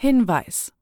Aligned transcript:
Hinweis 0.00 0.72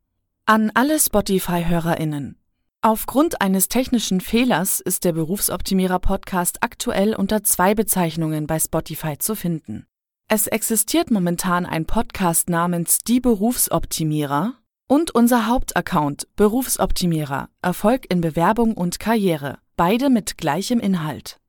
an 0.45 0.71
alle 0.75 0.99
Spotify-HörerInnen. 0.99 2.37
Aufgrund 2.83 3.41
eines 3.41 3.69
technischen 3.69 4.21
Fehlers 4.21 4.81
ist 4.81 5.05
der 5.05 5.15
Berufsoptimierer 5.15 6.01
Podcast 6.01 6.63
aktuell 6.63 7.15
unter 7.15 7.43
zwei 7.43 7.75
Bezeichnungen 7.75 8.47
bei 8.47 8.59
Spotify 8.59 9.17
zu 9.17 9.35
finden. 9.35 9.87
Es 10.29 10.49
existiert 10.49 11.11
momentan 11.11 11.65
ein 11.65 11.87
Podcast 11.87 12.51
namens 12.51 12.99
Die 12.99 13.21
Berufsoptimierer 13.21 14.53
und 14.87 15.13
unser 15.13 15.47
Hauptaccount 15.47 16.29
Berufsoptimierer 16.37 17.49
Erfolg 17.63 18.05
in 18.11 18.21
Bewerbung 18.21 18.75
und 18.75 19.01
Karriere, 19.01 19.61
beide 19.79 20.11
mit 20.11 20.37
gleichem 20.37 20.79
Inhalt. 20.79 21.41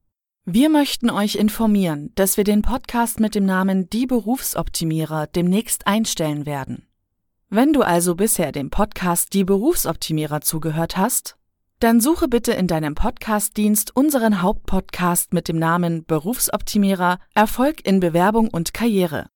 Wir 0.46 0.70
möchten 0.70 1.10
euch 1.10 1.36
informieren, 1.36 2.14
dass 2.16 2.38
wir 2.38 2.46
den 2.46 2.62
Podcast 2.62 3.20
mit 3.20 3.36
dem 3.36 3.44
Namen 3.46 3.90
Die 3.90 4.08
Berufsoptimierer 4.08 5.28
demnächst 5.28 5.86
einstellen 5.86 6.46
werden. 6.46 6.87
Wenn 7.50 7.72
du 7.72 7.82
also 7.82 8.16
bisher 8.16 8.52
dem 8.52 8.70
Podcast 8.70 9.34
Die 9.34 9.46
Berufsoptimierer 9.46 10.42
zugehört 10.42 10.98
hast, 10.98 11.38
dann 11.80 12.02
suche 12.02 12.28
bitte 12.28 12.52
in 12.52 12.68
deinem 12.68 12.94
Podcastdienst 12.94 13.96
unseren 13.96 14.42
Hauptpodcast 14.42 15.32
mit 15.32 15.48
dem 15.48 15.58
Namen 15.58 16.04
Berufsoptimierer 16.04 17.20
Erfolg 17.34 17.88
in 17.88 18.02
Bewerbung 18.02 18.50
und 18.50 18.74
Karriere 18.74 19.30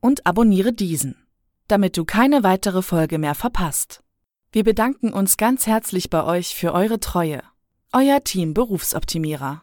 und 0.00 0.24
abonniere 0.24 0.72
diesen, 0.72 1.26
damit 1.66 1.98
du 1.98 2.06
keine 2.06 2.42
weitere 2.42 2.80
Folge 2.80 3.18
mehr 3.18 3.34
verpasst. 3.34 4.02
Wir 4.50 4.64
bedanken 4.64 5.12
uns 5.12 5.36
ganz 5.36 5.66
herzlich 5.66 6.08
bei 6.08 6.24
euch 6.24 6.54
für 6.54 6.72
eure 6.72 7.00
Treue. 7.00 7.42
Euer 7.92 8.24
Team 8.24 8.54
Berufsoptimierer. 8.54 9.62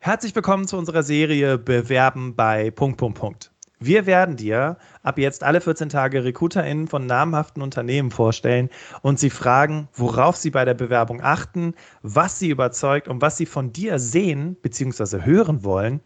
Herzlich 0.00 0.34
willkommen 0.34 0.68
zu 0.68 0.76
unserer 0.76 1.02
Serie 1.02 1.56
Bewerben 1.56 2.36
bei 2.36 2.70
Punkt, 2.70 2.98
Punkt, 2.98 3.18
Punkt. 3.18 3.53
Wir 3.86 4.06
werden 4.06 4.36
dir 4.36 4.78
ab 5.02 5.18
jetzt 5.18 5.42
alle 5.42 5.60
14 5.60 5.90
Tage 5.90 6.24
RecruiterInnen 6.24 6.88
von 6.88 7.04
namhaften 7.04 7.62
Unternehmen 7.62 8.10
vorstellen 8.10 8.70
und 9.02 9.20
sie 9.20 9.28
fragen, 9.28 9.88
worauf 9.92 10.36
sie 10.36 10.48
bei 10.48 10.64
der 10.64 10.72
Bewerbung 10.72 11.20
achten, 11.20 11.74
was 12.00 12.38
sie 12.38 12.48
überzeugt 12.48 13.08
und 13.08 13.20
was 13.20 13.36
sie 13.36 13.44
von 13.44 13.74
dir 13.74 13.98
sehen 13.98 14.56
bzw. 14.62 15.26
hören 15.26 15.64
wollen, 15.64 16.00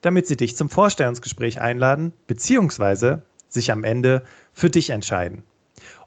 damit 0.00 0.28
sie 0.28 0.36
dich 0.36 0.56
zum 0.56 0.70
Vorstellungsgespräch 0.70 1.60
einladen 1.60 2.12
bzw. 2.28 3.16
sich 3.48 3.72
am 3.72 3.82
Ende 3.82 4.22
für 4.52 4.70
dich 4.70 4.90
entscheiden. 4.90 5.42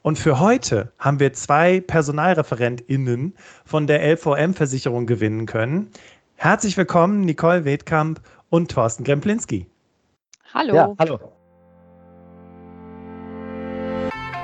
Und 0.04 0.18
für 0.18 0.40
heute 0.40 0.94
haben 0.98 1.20
wir 1.20 1.34
zwei 1.34 1.82
PersonalreferentInnen 1.82 3.34
von 3.66 3.86
der 3.86 4.02
LVM-Versicherung 4.16 5.06
gewinnen 5.06 5.46
können. 5.46 5.90
Herzlich 6.36 6.78
willkommen, 6.78 7.20
Nicole 7.26 7.66
Wedkamp 7.66 8.22
und 8.50 8.72
Thorsten 8.72 9.04
Gremplinski. 9.04 9.68
Hallo. 10.54 10.76
Ja, 10.76 10.94
hallo. 10.98 11.20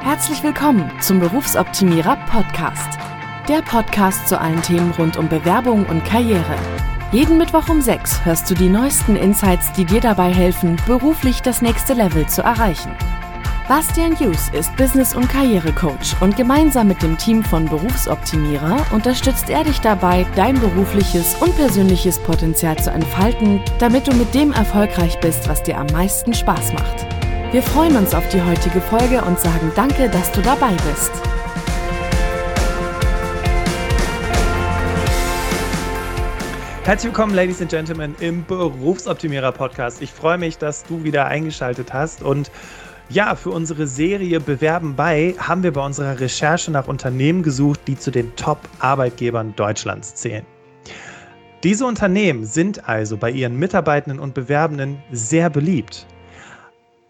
Herzlich 0.01 0.43
willkommen 0.43 0.91
zum 0.99 1.21
Berufsoptimierer 1.21 2.17
Podcast. 2.29 2.99
Der 3.47 3.61
Podcast 3.61 4.27
zu 4.27 4.39
allen 4.39 4.61
Themen 4.61 4.91
rund 4.91 5.15
um 5.15 5.29
Bewerbung 5.29 5.85
und 5.85 6.03
Karriere. 6.03 6.55
Jeden 7.13 7.37
Mittwoch 7.37 7.69
um 7.69 7.81
6 7.81 8.25
hörst 8.25 8.49
du 8.49 8.53
die 8.53 8.67
neuesten 8.67 9.15
Insights, 9.15 9.71
die 9.73 9.85
dir 9.85 10.01
dabei 10.01 10.33
helfen, 10.33 10.75
beruflich 10.85 11.41
das 11.41 11.61
nächste 11.61 11.93
Level 11.93 12.27
zu 12.27 12.41
erreichen. 12.41 12.93
Bastian 13.69 14.13
Hughes 14.19 14.49
ist 14.49 14.75
Business- 14.75 15.15
und 15.15 15.29
Karrierecoach 15.29 16.19
und 16.19 16.35
gemeinsam 16.35 16.89
mit 16.89 17.01
dem 17.01 17.17
Team 17.17 17.41
von 17.41 17.63
Berufsoptimierer 17.63 18.85
unterstützt 18.91 19.49
er 19.49 19.63
dich 19.63 19.79
dabei, 19.79 20.25
dein 20.35 20.59
berufliches 20.59 21.35
und 21.35 21.55
persönliches 21.55 22.19
Potenzial 22.19 22.77
zu 22.77 22.91
entfalten, 22.91 23.61
damit 23.79 24.05
du 24.05 24.13
mit 24.15 24.33
dem 24.33 24.51
erfolgreich 24.51 25.17
bist, 25.21 25.47
was 25.47 25.63
dir 25.63 25.77
am 25.77 25.87
meisten 25.87 26.33
Spaß 26.33 26.73
macht. 26.73 27.07
Wir 27.53 27.63
freuen 27.63 27.95
uns 27.95 28.13
auf 28.13 28.27
die 28.27 28.41
heutige 28.41 28.81
Folge 28.81 29.21
und 29.21 29.39
sagen 29.39 29.71
danke, 29.77 30.09
dass 30.09 30.29
du 30.33 30.41
dabei 30.41 30.73
bist. 30.91 31.11
Herzlich 36.83 37.13
willkommen, 37.13 37.33
Ladies 37.33 37.61
and 37.61 37.71
Gentlemen, 37.71 38.13
im 38.19 38.43
Berufsoptimierer 38.43 39.53
Podcast. 39.53 40.01
Ich 40.01 40.11
freue 40.11 40.37
mich, 40.37 40.57
dass 40.57 40.83
du 40.83 41.05
wieder 41.05 41.27
eingeschaltet 41.27 41.93
hast 41.93 42.21
und 42.21 42.51
ja, 43.09 43.35
für 43.35 43.51
unsere 43.51 43.85
Serie 43.85 44.39
Bewerben 44.39 44.95
bei 44.95 45.35
haben 45.37 45.63
wir 45.63 45.73
bei 45.73 45.85
unserer 45.85 46.19
Recherche 46.19 46.71
nach 46.71 46.87
Unternehmen 46.87 47.43
gesucht, 47.43 47.81
die 47.87 47.97
zu 47.97 48.11
den 48.11 48.35
Top-Arbeitgebern 48.35 49.55
Deutschlands 49.55 50.15
zählen. 50.15 50.45
Diese 51.63 51.85
Unternehmen 51.85 52.45
sind 52.45 52.89
also 52.89 53.17
bei 53.17 53.31
ihren 53.31 53.57
Mitarbeitenden 53.57 54.19
und 54.19 54.33
Bewerbenden 54.33 55.01
sehr 55.11 55.49
beliebt. 55.49 56.05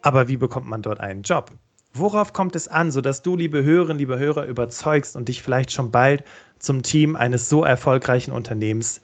Aber 0.02 0.28
wie 0.28 0.38
bekommt 0.38 0.68
man 0.68 0.82
dort 0.82 1.00
einen 1.00 1.24
Job? 1.24 1.52
Worauf 1.94 2.34
kommt 2.34 2.56
es 2.56 2.68
an, 2.68 2.92
sodass 2.92 3.22
du, 3.22 3.36
liebe 3.36 3.64
Hörerinnen, 3.64 4.00
liebe 4.00 4.20
Hörer, 4.20 4.46
überzeugst 4.46 5.16
und 5.16 5.28
dich 5.28 5.42
vielleicht 5.42 5.72
schon 5.72 5.92
bald 5.92 6.24
zum 6.60 6.82
Team 6.82 7.16
eines 7.16 7.50
so 7.50 7.64
erfolgreichen 7.64 8.32
Unternehmens 8.32 9.02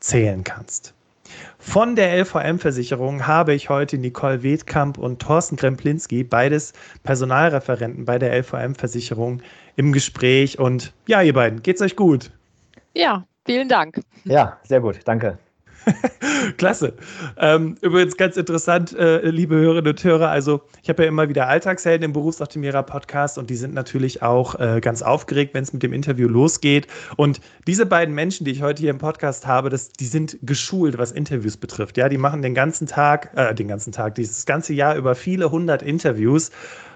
zählen 0.00 0.44
kannst? 0.44 0.94
Von 1.58 1.96
der 1.96 2.16
LVM-Versicherung 2.18 3.26
habe 3.26 3.54
ich 3.54 3.68
heute 3.68 3.98
Nicole 3.98 4.42
Wedkamp 4.42 4.98
und 4.98 5.20
Thorsten 5.20 5.56
Kremplinski, 5.56 6.24
beides 6.24 6.72
Personalreferenten 7.02 8.04
bei 8.04 8.18
der 8.18 8.32
LVM-Versicherung, 8.38 9.42
im 9.76 9.92
Gespräch. 9.92 10.58
Und 10.58 10.92
ja, 11.06 11.22
ihr 11.22 11.32
beiden, 11.32 11.62
geht's 11.62 11.82
euch 11.82 11.96
gut? 11.96 12.30
Ja, 12.94 13.24
vielen 13.44 13.68
Dank. 13.68 14.00
Ja, 14.24 14.58
sehr 14.64 14.80
gut, 14.80 15.00
danke. 15.04 15.38
Klasse. 16.56 16.94
Ähm, 17.36 17.76
übrigens 17.80 18.16
ganz 18.16 18.36
interessant, 18.36 18.92
äh, 18.92 19.28
liebe 19.28 19.56
Hörerinnen 19.56 19.90
und 19.90 20.04
Hörer. 20.04 20.28
Also, 20.30 20.62
ich 20.82 20.88
habe 20.88 21.02
ja 21.02 21.08
immer 21.08 21.28
wieder 21.28 21.48
Alltagshelden 21.48 22.04
im 22.04 22.12
Berufsoptimierer 22.12 22.82
Podcast 22.82 23.38
und 23.38 23.50
die 23.50 23.56
sind 23.56 23.74
natürlich 23.74 24.22
auch 24.22 24.58
äh, 24.58 24.80
ganz 24.80 25.02
aufgeregt, 25.02 25.54
wenn 25.54 25.62
es 25.62 25.72
mit 25.72 25.82
dem 25.82 25.92
Interview 25.92 26.28
losgeht. 26.28 26.86
Und 27.16 27.40
diese 27.66 27.86
beiden 27.86 28.14
Menschen, 28.14 28.44
die 28.44 28.50
ich 28.52 28.62
heute 28.62 28.80
hier 28.80 28.90
im 28.90 28.98
Podcast 28.98 29.46
habe, 29.46 29.70
das, 29.70 29.90
die 29.90 30.06
sind 30.06 30.38
geschult, 30.42 30.98
was 30.98 31.12
Interviews 31.12 31.56
betrifft. 31.56 31.96
Ja, 31.96 32.08
die 32.08 32.18
machen 32.18 32.42
den 32.42 32.54
ganzen 32.54 32.86
Tag, 32.86 33.30
äh, 33.36 33.54
den 33.54 33.68
ganzen 33.68 33.92
Tag, 33.92 34.14
dieses 34.14 34.46
ganze 34.46 34.74
Jahr 34.74 34.96
über 34.96 35.14
viele 35.14 35.50
hundert 35.50 35.82
Interviews. 35.82 36.50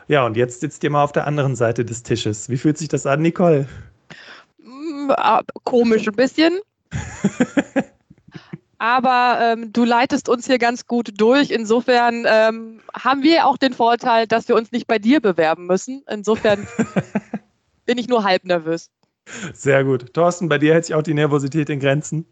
Ja, 0.06 0.26
und 0.26 0.36
jetzt 0.36 0.60
sitzt 0.60 0.84
ihr 0.84 0.90
mal 0.90 1.02
auf 1.02 1.12
der 1.12 1.26
anderen 1.26 1.56
Seite 1.56 1.84
des 1.84 2.02
Tisches. 2.02 2.50
Wie 2.50 2.58
fühlt 2.58 2.76
sich 2.76 2.88
das 2.88 3.06
an, 3.06 3.22
Nicole? 3.22 3.66
Mm, 4.62 5.10
äh, 5.10 5.42
komisch 5.64 6.06
ein 6.06 6.14
bisschen. 6.14 6.58
aber 8.84 9.38
ähm, 9.42 9.72
du 9.72 9.82
leitest 9.82 10.28
uns 10.28 10.46
hier 10.46 10.58
ganz 10.58 10.86
gut 10.86 11.18
durch. 11.18 11.50
Insofern 11.50 12.26
ähm, 12.28 12.80
haben 12.92 13.22
wir 13.22 13.46
auch 13.46 13.56
den 13.56 13.72
Vorteil, 13.72 14.26
dass 14.26 14.46
wir 14.46 14.56
uns 14.56 14.72
nicht 14.72 14.86
bei 14.86 14.98
dir 14.98 15.22
bewerben 15.22 15.66
müssen. 15.66 16.04
Insofern 16.06 16.68
bin 17.86 17.96
ich 17.96 18.08
nur 18.08 18.24
halb 18.24 18.44
nervös. 18.44 18.90
Sehr 19.54 19.84
gut. 19.84 20.12
Thorsten, 20.12 20.50
bei 20.50 20.58
dir 20.58 20.74
hält 20.74 20.84
sich 20.84 20.94
auch 20.94 21.02
die 21.02 21.14
Nervosität 21.14 21.70
in 21.70 21.80
Grenzen. 21.80 22.26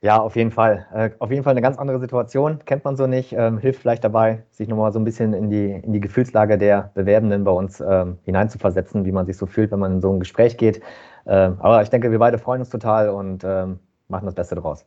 Ja, 0.00 0.22
auf 0.22 0.36
jeden 0.36 0.52
Fall. 0.52 0.86
Äh, 0.94 1.10
auf 1.18 1.30
jeden 1.30 1.44
Fall 1.44 1.50
eine 1.50 1.60
ganz 1.60 1.76
andere 1.76 2.00
Situation, 2.00 2.60
kennt 2.64 2.82
man 2.86 2.96
so 2.96 3.06
nicht, 3.06 3.34
ähm, 3.34 3.58
hilft 3.58 3.82
vielleicht 3.82 4.04
dabei, 4.04 4.42
sich 4.52 4.68
nochmal 4.68 4.90
so 4.90 4.98
ein 4.98 5.04
bisschen 5.04 5.34
in 5.34 5.50
die, 5.50 5.70
in 5.70 5.92
die 5.92 6.00
Gefühlslage 6.00 6.56
der 6.56 6.92
Bewerbenden 6.94 7.44
bei 7.44 7.50
uns 7.50 7.82
ähm, 7.86 8.16
hineinzuversetzen, 8.22 9.04
wie 9.04 9.12
man 9.12 9.26
sich 9.26 9.36
so 9.36 9.44
fühlt, 9.44 9.70
wenn 9.70 9.80
man 9.80 9.92
in 9.92 10.00
so 10.00 10.10
ein 10.10 10.18
Gespräch 10.18 10.56
geht. 10.56 10.80
Ähm, 11.26 11.58
aber 11.58 11.82
ich 11.82 11.90
denke, 11.90 12.10
wir 12.10 12.18
beide 12.18 12.38
freuen 12.38 12.60
uns 12.60 12.70
total 12.70 13.10
und 13.10 13.44
ähm, 13.44 13.80
machen 14.08 14.24
das 14.24 14.34
Beste 14.34 14.54
draus. 14.54 14.86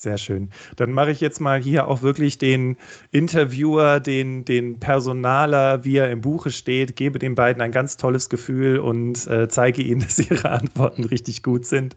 Sehr 0.00 0.16
schön. 0.16 0.50
Dann 0.76 0.92
mache 0.92 1.10
ich 1.10 1.20
jetzt 1.20 1.40
mal 1.40 1.60
hier 1.60 1.88
auch 1.88 2.02
wirklich 2.02 2.38
den 2.38 2.76
Interviewer, 3.10 3.98
den, 3.98 4.44
den 4.44 4.78
Personaler, 4.78 5.84
wie 5.84 5.96
er 5.96 6.12
im 6.12 6.20
Buche 6.20 6.52
steht, 6.52 6.94
gebe 6.94 7.18
den 7.18 7.34
beiden 7.34 7.60
ein 7.60 7.72
ganz 7.72 7.96
tolles 7.96 8.28
Gefühl 8.28 8.78
und 8.78 9.26
äh, 9.26 9.48
zeige 9.48 9.82
ihnen, 9.82 10.00
dass 10.02 10.20
ihre 10.20 10.52
Antworten 10.52 11.02
richtig 11.02 11.42
gut 11.42 11.66
sind. 11.66 11.96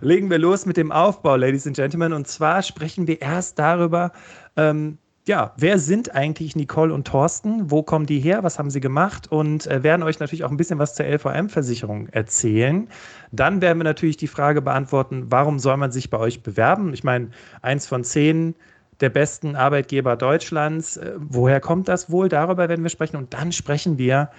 Legen 0.00 0.30
wir 0.30 0.38
los 0.38 0.64
mit 0.64 0.78
dem 0.78 0.90
Aufbau, 0.90 1.36
Ladies 1.36 1.66
and 1.66 1.76
Gentlemen. 1.76 2.14
Und 2.14 2.26
zwar 2.26 2.62
sprechen 2.62 3.06
wir 3.06 3.20
erst 3.20 3.58
darüber, 3.58 4.12
ähm, 4.56 4.96
ja, 5.26 5.52
wer 5.56 5.78
sind 5.78 6.14
eigentlich 6.14 6.56
Nicole 6.56 6.92
und 6.92 7.06
Thorsten? 7.06 7.70
Wo 7.70 7.82
kommen 7.84 8.06
die 8.06 8.18
her? 8.18 8.42
Was 8.42 8.58
haben 8.58 8.70
sie 8.70 8.80
gemacht? 8.80 9.30
Und 9.30 9.66
äh, 9.68 9.84
werden 9.84 10.02
euch 10.02 10.18
natürlich 10.18 10.42
auch 10.42 10.50
ein 10.50 10.56
bisschen 10.56 10.80
was 10.80 10.94
zur 10.94 11.06
LVM-Versicherung 11.06 12.08
erzählen. 12.08 12.88
Dann 13.30 13.60
werden 13.60 13.78
wir 13.78 13.84
natürlich 13.84 14.16
die 14.16 14.26
Frage 14.26 14.60
beantworten, 14.62 15.26
warum 15.28 15.60
soll 15.60 15.76
man 15.76 15.92
sich 15.92 16.10
bei 16.10 16.18
euch 16.18 16.42
bewerben? 16.42 16.92
Ich 16.92 17.04
meine, 17.04 17.28
eins 17.60 17.86
von 17.86 18.02
zehn 18.02 18.56
der 19.00 19.10
besten 19.10 19.54
Arbeitgeber 19.54 20.16
Deutschlands. 20.16 20.96
Äh, 20.96 21.12
woher 21.18 21.60
kommt 21.60 21.86
das 21.86 22.10
wohl? 22.10 22.28
Darüber 22.28 22.68
werden 22.68 22.82
wir 22.82 22.90
sprechen. 22.90 23.16
Und 23.16 23.32
dann 23.32 23.52
sprechen 23.52 23.98
wir 23.98 24.30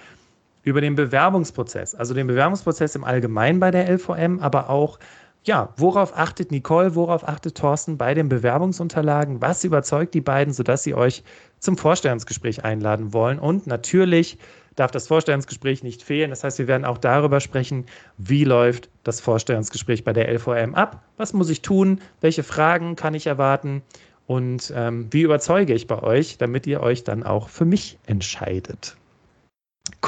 über 0.64 0.82
den 0.82 0.96
Bewerbungsprozess. 0.96 1.94
Also 1.94 2.12
den 2.12 2.26
Bewerbungsprozess 2.26 2.94
im 2.94 3.04
Allgemeinen 3.04 3.58
bei 3.58 3.70
der 3.70 3.88
LVM, 3.88 4.40
aber 4.40 4.68
auch 4.68 4.98
ja, 5.44 5.74
worauf 5.76 6.16
achtet 6.16 6.50
Nicole, 6.50 6.94
worauf 6.94 7.28
achtet 7.28 7.56
Thorsten 7.56 7.98
bei 7.98 8.14
den 8.14 8.28
Bewerbungsunterlagen? 8.30 9.42
Was 9.42 9.62
überzeugt 9.62 10.14
die 10.14 10.22
beiden, 10.22 10.54
sodass 10.54 10.82
sie 10.82 10.94
euch 10.94 11.22
zum 11.58 11.76
Vorstellungsgespräch 11.76 12.64
einladen 12.64 13.12
wollen? 13.12 13.38
Und 13.38 13.66
natürlich 13.66 14.38
darf 14.74 14.90
das 14.90 15.06
Vorstellungsgespräch 15.06 15.82
nicht 15.82 16.02
fehlen. 16.02 16.30
Das 16.30 16.44
heißt, 16.44 16.58
wir 16.58 16.66
werden 16.66 16.86
auch 16.86 16.98
darüber 16.98 17.40
sprechen, 17.40 17.84
wie 18.16 18.44
läuft 18.44 18.88
das 19.04 19.20
Vorstellungsgespräch 19.20 20.02
bei 20.02 20.14
der 20.14 20.32
LVM 20.32 20.74
ab? 20.74 21.02
Was 21.18 21.34
muss 21.34 21.50
ich 21.50 21.60
tun? 21.60 22.00
Welche 22.22 22.42
Fragen 22.42 22.96
kann 22.96 23.14
ich 23.14 23.26
erwarten? 23.26 23.82
Und 24.26 24.72
ähm, 24.74 25.08
wie 25.10 25.22
überzeuge 25.22 25.74
ich 25.74 25.86
bei 25.86 26.02
euch, 26.02 26.38
damit 26.38 26.66
ihr 26.66 26.80
euch 26.80 27.04
dann 27.04 27.22
auch 27.22 27.50
für 27.50 27.66
mich 27.66 27.98
entscheidet? 28.06 28.96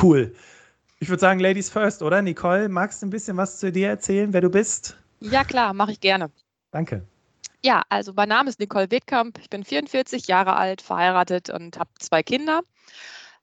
Cool. 0.00 0.32
Ich 0.98 1.10
würde 1.10 1.20
sagen, 1.20 1.40
Ladies 1.40 1.68
first, 1.68 2.02
oder? 2.02 2.22
Nicole, 2.22 2.70
magst 2.70 3.02
du 3.02 3.06
ein 3.06 3.10
bisschen 3.10 3.36
was 3.36 3.58
zu 3.58 3.70
dir 3.70 3.88
erzählen, 3.88 4.32
wer 4.32 4.40
du 4.40 4.48
bist? 4.48 4.96
Ja, 5.20 5.44
klar, 5.44 5.72
mache 5.72 5.92
ich 5.92 6.00
gerne. 6.00 6.30
Danke. 6.70 7.06
Ja, 7.64 7.82
also 7.88 8.12
mein 8.14 8.28
Name 8.28 8.48
ist 8.48 8.60
Nicole 8.60 8.90
Wittkamp. 8.90 9.38
Ich 9.38 9.50
bin 9.50 9.64
44 9.64 10.26
Jahre 10.26 10.56
alt, 10.56 10.82
verheiratet 10.82 11.50
und 11.50 11.78
habe 11.78 11.90
zwei 11.98 12.22
Kinder. 12.22 12.62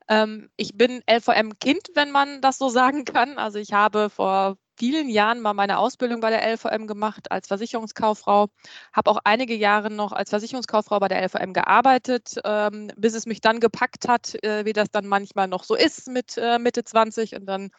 Ähm, 0.07 0.49
ich 0.55 0.75
bin 0.77 1.01
LVM-Kind, 1.07 1.89
wenn 1.95 2.11
man 2.11 2.41
das 2.41 2.57
so 2.57 2.69
sagen 2.69 3.05
kann. 3.05 3.37
Also 3.37 3.59
ich 3.59 3.73
habe 3.73 4.09
vor 4.09 4.57
vielen 4.77 5.09
Jahren 5.09 5.39
mal 5.39 5.53
meine 5.53 5.77
Ausbildung 5.77 6.19
bei 6.21 6.29
der 6.29 6.43
LVM 6.53 6.87
gemacht 6.87 7.31
als 7.31 7.47
Versicherungskauffrau, 7.47 8.47
habe 8.91 9.11
auch 9.11 9.19
einige 9.23 9.55
Jahre 9.55 9.89
noch 9.89 10.11
als 10.11 10.29
Versicherungskauffrau 10.29 10.99
bei 10.99 11.07
der 11.07 11.21
LVM 11.23 11.53
gearbeitet, 11.53 12.35
ähm, 12.43 12.91
bis 12.95 13.13
es 13.13 13.25
mich 13.25 13.41
dann 13.41 13.59
gepackt 13.59 14.07
hat, 14.07 14.35
äh, 14.43 14.65
wie 14.65 14.73
das 14.73 14.89
dann 14.91 15.07
manchmal 15.07 15.47
noch 15.47 15.63
so 15.63 15.75
ist 15.75 16.07
mit 16.07 16.37
äh, 16.37 16.59
Mitte 16.59 16.83
20. 16.83 17.35
Und 17.35 17.45
dann 17.45 17.71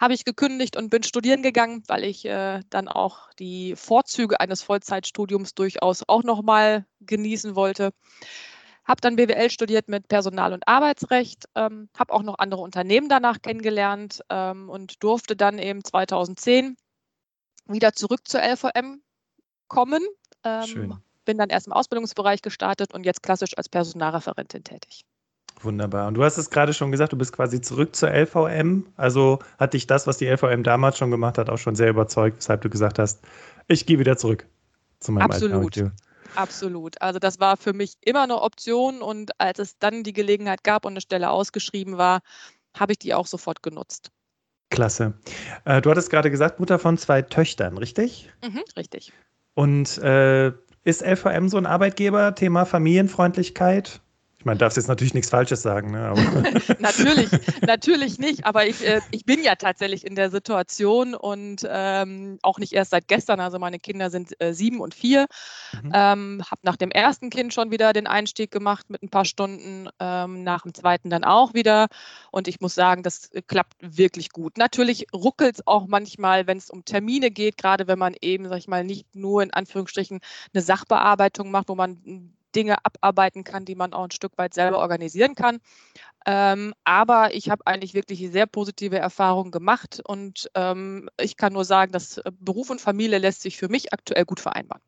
habe 0.00 0.14
ich 0.14 0.24
gekündigt 0.24 0.76
und 0.76 0.90
bin 0.90 1.02
studieren 1.02 1.42
gegangen, 1.42 1.82
weil 1.88 2.04
ich 2.04 2.24
äh, 2.24 2.60
dann 2.70 2.88
auch 2.88 3.32
die 3.38 3.74
Vorzüge 3.76 4.40
eines 4.40 4.62
Vollzeitstudiums 4.62 5.54
durchaus 5.54 6.02
auch 6.06 6.22
nochmal 6.22 6.86
genießen 7.00 7.54
wollte 7.54 7.92
habe 8.86 9.00
dann 9.00 9.16
BWL 9.16 9.50
studiert 9.50 9.88
mit 9.88 10.08
Personal- 10.08 10.52
und 10.52 10.66
Arbeitsrecht, 10.68 11.48
ähm, 11.54 11.88
habe 11.98 12.12
auch 12.12 12.22
noch 12.22 12.38
andere 12.38 12.60
Unternehmen 12.62 13.08
danach 13.08 13.42
kennengelernt 13.42 14.22
ähm, 14.30 14.68
und 14.70 15.02
durfte 15.02 15.36
dann 15.36 15.58
eben 15.58 15.84
2010 15.84 16.76
wieder 17.66 17.92
zurück 17.92 18.20
zur 18.24 18.40
LVM 18.42 19.02
kommen. 19.68 20.02
Ähm, 20.44 21.00
bin 21.24 21.38
dann 21.38 21.50
erst 21.50 21.66
im 21.66 21.72
Ausbildungsbereich 21.72 22.40
gestartet 22.42 22.94
und 22.94 23.04
jetzt 23.04 23.22
klassisch 23.22 23.58
als 23.58 23.68
Personalreferentin 23.68 24.62
tätig. 24.62 25.04
Wunderbar. 25.62 26.06
Und 26.06 26.14
du 26.14 26.22
hast 26.22 26.36
es 26.36 26.50
gerade 26.50 26.72
schon 26.72 26.92
gesagt, 26.92 27.12
du 27.12 27.16
bist 27.16 27.32
quasi 27.32 27.60
zurück 27.60 27.96
zur 27.96 28.10
LVM. 28.10 28.86
Also 28.96 29.40
hat 29.58 29.74
dich 29.74 29.86
das, 29.86 30.06
was 30.06 30.18
die 30.18 30.26
LVM 30.26 30.62
damals 30.62 30.98
schon 30.98 31.10
gemacht 31.10 31.38
hat, 31.38 31.50
auch 31.50 31.56
schon 31.56 31.74
sehr 31.74 31.90
überzeugt, 31.90 32.38
weshalb 32.38 32.60
du 32.60 32.68
gesagt 32.68 32.98
hast, 32.98 33.24
ich 33.66 33.86
gehe 33.86 33.98
wieder 33.98 34.16
zurück 34.16 34.46
zu 35.00 35.12
meinem 35.12 35.30
Absolut. 35.30 35.76
alten 35.76 35.92
Absolut. 36.36 37.00
Also 37.00 37.18
das 37.18 37.40
war 37.40 37.56
für 37.56 37.72
mich 37.72 37.94
immer 38.02 38.22
eine 38.22 38.40
Option 38.40 39.02
und 39.02 39.32
als 39.40 39.58
es 39.58 39.78
dann 39.78 40.02
die 40.02 40.12
Gelegenheit 40.12 40.64
gab 40.64 40.84
und 40.84 40.92
eine 40.92 41.00
Stelle 41.00 41.30
ausgeschrieben 41.30 41.98
war, 41.98 42.20
habe 42.76 42.92
ich 42.92 42.98
die 42.98 43.14
auch 43.14 43.26
sofort 43.26 43.62
genutzt. 43.62 44.10
Klasse. 44.70 45.14
Äh, 45.64 45.80
du 45.80 45.90
hattest 45.90 46.10
gerade 46.10 46.30
gesagt, 46.30 46.60
Mutter 46.60 46.78
von 46.78 46.98
zwei 46.98 47.22
Töchtern, 47.22 47.78
richtig? 47.78 48.30
Mhm, 48.44 48.64
richtig. 48.76 49.12
Und 49.54 49.98
äh, 49.98 50.52
ist 50.84 51.02
LVM 51.02 51.48
so 51.48 51.56
ein 51.56 51.66
Arbeitgeber, 51.66 52.34
Thema 52.34 52.64
Familienfreundlichkeit? 52.64 54.00
Man 54.46 54.58
darf 54.58 54.76
jetzt 54.76 54.86
natürlich 54.86 55.12
nichts 55.12 55.28
Falsches 55.28 55.60
sagen. 55.60 55.90
Ne? 55.90 56.14
natürlich, 56.78 57.28
natürlich 57.66 58.18
nicht. 58.18 58.46
Aber 58.46 58.64
ich, 58.64 58.86
äh, 58.86 59.00
ich 59.10 59.24
bin 59.24 59.42
ja 59.42 59.56
tatsächlich 59.56 60.06
in 60.06 60.14
der 60.14 60.30
Situation 60.30 61.16
und 61.16 61.66
ähm, 61.68 62.38
auch 62.42 62.58
nicht 62.58 62.72
erst 62.72 62.92
seit 62.92 63.08
gestern. 63.08 63.40
Also 63.40 63.58
meine 63.58 63.80
Kinder 63.80 64.08
sind 64.08 64.40
äh, 64.40 64.54
sieben 64.54 64.80
und 64.80 64.94
vier. 64.94 65.26
Mhm. 65.82 65.90
Ähm, 65.92 66.42
habe 66.48 66.60
nach 66.62 66.76
dem 66.76 66.92
ersten 66.92 67.28
Kind 67.28 67.52
schon 67.52 67.72
wieder 67.72 67.92
den 67.92 68.06
Einstieg 68.06 68.52
gemacht 68.52 68.88
mit 68.88 69.02
ein 69.02 69.08
paar 69.08 69.24
Stunden, 69.24 69.88
ähm, 69.98 70.44
nach 70.44 70.62
dem 70.62 70.72
zweiten 70.72 71.10
dann 71.10 71.24
auch 71.24 71.52
wieder. 71.52 71.88
Und 72.30 72.46
ich 72.46 72.60
muss 72.60 72.76
sagen, 72.76 73.02
das 73.02 73.32
äh, 73.32 73.42
klappt 73.42 73.74
wirklich 73.80 74.30
gut. 74.30 74.58
Natürlich 74.58 75.06
ruckelt 75.12 75.56
es 75.56 75.66
auch 75.66 75.88
manchmal, 75.88 76.46
wenn 76.46 76.58
es 76.58 76.70
um 76.70 76.84
Termine 76.84 77.32
geht, 77.32 77.56
gerade 77.56 77.88
wenn 77.88 77.98
man 77.98 78.14
eben, 78.22 78.48
sag 78.48 78.58
ich 78.58 78.68
mal, 78.68 78.84
nicht 78.84 79.12
nur 79.16 79.42
in 79.42 79.52
Anführungsstrichen 79.52 80.20
eine 80.54 80.62
Sachbearbeitung 80.62 81.50
macht, 81.50 81.68
wo 81.68 81.74
man 81.74 82.32
Dinge 82.56 82.76
abarbeiten 82.84 83.44
kann, 83.44 83.64
die 83.64 83.74
man 83.74 83.92
auch 83.92 84.04
ein 84.04 84.10
Stück 84.10 84.36
weit 84.38 84.54
selber 84.54 84.78
organisieren 84.78 85.34
kann. 85.34 85.58
Ähm, 86.26 86.74
aber 86.84 87.34
ich 87.34 87.50
habe 87.50 87.66
eigentlich 87.66 87.94
wirklich 87.94 88.30
sehr 88.32 88.46
positive 88.46 88.98
Erfahrungen 88.98 89.52
gemacht 89.52 90.00
und 90.04 90.50
ähm, 90.54 91.08
ich 91.20 91.36
kann 91.36 91.52
nur 91.52 91.64
sagen, 91.64 91.92
dass 91.92 92.18
äh, 92.18 92.32
Beruf 92.40 92.70
und 92.70 92.80
Familie 92.80 93.18
lässt 93.18 93.42
sich 93.42 93.56
für 93.56 93.68
mich 93.68 93.92
aktuell 93.92 94.24
gut 94.24 94.40
vereinbaren. 94.40 94.82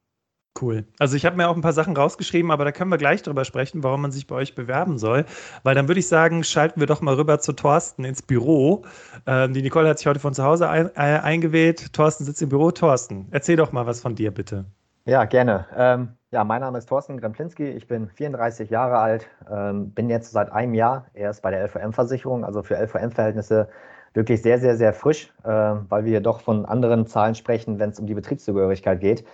Cool. 0.61 0.85
Also 0.99 1.17
ich 1.17 1.25
habe 1.25 1.37
mir 1.37 1.49
auch 1.49 1.55
ein 1.55 1.63
paar 1.63 1.73
Sachen 1.73 1.97
rausgeschrieben, 1.97 2.51
aber 2.51 2.65
da 2.65 2.73
können 2.73 2.91
wir 2.91 2.99
gleich 2.99 3.23
drüber 3.23 3.45
sprechen, 3.45 3.85
warum 3.85 4.03
man 4.03 4.11
sich 4.11 4.27
bei 4.27 4.35
euch 4.35 4.57
bewerben 4.57 4.99
soll. 4.99 5.25
Weil 5.63 5.77
dann 5.77 5.87
würde 5.87 6.01
ich 6.01 6.09
sagen, 6.09 6.43
schalten 6.43 6.81
wir 6.81 6.89
doch 6.89 7.01
mal 7.01 7.15
rüber 7.15 7.39
zu 7.39 7.53
Thorsten 7.53 8.05
ins 8.05 8.23
Büro. 8.23 8.85
Ähm, 9.27 9.55
die 9.55 9.63
Nicole 9.63 9.89
hat 9.89 9.99
sich 9.99 10.09
heute 10.09 10.19
von 10.19 10.35
zu 10.35 10.43
Hause 10.43 10.69
ein, 10.69 10.91
äh, 10.97 11.21
eingewählt. 11.21 11.93
Thorsten 11.93 12.25
sitzt 12.25 12.43
im 12.43 12.49
Büro. 12.49 12.73
Thorsten, 12.73 13.29
erzähl 13.31 13.55
doch 13.55 13.71
mal 13.71 13.87
was 13.87 14.01
von 14.01 14.17
dir, 14.17 14.33
bitte. 14.33 14.65
Ja, 15.05 15.25
gerne. 15.27 15.67
Ähm, 15.77 16.18
ja, 16.31 16.45
mein 16.45 16.61
Name 16.61 16.77
ist 16.79 16.89
Thorsten 16.89 17.19
Gremplinski, 17.19 17.71
ich 17.71 17.87
bin 17.87 18.09
34 18.11 18.69
Jahre 18.69 18.99
alt, 18.99 19.29
ähm, 19.51 19.91
bin 19.93 20.11
jetzt 20.11 20.33
seit 20.33 20.53
einem 20.53 20.75
Jahr 20.75 21.07
erst 21.15 21.43
bei 21.43 21.51
der 21.51 21.63
LVM-Versicherung, 21.65 22.45
also 22.45 22.63
für 22.63 22.77
LVM-Verhältnisse 22.77 23.69
wirklich 24.13 24.43
sehr, 24.43 24.59
sehr, 24.59 24.77
sehr 24.77 24.93
frisch, 24.93 25.33
äh, 25.45 25.49
weil 25.49 26.05
wir 26.05 26.21
doch 26.21 26.41
von 26.41 26.67
anderen 26.67 27.07
Zahlen 27.07 27.35
sprechen, 27.35 27.79
wenn 27.79 27.91
es 27.91 27.99
um 27.99 28.07
die 28.07 28.15
Betriebszugehörigkeit 28.15 29.01
geht. 29.01 29.25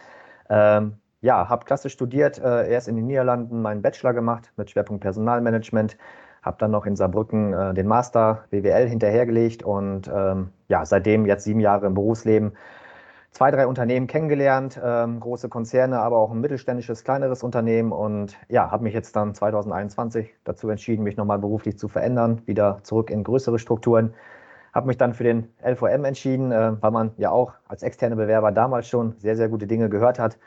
Ähm, 0.48 0.94
ja, 1.20 1.48
habe 1.48 1.64
klassisch 1.64 1.94
studiert, 1.94 2.38
äh, 2.38 2.70
erst 2.70 2.86
in 2.86 2.96
den 2.96 3.06
Niederlanden 3.06 3.60
meinen 3.60 3.82
Bachelor 3.82 4.12
gemacht 4.14 4.52
mit 4.56 4.70
Schwerpunkt 4.70 5.02
Personalmanagement, 5.02 5.96
habe 6.42 6.58
dann 6.60 6.70
noch 6.70 6.86
in 6.86 6.94
Saarbrücken 6.94 7.54
äh, 7.54 7.74
den 7.74 7.88
Master 7.88 8.44
BWL 8.50 8.88
hinterhergelegt 8.88 9.64
und 9.64 10.08
ähm, 10.14 10.50
ja, 10.68 10.84
seitdem 10.84 11.26
jetzt 11.26 11.44
sieben 11.44 11.60
Jahre 11.60 11.86
im 11.86 11.94
Berufsleben 11.94 12.52
zwei, 13.34 13.50
drei 13.50 13.66
Unternehmen 13.66 14.06
kennengelernt, 14.06 14.80
ähm, 14.82 15.18
große 15.18 15.48
Konzerne, 15.48 15.98
aber 15.98 16.18
auch 16.18 16.30
ein 16.30 16.40
mittelständisches, 16.40 17.02
kleineres 17.02 17.42
Unternehmen 17.42 17.90
und 17.90 18.36
ja, 18.48 18.70
habe 18.70 18.84
mich 18.84 18.94
jetzt 18.94 19.16
dann 19.16 19.34
2021 19.34 20.32
dazu 20.44 20.68
entschieden, 20.70 21.02
mich 21.02 21.16
nochmal 21.16 21.40
beruflich 21.40 21.76
zu 21.76 21.88
verändern, 21.88 22.42
wieder 22.46 22.78
zurück 22.84 23.10
in 23.10 23.24
größere 23.24 23.58
Strukturen. 23.58 24.14
Habe 24.72 24.86
mich 24.86 24.98
dann 24.98 25.14
für 25.14 25.24
den 25.24 25.52
LVM 25.62 26.04
entschieden, 26.04 26.52
äh, 26.52 26.80
weil 26.80 26.90
man 26.92 27.10
ja 27.16 27.30
auch 27.30 27.54
als 27.66 27.82
externe 27.82 28.14
Bewerber 28.14 28.52
damals 28.52 28.88
schon 28.88 29.16
sehr, 29.18 29.36
sehr 29.36 29.48
gute 29.48 29.66
Dinge 29.66 29.88
gehört 29.90 30.20
hat 30.20 30.38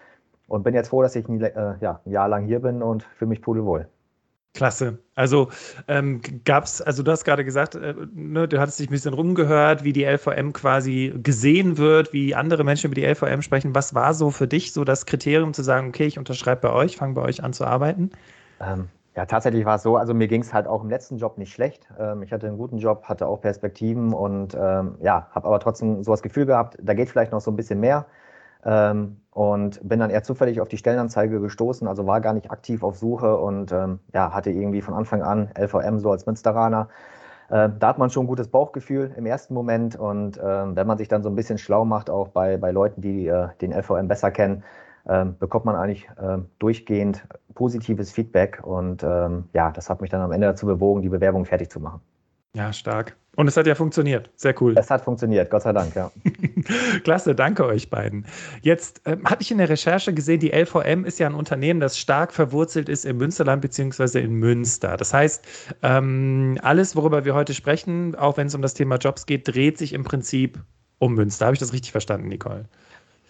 und 0.47 0.63
bin 0.63 0.73
jetzt 0.73 0.87
froh, 0.87 1.01
dass 1.01 1.15
ich 1.15 1.27
ein, 1.27 1.41
äh, 1.41 1.75
ja, 1.81 1.99
ein 2.05 2.11
Jahr 2.11 2.29
lang 2.29 2.45
hier 2.45 2.61
bin 2.61 2.81
und 2.81 3.03
fühle 3.03 3.29
mich 3.29 3.41
pudelwohl. 3.41 3.89
Klasse. 4.53 4.97
Also 5.15 5.49
ähm, 5.87 6.21
gab 6.43 6.63
es, 6.63 6.81
also 6.81 7.03
du 7.03 7.11
hast 7.11 7.25
gerade 7.25 7.45
gesagt, 7.45 7.75
äh, 7.75 7.93
ne, 8.13 8.47
du 8.47 8.59
hattest 8.59 8.79
dich 8.79 8.89
ein 8.89 8.91
bisschen 8.91 9.13
rumgehört, 9.13 9.83
wie 9.83 9.93
die 9.93 10.03
LVM 10.03 10.51
quasi 10.53 11.13
gesehen 11.21 11.77
wird, 11.77 12.11
wie 12.11 12.33
andere 12.33 12.63
Menschen 12.63 12.87
über 12.87 12.95
die 12.95 13.05
LVM 13.05 13.41
sprechen. 13.41 13.75
Was 13.75 13.93
war 13.93 14.13
so 14.13 14.31
für 14.31 14.47
dich 14.47 14.73
so 14.73 14.83
das 14.83 15.05
Kriterium 15.05 15.53
zu 15.53 15.63
sagen, 15.63 15.89
okay, 15.89 16.05
ich 16.05 16.17
unterschreibe 16.17 16.61
bei 16.61 16.71
euch, 16.71 16.97
fange 16.97 17.13
bei 17.13 17.21
euch 17.21 17.43
an 17.43 17.53
zu 17.53 17.65
arbeiten? 17.65 18.11
Ähm, 18.59 18.89
ja, 19.15 19.25
tatsächlich 19.25 19.65
war 19.65 19.75
es 19.75 19.83
so, 19.83 19.97
also 19.97 20.13
mir 20.13 20.27
ging 20.27 20.41
es 20.41 20.53
halt 20.53 20.67
auch 20.67 20.83
im 20.83 20.89
letzten 20.89 21.17
Job 21.17 21.37
nicht 21.39 21.51
schlecht. 21.51 21.87
Ähm, 21.99 22.21
ich 22.21 22.31
hatte 22.31 22.47
einen 22.47 22.57
guten 22.57 22.77
Job, 22.77 23.03
hatte 23.05 23.27
auch 23.27 23.41
Perspektiven 23.41 24.13
und 24.13 24.55
ähm, 24.59 24.95
ja, 25.01 25.27
habe 25.31 25.47
aber 25.47 25.59
trotzdem 25.59 26.03
so 26.03 26.11
das 26.11 26.21
Gefühl 26.21 26.45
gehabt, 26.45 26.77
da 26.81 26.93
geht 26.93 27.09
vielleicht 27.09 27.31
noch 27.31 27.41
so 27.41 27.49
ein 27.49 27.55
bisschen 27.55 27.79
mehr. 27.79 28.05
Ähm, 28.65 29.17
und 29.31 29.87
bin 29.87 29.99
dann 29.99 30.09
eher 30.09 30.23
zufällig 30.23 30.61
auf 30.61 30.67
die 30.67 30.77
Stellenanzeige 30.77 31.39
gestoßen, 31.39 31.87
also 31.87 32.07
war 32.07 32.21
gar 32.21 32.33
nicht 32.33 32.49
aktiv 32.49 32.81
auf 32.81 32.97
Suche 32.97 33.37
und 33.37 33.71
ähm, 33.71 33.99
ja, 34.11 34.33
hatte 34.33 34.49
irgendwie 34.49 34.81
von 34.81 34.95
Anfang 34.95 35.21
an 35.21 35.51
LVM 35.55 35.99
so 35.99 36.09
als 36.09 36.25
Münsteraner. 36.25 36.89
Äh, 37.49 37.69
da 37.77 37.87
hat 37.89 37.97
man 37.99 38.09
schon 38.09 38.23
ein 38.23 38.27
gutes 38.27 38.47
Bauchgefühl 38.47 39.13
im 39.15 39.27
ersten 39.27 39.53
Moment 39.53 39.95
und 39.95 40.37
äh, 40.37 40.75
wenn 40.75 40.87
man 40.87 40.97
sich 40.97 41.07
dann 41.07 41.21
so 41.21 41.29
ein 41.29 41.35
bisschen 41.35 41.59
schlau 41.59 41.85
macht, 41.85 42.09
auch 42.09 42.29
bei, 42.29 42.57
bei 42.57 42.71
Leuten, 42.71 43.01
die 43.01 43.27
äh, 43.27 43.49
den 43.61 43.71
LVM 43.73 44.07
besser 44.07 44.31
kennen, 44.31 44.63
ähm, 45.07 45.37
bekommt 45.37 45.65
man 45.65 45.75
eigentlich 45.75 46.09
ähm, 46.19 46.47
durchgehend 46.59 47.27
positives 47.53 48.11
Feedback 48.11 48.61
und 48.63 49.03
ähm, 49.03 49.45
ja, 49.53 49.71
das 49.71 49.89
hat 49.89 50.01
mich 50.01 50.09
dann 50.09 50.21
am 50.21 50.31
Ende 50.31 50.47
dazu 50.47 50.65
bewogen, 50.65 51.01
die 51.01 51.09
Bewerbung 51.09 51.45
fertig 51.45 51.69
zu 51.69 51.79
machen. 51.79 52.01
Ja, 52.57 52.73
stark. 52.73 53.15
Und 53.35 53.47
es 53.47 53.55
hat 53.55 53.67
ja 53.67 53.75
funktioniert. 53.75 54.31
Sehr 54.35 54.59
cool. 54.59 54.73
Es 54.75 54.89
hat 54.89 55.03
funktioniert, 55.03 55.51
Gott 55.51 55.61
sei 55.61 55.71
Dank, 55.71 55.95
ja. 55.95 56.11
Klasse, 57.03 57.35
danke 57.35 57.65
euch 57.67 57.91
beiden. 57.91 58.25
Jetzt 58.63 59.01
ähm, 59.05 59.23
hatte 59.25 59.43
ich 59.43 59.51
in 59.51 59.59
der 59.59 59.69
Recherche 59.69 60.11
gesehen, 60.11 60.39
die 60.39 60.49
LVM 60.49 61.05
ist 61.05 61.19
ja 61.19 61.27
ein 61.27 61.35
Unternehmen, 61.35 61.79
das 61.79 61.99
stark 61.99 62.33
verwurzelt 62.33 62.89
ist 62.89 63.05
im 63.05 63.17
Münsterland 63.17 63.61
bzw. 63.61 64.21
in 64.21 64.33
Münster. 64.33 64.97
Das 64.97 65.13
heißt, 65.13 65.45
ähm, 65.83 66.57
alles, 66.63 66.95
worüber 66.95 67.25
wir 67.25 67.35
heute 67.35 67.53
sprechen, 67.53 68.15
auch 68.15 68.37
wenn 68.37 68.47
es 68.47 68.55
um 68.55 68.63
das 68.63 68.73
Thema 68.73 68.95
Jobs 68.95 69.27
geht, 69.27 69.47
dreht 69.47 69.77
sich 69.77 69.93
im 69.93 70.03
Prinzip 70.03 70.59
um 70.97 71.13
Münster. 71.13 71.45
Habe 71.45 71.53
ich 71.53 71.59
das 71.59 71.73
richtig 71.73 71.91
verstanden, 71.91 72.29
Nicole? 72.29 72.65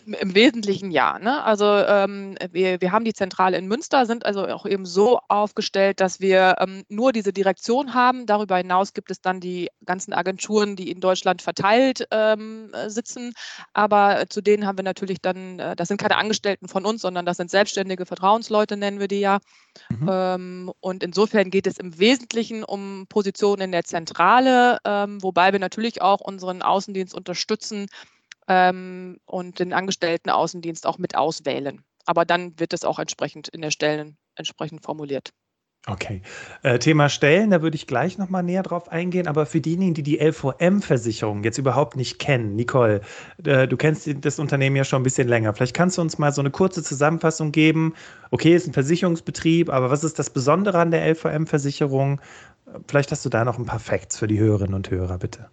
Im 0.08 0.36
Wesentlichen 0.36 0.90
ja. 0.90 1.20
Ne? 1.20 1.44
Also 1.44 1.66
ähm, 1.66 2.36
wir, 2.52 2.80
wir 2.80 2.92
haben 2.94 3.04
die 3.04 3.14
Zentrale 3.14 3.58
in 3.58 3.68
Münster, 3.68 4.06
sind 4.06 4.26
also 4.26 4.48
auch 4.48 4.66
eben 4.66 4.86
so 4.86 5.20
aufgestellt, 5.28 6.00
dass 6.00 6.22
wir 6.22 6.56
ähm, 6.60 6.84
nur 6.88 7.12
diese 7.12 7.34
Direktion 7.34 7.94
haben. 7.94 8.26
Darüber 8.26 8.56
hinaus 8.56 8.94
gibt 8.94 9.12
es 9.12 9.20
dann 9.20 9.42
die 9.42 9.70
ganzen 9.86 10.14
Agenturen, 10.14 10.78
die 10.78 10.90
in 10.92 11.02
Deutschland 11.02 11.42
verteilt 11.42 12.08
ähm, 12.12 12.72
sitzen. 12.88 13.34
Aber 13.74 14.24
zu 14.30 14.42
denen 14.42 14.66
haben 14.66 14.78
wir 14.78 14.84
natürlich 14.84 15.20
dann, 15.22 15.60
äh, 15.60 15.76
das 15.76 15.90
sind 15.90 16.00
keine 16.00 16.16
Angestellten 16.16 16.70
von 16.70 16.86
uns, 16.86 17.02
sondern 17.02 17.26
das 17.26 17.36
sind 17.36 17.52
selbstständige 17.52 18.06
Vertrauensleute, 18.06 18.78
nennen 18.78 19.02
wir 19.02 19.10
die 19.10 19.20
ja. 19.20 19.40
Mhm. 19.90 20.10
Ähm, 20.10 20.72
und 20.80 21.04
insofern 21.04 21.50
geht 21.50 21.68
es 21.68 21.78
im 21.80 22.00
Wesentlichen 22.00 22.64
um 22.64 23.08
Positionen 23.10 23.64
in 23.64 23.72
der 23.74 23.84
Zentrale, 23.84 24.78
ähm, 24.86 25.22
wobei 25.22 25.52
wir 25.52 25.60
natürlich 25.60 26.02
auch 26.02 26.22
unseren 26.22 26.62
Außendienst 26.62 27.14
unterstützen 27.14 27.88
ähm, 28.48 29.20
und 29.26 29.60
den 29.60 29.74
Angestellten 29.74 30.30
Außendienst 30.30 30.86
auch 30.86 30.98
mit 30.98 31.16
auswählen. 31.16 31.84
Aber 32.06 32.26
dann 32.26 32.60
wird 32.60 32.74
es 32.74 32.86
auch 32.86 33.00
entsprechend 33.00 33.48
in 33.50 33.62
der 33.62 33.72
Stellen 33.72 34.18
entsprechend 34.36 34.84
formuliert. 34.84 35.34
Okay. 35.90 36.22
Äh, 36.64 36.80
Thema 36.80 37.08
Stellen, 37.08 37.50
da 37.50 37.62
würde 37.62 37.76
ich 37.76 37.88
gleich 37.88 38.18
nochmal 38.18 38.44
näher 38.44 38.64
drauf 38.64 38.90
eingehen. 38.90 39.26
Aber 39.26 39.46
für 39.46 39.62
diejenigen, 39.62 39.94
die 39.94 40.04
die 40.04 40.20
LVM-Versicherung 40.20 41.44
jetzt 41.46 41.58
überhaupt 41.58 41.96
nicht 41.96 42.20
kennen, 42.20 42.58
Nicole, 42.58 43.00
äh, 43.46 43.70
du 43.70 43.78
kennst 43.78 44.10
das 44.20 44.38
Unternehmen 44.38 44.76
ja 44.76 44.84
schon 44.84 45.00
ein 45.00 45.04
bisschen 45.04 45.30
länger. 45.30 45.54
Vielleicht 45.54 45.76
kannst 45.76 45.98
du 45.98 46.02
uns 46.02 46.18
mal 46.18 46.34
so 46.34 46.42
eine 46.42 46.52
kurze 46.52 46.84
Zusammenfassung 46.84 47.54
geben. 47.54 47.94
Okay, 48.32 48.54
ist 48.54 48.68
ein 48.68 48.74
Versicherungsbetrieb, 48.74 49.70
aber 49.70 49.90
was 49.90 50.04
ist 50.04 50.20
das 50.20 50.30
Besondere 50.30 50.78
an 50.78 50.92
der 50.92 51.08
LVM-Versicherung? 51.08 52.20
Vielleicht 52.88 53.12
hast 53.12 53.24
du 53.24 53.30
da 53.30 53.46
noch 53.46 53.58
ein 53.58 53.66
paar 53.66 53.80
Facts 53.80 54.18
für 54.18 54.28
die 54.28 54.40
Hörerinnen 54.40 54.74
und 54.74 54.92
Hörer, 54.92 55.18
bitte. 55.18 55.48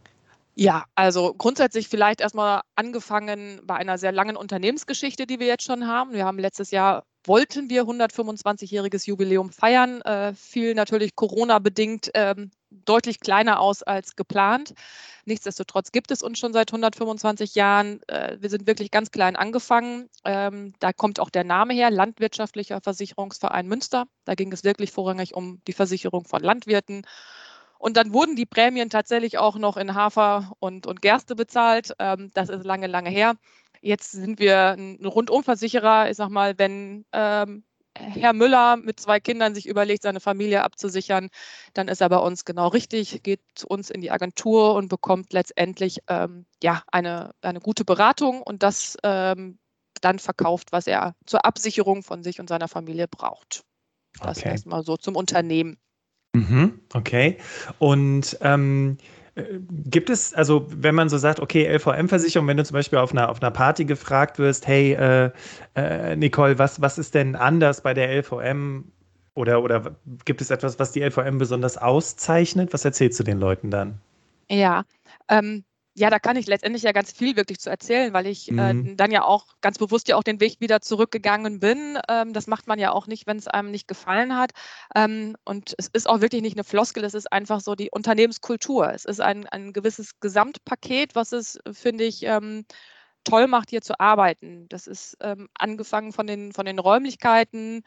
Ja, 0.57 0.85
also 0.95 1.35
grundsätzlich 1.35 1.89
vielleicht 1.89 2.21
erstmal 2.21 2.61
angefangen 2.77 3.61
bei 3.65 3.75
einer 3.75 3.99
sehr 3.99 4.13
langen 4.13 4.37
Unternehmensgeschichte, 4.37 5.27
die 5.27 5.41
wir 5.41 5.49
jetzt 5.49 5.65
schon 5.65 5.89
haben. 5.89 6.13
Wir 6.13 6.25
haben 6.25 6.39
letztes 6.39 6.71
Jahr 6.71 7.05
wollten 7.27 7.71
wir 7.71 7.85
125-jähriges 7.85 9.07
Jubiläum 9.07 9.51
feiern, 9.51 10.01
äh, 10.03 10.35
fiel 10.35 10.75
natürlich 10.75 11.17
Corona-bedingt 11.17 12.11
ähm, 12.15 12.51
deutlich 12.71 13.21
kleiner 13.21 13.61
aus 13.61 13.83
als 13.83 14.15
geplant. 14.15 14.75
Nichtsdestotrotz 15.25 15.91
gibt 15.91 16.11
es 16.11 16.23
uns 16.23 16.39
schon 16.39 16.53
seit 16.53 16.71
125 16.71 17.55
Jahren. 17.55 18.01
Äh, 18.09 18.37
wir 18.41 18.51
sind 18.51 18.67
wirklich 18.67 18.91
ganz 18.91 19.11
klein 19.11 19.37
angefangen. 19.37 20.09
Ähm, 20.25 20.75
da 20.81 20.93
kommt 20.93 21.19
auch 21.19 21.31
der 21.31 21.45
Name 21.45 21.73
her, 21.73 21.91
Landwirtschaftlicher 21.91 22.81
Versicherungsverein 22.83 23.67
Münster. 23.67 24.07
Da 24.25 24.35
ging 24.35 24.53
es 24.53 24.65
wirklich 24.65 24.93
vorrangig 24.93 25.35
um 25.35 25.61
die 25.67 25.73
Versicherung 25.73 26.27
von 26.27 26.43
Landwirten. 26.43 27.07
Und 27.85 27.99
dann 27.99 28.15
wurden 28.15 28.35
die 28.35 28.47
Prämien 28.47 28.89
tatsächlich 28.89 29.37
auch 29.37 29.57
noch 29.57 29.77
in 29.77 29.95
Hafer 29.95 30.55
und, 30.59 30.87
und 30.87 31.03
Gerste 31.03 31.37
bezahlt. 31.37 31.93
Ähm, 31.99 32.31
das 32.33 32.49
ist 32.49 32.65
lange, 32.65 32.87
lange 32.87 33.11
her. 33.11 33.35
Jetzt 33.83 34.13
sind 34.13 34.39
wir 34.39 34.71
ein 34.71 35.05
Rundumversicherer. 35.05 36.09
Ich 36.09 36.17
sag 36.17 36.31
mal, 36.31 36.59
wenn 36.59 37.05
ähm, 37.13 37.63
Herr 37.95 38.33
Müller 38.33 38.79
mit 38.79 39.01
zwei 39.01 39.21
Kindern 39.21 39.55
sich 39.55 39.69
überlegt, 39.69 40.03
seine 40.03 40.21
Familie 40.21 40.65
abzusichern, 40.65 41.29
dann 41.75 41.89
ist 41.89 42.01
er 42.01 42.09
bei 42.09 42.17
uns 42.17 42.47
genau 42.47 42.69
richtig, 42.69 43.23
geht 43.23 43.43
zu 43.55 43.67
uns 43.67 43.91
in 43.91 44.01
die 44.01 44.11
Agentur 44.11 44.77
und 44.77 44.89
bekommt 44.89 45.35
letztendlich 45.35 45.99
ähm, 46.09 46.47
ja, 46.63 46.83
eine, 46.91 47.33
eine 47.43 47.61
gute 47.61 47.85
Beratung 47.85 48.41
und 48.41 48.63
das 48.63 48.97
ähm, 49.03 49.59
dann 50.01 50.19
verkauft, 50.21 50.73
was 50.73 50.87
er 50.87 51.17
zur 51.27 51.45
Absicherung 51.45 52.03
von 52.03 52.23
sich 52.23 52.41
und 52.41 52.49
seiner 52.49 52.69
Familie 52.69 53.09
braucht. 53.09 53.63
Das 54.23 54.39
okay. 54.39 54.49
erstmal 54.49 54.85
so 54.85 54.97
zum 54.97 55.17
Unternehmen. 55.17 55.77
Mhm, 56.35 56.81
okay. 56.93 57.39
Und 57.79 58.37
ähm, 58.43 58.99
Gibt 59.37 60.11
es, 60.11 60.33
also 60.33 60.67
wenn 60.69 60.95
man 60.95 61.09
so 61.09 61.19
sagt, 61.19 61.41
okay, 61.41 61.67
LVM-Versicherung, 61.67 62.47
wenn 62.47 62.57
du 62.57 62.65
zum 62.65 62.75
Beispiel 62.75 63.01
auf 63.01 63.11
einer, 63.11 63.29
auf 63.29 63.43
einer 63.43 63.51
Party 63.51 63.85
gefragt 63.85 64.39
wirst, 64.39 64.69
hey, 64.69 64.93
äh, 64.93 65.31
äh, 65.75 66.15
Nicole, 66.15 66.57
was, 66.61 66.81
was 66.81 66.99
ist 66.99 67.17
denn 67.17 67.35
anders 67.35 67.81
bei 67.81 67.95
der 67.95 68.11
LVM? 68.11 68.85
Oder, 69.35 69.65
oder 69.65 69.97
gibt 70.25 70.41
es 70.41 70.51
etwas, 70.51 70.79
was 70.79 70.93
die 70.93 71.01
LVM 71.01 71.39
besonders 71.39 71.77
auszeichnet? 71.77 72.73
Was 72.73 72.85
erzählst 72.85 73.19
du 73.19 73.25
den 73.25 73.41
Leuten 73.41 73.73
dann? 73.73 73.99
Ja, 74.49 74.85
ähm, 75.29 75.65
ja, 75.97 76.11
da 76.11 76.19
kann 76.19 76.37
ich 76.37 76.47
letztendlich 76.47 76.83
ja 76.83 76.93
ganz 76.93 77.13
viel 77.13 77.37
wirklich 77.37 77.61
zu 77.61 77.71
erzählen, 77.71 78.13
weil 78.13 78.27
ich 78.27 78.49
äh, 78.49 78.75
mhm. 78.75 78.87
äh, 78.87 78.95
dann 78.97 79.13
ja 79.13 79.23
auch 79.23 79.47
ganz 79.61 79.79
bewusst 79.79 80.09
ja 80.09 80.17
auch 80.17 80.25
den 80.25 80.41
Weg 80.41 80.61
wieder 80.61 80.81
zurückgegangen 80.81 81.61
bin. 81.61 81.99
Ähm, 82.09 82.33
das 82.33 82.49
macht 82.49 82.67
man 82.67 82.81
ja 82.81 82.91
auch 82.91 83.07
nicht, 83.07 83.29
wenn 83.29 83.37
es 83.37 83.47
einem 83.47 83.71
nicht 83.71 83.87
gefallen 83.87 84.37
hat. 84.37 84.51
Ähm, 84.97 85.37
und 85.45 85.75
es 85.79 85.87
ist 85.87 86.09
auch 86.09 86.21
wirklich 86.21 86.43
nicht 86.43 86.57
eine 86.57 86.65
Floskel, 86.65 87.05
es 87.05 87.15
ist 87.15 87.33
einfach 87.33 87.61
so 87.61 87.77
die 87.77 87.91
Unternehmenskultur. 87.93 88.93
Es 88.93 89.05
ist 89.05 89.21
ein, 89.21 89.47
ein 89.47 89.73
gewisses 89.73 90.19
Gesamtpaket, 90.19 91.15
was 91.15 91.31
es, 91.31 91.61
finde 91.73 92.05
ich, 92.05 92.25
ähm, 92.25 92.65
toll 93.25 93.47
macht, 93.47 93.71
hier 93.71 93.83
zu 93.83 93.99
arbeiten. 93.99 94.67
Das 94.69 94.87
ist 94.87 95.17
ähm, 95.21 95.49
angefangen 95.55 96.13
von 96.13 96.27
den, 96.27 96.53
von 96.53 96.67
den 96.67 96.79
Räumlichkeiten, 96.79 97.83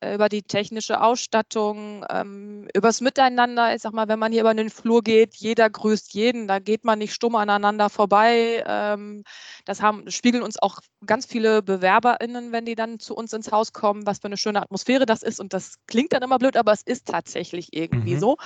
äh, 0.00 0.14
über 0.14 0.28
die 0.28 0.42
technische 0.42 1.00
Ausstattung, 1.00 2.04
ähm, 2.10 2.68
übers 2.74 3.00
Miteinander. 3.00 3.74
Ich 3.74 3.82
sag 3.82 3.92
mal, 3.92 4.08
wenn 4.08 4.18
man 4.18 4.32
hier 4.32 4.42
über 4.42 4.54
den 4.54 4.70
Flur 4.70 5.02
geht, 5.02 5.34
jeder 5.34 5.68
grüßt 5.70 6.14
jeden, 6.14 6.46
da 6.46 6.58
geht 6.58 6.84
man 6.84 6.98
nicht 6.98 7.14
stumm 7.14 7.34
aneinander 7.34 7.90
vorbei. 7.90 8.62
Ähm, 8.66 9.24
das 9.64 9.80
haben, 9.82 10.10
spiegeln 10.10 10.42
uns 10.42 10.60
auch 10.60 10.80
ganz 11.06 11.26
viele 11.26 11.62
BewerberInnen, 11.62 12.52
wenn 12.52 12.66
die 12.66 12.74
dann 12.74 12.98
zu 12.98 13.14
uns 13.14 13.32
ins 13.32 13.50
Haus 13.50 13.72
kommen, 13.72 14.06
was 14.06 14.18
für 14.18 14.26
eine 14.26 14.36
schöne 14.36 14.62
Atmosphäre 14.62 15.06
das 15.06 15.22
ist. 15.22 15.40
Und 15.40 15.52
das 15.52 15.76
klingt 15.86 16.12
dann 16.12 16.22
immer 16.22 16.38
blöd, 16.38 16.56
aber 16.56 16.72
es 16.72 16.82
ist 16.82 17.06
tatsächlich 17.06 17.68
irgendwie 17.72 18.14
mhm. 18.14 18.20
so. 18.20 18.36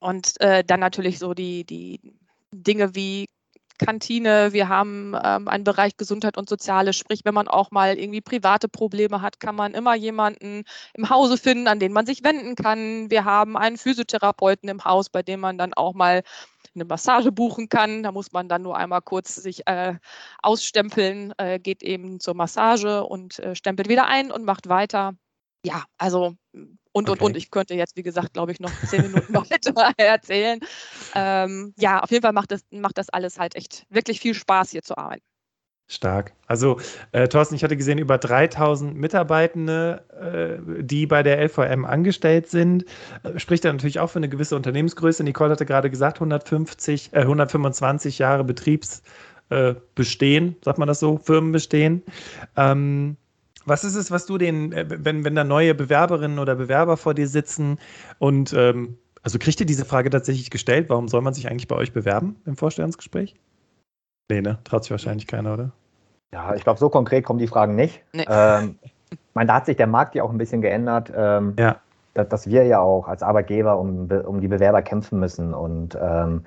Und 0.00 0.40
äh, 0.40 0.62
dann 0.64 0.80
natürlich 0.80 1.18
so 1.18 1.34
die, 1.34 1.64
die 1.64 2.00
Dinge 2.52 2.94
wie 2.94 3.26
Kantine, 3.78 4.52
wir 4.52 4.68
haben 4.68 5.14
ähm, 5.22 5.48
einen 5.48 5.64
Bereich 5.64 5.96
Gesundheit 5.96 6.36
und 6.36 6.48
Soziales, 6.48 6.96
sprich, 6.96 7.20
wenn 7.24 7.34
man 7.34 7.48
auch 7.48 7.70
mal 7.70 7.98
irgendwie 7.98 8.20
private 8.20 8.68
Probleme 8.68 9.20
hat, 9.20 9.40
kann 9.40 9.56
man 9.56 9.74
immer 9.74 9.94
jemanden 9.94 10.64
im 10.94 11.10
Hause 11.10 11.36
finden, 11.36 11.66
an 11.68 11.80
den 11.80 11.92
man 11.92 12.06
sich 12.06 12.22
wenden 12.22 12.54
kann. 12.54 13.10
Wir 13.10 13.24
haben 13.24 13.56
einen 13.56 13.76
Physiotherapeuten 13.76 14.68
im 14.68 14.84
Haus, 14.84 15.10
bei 15.10 15.22
dem 15.22 15.40
man 15.40 15.58
dann 15.58 15.74
auch 15.74 15.94
mal 15.94 16.22
eine 16.74 16.84
Massage 16.84 17.32
buchen 17.32 17.68
kann. 17.68 18.02
Da 18.02 18.12
muss 18.12 18.32
man 18.32 18.48
dann 18.48 18.62
nur 18.62 18.76
einmal 18.76 19.02
kurz 19.02 19.34
sich 19.34 19.66
äh, 19.66 19.94
ausstempeln, 20.42 21.32
äh, 21.38 21.58
geht 21.58 21.82
eben 21.82 22.20
zur 22.20 22.34
Massage 22.34 23.04
und 23.04 23.38
äh, 23.38 23.54
stempelt 23.54 23.88
wieder 23.88 24.06
ein 24.06 24.30
und 24.30 24.44
macht 24.44 24.68
weiter. 24.68 25.14
Ja, 25.64 25.84
also 25.98 26.36
und, 26.94 27.10
und, 27.10 27.16
okay. 27.16 27.24
und. 27.24 27.36
Ich 27.36 27.50
könnte 27.50 27.74
jetzt, 27.74 27.96
wie 27.96 28.02
gesagt, 28.02 28.32
glaube 28.34 28.52
ich, 28.52 28.60
noch 28.60 28.70
zehn 28.88 29.02
Minuten 29.02 29.34
weiter 29.34 29.92
erzählen. 29.96 30.60
Ähm, 31.14 31.74
ja, 31.76 32.00
auf 32.00 32.10
jeden 32.10 32.22
Fall 32.22 32.32
macht 32.32 32.52
das, 32.52 32.62
macht 32.70 32.98
das 32.98 33.10
alles 33.10 33.38
halt 33.38 33.56
echt 33.56 33.84
wirklich 33.90 34.20
viel 34.20 34.34
Spaß, 34.34 34.70
hier 34.70 34.82
zu 34.82 34.96
arbeiten. 34.96 35.22
Stark. 35.86 36.32
Also, 36.46 36.80
äh, 37.12 37.28
Thorsten, 37.28 37.56
ich 37.56 37.64
hatte 37.64 37.76
gesehen, 37.76 37.98
über 37.98 38.16
3000 38.16 38.96
Mitarbeitende, 38.96 40.62
äh, 40.78 40.82
die 40.82 41.06
bei 41.06 41.22
der 41.22 41.42
LVM 41.42 41.84
angestellt 41.84 42.48
sind. 42.48 42.86
Äh, 43.22 43.38
spricht 43.38 43.66
da 43.66 43.72
natürlich 43.72 44.00
auch 44.00 44.08
für 44.08 44.18
eine 44.18 44.30
gewisse 44.30 44.56
Unternehmensgröße. 44.56 45.22
Nicole 45.24 45.50
hatte 45.50 45.66
gerade 45.66 45.90
gesagt, 45.90 46.16
150, 46.18 47.10
125 47.12 48.18
äh, 48.18 48.22
Jahre 48.22 48.44
Betriebsbestehen, 48.44 50.48
äh, 50.48 50.54
sagt 50.64 50.78
man 50.78 50.88
das 50.88 51.00
so, 51.00 51.18
Firmenbestehen. 51.18 52.02
Ähm, 52.56 53.18
was 53.66 53.84
ist 53.84 53.94
es, 53.94 54.10
was 54.10 54.26
du 54.26 54.38
den, 54.38 54.72
äh, 54.72 54.86
wenn, 54.88 55.24
wenn 55.24 55.34
da 55.34 55.44
neue 55.44 55.74
Bewerberinnen 55.74 56.38
oder 56.38 56.54
Bewerber 56.56 56.96
vor 56.96 57.14
dir 57.14 57.28
sitzen 57.28 57.78
und 58.18 58.52
ähm, 58.52 58.98
also 59.22 59.38
kriegt 59.38 59.58
ihr 59.58 59.66
diese 59.66 59.86
Frage 59.86 60.10
tatsächlich 60.10 60.50
gestellt, 60.50 60.90
warum 60.90 61.08
soll 61.08 61.22
man 61.22 61.32
sich 61.32 61.48
eigentlich 61.48 61.66
bei 61.66 61.76
euch 61.76 61.92
bewerben 61.92 62.36
im 62.44 62.56
Vorstellungsgespräch? 62.56 63.34
Nee, 64.30 64.42
ne? 64.42 64.58
Traut 64.64 64.84
sich 64.84 64.90
wahrscheinlich 64.90 65.26
keiner, 65.26 65.54
oder? 65.54 65.72
Ja, 66.32 66.54
ich 66.54 66.62
glaube, 66.62 66.78
so 66.78 66.90
konkret 66.90 67.24
kommen 67.24 67.38
die 67.38 67.46
Fragen 67.46 67.74
nicht. 67.74 68.02
Nee. 68.12 68.26
Ähm, 68.28 68.76
meine, 69.34 69.48
da 69.48 69.54
hat 69.54 69.66
sich 69.66 69.76
der 69.76 69.86
Markt 69.86 70.14
ja 70.14 70.22
auch 70.22 70.30
ein 70.30 70.38
bisschen 70.38 70.60
geändert. 70.60 71.12
Ähm, 71.14 71.54
ja. 71.58 71.76
dass, 72.14 72.28
dass, 72.28 72.46
wir 72.48 72.64
ja 72.64 72.80
auch 72.80 73.08
als 73.08 73.22
Arbeitgeber 73.22 73.78
um, 73.78 74.10
um 74.10 74.40
die 74.40 74.48
Bewerber 74.48 74.82
kämpfen 74.82 75.20
müssen. 75.20 75.54
Und 75.54 75.98
ähm, 76.00 76.44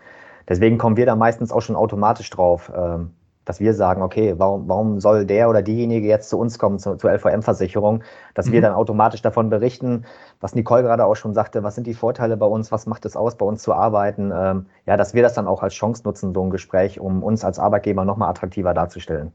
deswegen 0.48 0.78
kommen 0.78 0.98
wir 0.98 1.06
da 1.06 1.16
meistens 1.16 1.52
auch 1.52 1.62
schon 1.62 1.76
automatisch 1.76 2.30
drauf. 2.30 2.72
Ähm, 2.76 3.12
dass 3.48 3.60
wir 3.60 3.74
sagen, 3.74 4.02
okay, 4.02 4.36
warum, 4.38 4.68
warum 4.68 5.00
soll 5.00 5.26
der 5.26 5.50
oder 5.50 5.62
diejenige 5.62 6.08
jetzt 6.08 6.30
zu 6.30 6.38
uns 6.38 6.60
kommen, 6.60 6.80
zu, 6.80 6.96
zur 6.96 7.12
LVM-Versicherung, 7.12 8.04
dass 8.34 8.48
mhm. 8.48 8.52
wir 8.52 8.62
dann 8.62 8.74
automatisch 8.74 9.22
davon 9.22 9.50
berichten, 9.50 10.06
was 10.42 10.54
Nicole 10.54 10.84
gerade 10.84 11.06
auch 11.06 11.16
schon 11.16 11.34
sagte, 11.34 11.64
was 11.64 11.76
sind 11.76 11.88
die 11.88 11.94
Vorteile 11.94 12.36
bei 12.36 12.46
uns, 12.46 12.72
was 12.72 12.86
macht 12.86 13.06
es 13.06 13.16
aus, 13.16 13.38
bei 13.38 13.46
uns 13.46 13.64
zu 13.64 13.74
arbeiten, 13.74 14.32
ähm, 14.36 14.66
ja, 14.86 14.98
dass 14.98 15.14
wir 15.14 15.24
das 15.24 15.34
dann 15.34 15.48
auch 15.48 15.64
als 15.64 15.74
Chance 15.74 16.04
nutzen, 16.04 16.34
so 16.34 16.44
ein 16.44 16.50
Gespräch, 16.50 17.00
um 17.00 17.24
uns 17.24 17.46
als 17.46 17.58
Arbeitgeber 17.58 18.04
nochmal 18.04 18.30
attraktiver 18.30 18.74
darzustellen. 18.74 19.32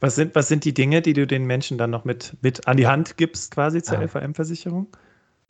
Was 0.00 0.16
sind, 0.16 0.34
was 0.34 0.48
sind 0.48 0.64
die 0.64 0.74
Dinge, 0.74 1.00
die 1.02 1.12
du 1.12 1.26
den 1.26 1.46
Menschen 1.46 1.78
dann 1.78 1.90
noch 1.90 2.04
mit, 2.04 2.36
mit 2.40 2.66
an 2.66 2.76
die 2.76 2.88
Hand 2.88 3.16
gibst, 3.16 3.54
quasi 3.54 3.82
zur 3.82 3.98
ja. 3.98 4.04
LVM-Versicherung? 4.04 4.88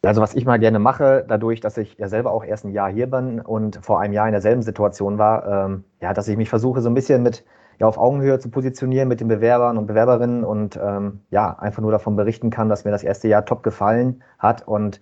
Also 0.04 0.20
was 0.20 0.34
ich 0.34 0.44
mal 0.44 0.58
gerne 0.58 0.80
mache, 0.80 1.24
dadurch, 1.26 1.60
dass 1.60 1.78
ich 1.78 1.96
ja 1.96 2.08
selber 2.08 2.32
auch 2.32 2.44
erst 2.44 2.64
ein 2.64 2.72
Jahr 2.72 2.90
hier 2.90 3.06
bin 3.06 3.40
und 3.40 3.78
vor 3.82 4.00
einem 4.00 4.12
Jahr 4.12 4.26
in 4.26 4.32
derselben 4.32 4.62
Situation 4.62 5.16
war, 5.16 5.66
ähm, 5.66 5.84
ja, 6.00 6.12
dass 6.12 6.26
ich 6.26 6.36
mich 6.36 6.48
versuche, 6.48 6.80
so 6.80 6.90
ein 6.90 6.94
bisschen 6.94 7.22
mit 7.22 7.44
ja, 7.82 7.88
auf 7.88 7.98
Augenhöhe 7.98 8.38
zu 8.38 8.48
positionieren 8.48 9.08
mit 9.08 9.18
den 9.20 9.26
Bewerbern 9.26 9.76
und 9.76 9.86
Bewerberinnen 9.86 10.44
und 10.44 10.78
ähm, 10.80 11.22
ja, 11.30 11.58
einfach 11.58 11.82
nur 11.82 11.90
davon 11.90 12.14
berichten 12.14 12.48
kann, 12.48 12.68
dass 12.68 12.84
mir 12.84 12.92
das 12.92 13.02
erste 13.02 13.26
Jahr 13.26 13.44
top 13.44 13.64
gefallen 13.64 14.22
hat 14.38 14.66
und 14.68 15.00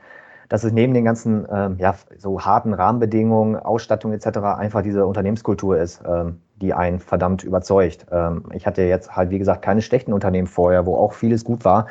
dass 0.48 0.64
es 0.64 0.72
neben 0.72 0.94
den 0.94 1.04
ganzen 1.04 1.46
ähm, 1.52 1.76
ja, 1.78 1.94
so 2.16 2.40
harten 2.40 2.72
Rahmenbedingungen, 2.72 3.56
Ausstattung 3.56 4.14
etc. 4.14 4.38
einfach 4.56 4.80
diese 4.80 5.04
Unternehmenskultur 5.04 5.76
ist, 5.76 6.02
ähm, 6.08 6.40
die 6.56 6.72
einen 6.72 7.00
verdammt 7.00 7.44
überzeugt. 7.44 8.06
Ähm, 8.10 8.44
ich 8.54 8.66
hatte 8.66 8.80
jetzt 8.82 9.14
halt, 9.14 9.28
wie 9.28 9.38
gesagt, 9.38 9.60
keine 9.60 9.82
schlechten 9.82 10.14
Unternehmen 10.14 10.48
vorher, 10.48 10.86
wo 10.86 10.96
auch 10.96 11.12
vieles 11.12 11.44
gut 11.44 11.66
war. 11.66 11.86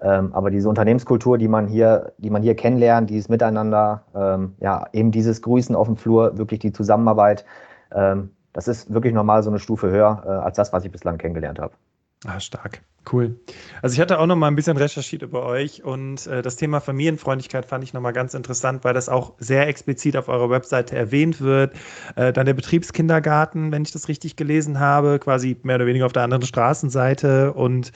Ähm, 0.00 0.34
aber 0.34 0.50
diese 0.50 0.70
Unternehmenskultur, 0.70 1.36
die 1.36 1.48
man 1.48 1.66
hier, 1.68 2.14
die 2.16 2.30
man 2.30 2.42
hier 2.42 2.56
kennenlernt, 2.56 3.10
dieses 3.10 3.28
Miteinander, 3.28 4.04
ähm, 4.14 4.54
ja, 4.58 4.86
eben 4.94 5.10
dieses 5.10 5.42
Grüßen 5.42 5.76
auf 5.76 5.86
dem 5.86 5.98
Flur, 5.98 6.38
wirklich 6.38 6.60
die 6.60 6.72
Zusammenarbeit, 6.72 7.44
ähm, 7.94 8.30
das 8.52 8.68
ist 8.68 8.92
wirklich 8.92 9.14
normal 9.14 9.42
so 9.42 9.50
eine 9.50 9.58
Stufe 9.58 9.90
höher 9.90 10.22
äh, 10.24 10.28
als 10.28 10.56
das, 10.56 10.72
was 10.72 10.84
ich 10.84 10.92
bislang 10.92 11.18
kennengelernt 11.18 11.58
habe. 11.58 11.74
Ah, 12.26 12.38
stark. 12.38 12.82
Cool. 13.10 13.40
Also 13.80 13.94
ich 13.94 14.00
hatte 14.00 14.18
auch 14.18 14.26
noch 14.26 14.36
mal 14.36 14.48
ein 14.48 14.56
bisschen 14.56 14.76
recherchiert 14.76 15.22
über 15.22 15.46
euch 15.46 15.82
und 15.82 16.26
äh, 16.26 16.42
das 16.42 16.56
Thema 16.56 16.80
Familienfreundlichkeit 16.80 17.64
fand 17.64 17.82
ich 17.82 17.94
noch 17.94 18.02
mal 18.02 18.12
ganz 18.12 18.34
interessant, 18.34 18.84
weil 18.84 18.92
das 18.92 19.08
auch 19.08 19.32
sehr 19.38 19.66
explizit 19.68 20.18
auf 20.18 20.28
eurer 20.28 20.50
Webseite 20.50 20.96
erwähnt 20.96 21.40
wird. 21.40 21.74
Äh, 22.16 22.34
dann 22.34 22.44
der 22.44 22.52
Betriebskindergarten, 22.52 23.72
wenn 23.72 23.82
ich 23.82 23.92
das 23.92 24.08
richtig 24.08 24.36
gelesen 24.36 24.80
habe, 24.80 25.18
quasi 25.18 25.56
mehr 25.62 25.76
oder 25.76 25.86
weniger 25.86 26.04
auf 26.04 26.12
der 26.12 26.22
anderen 26.22 26.44
Straßenseite 26.44 27.54
und 27.54 27.90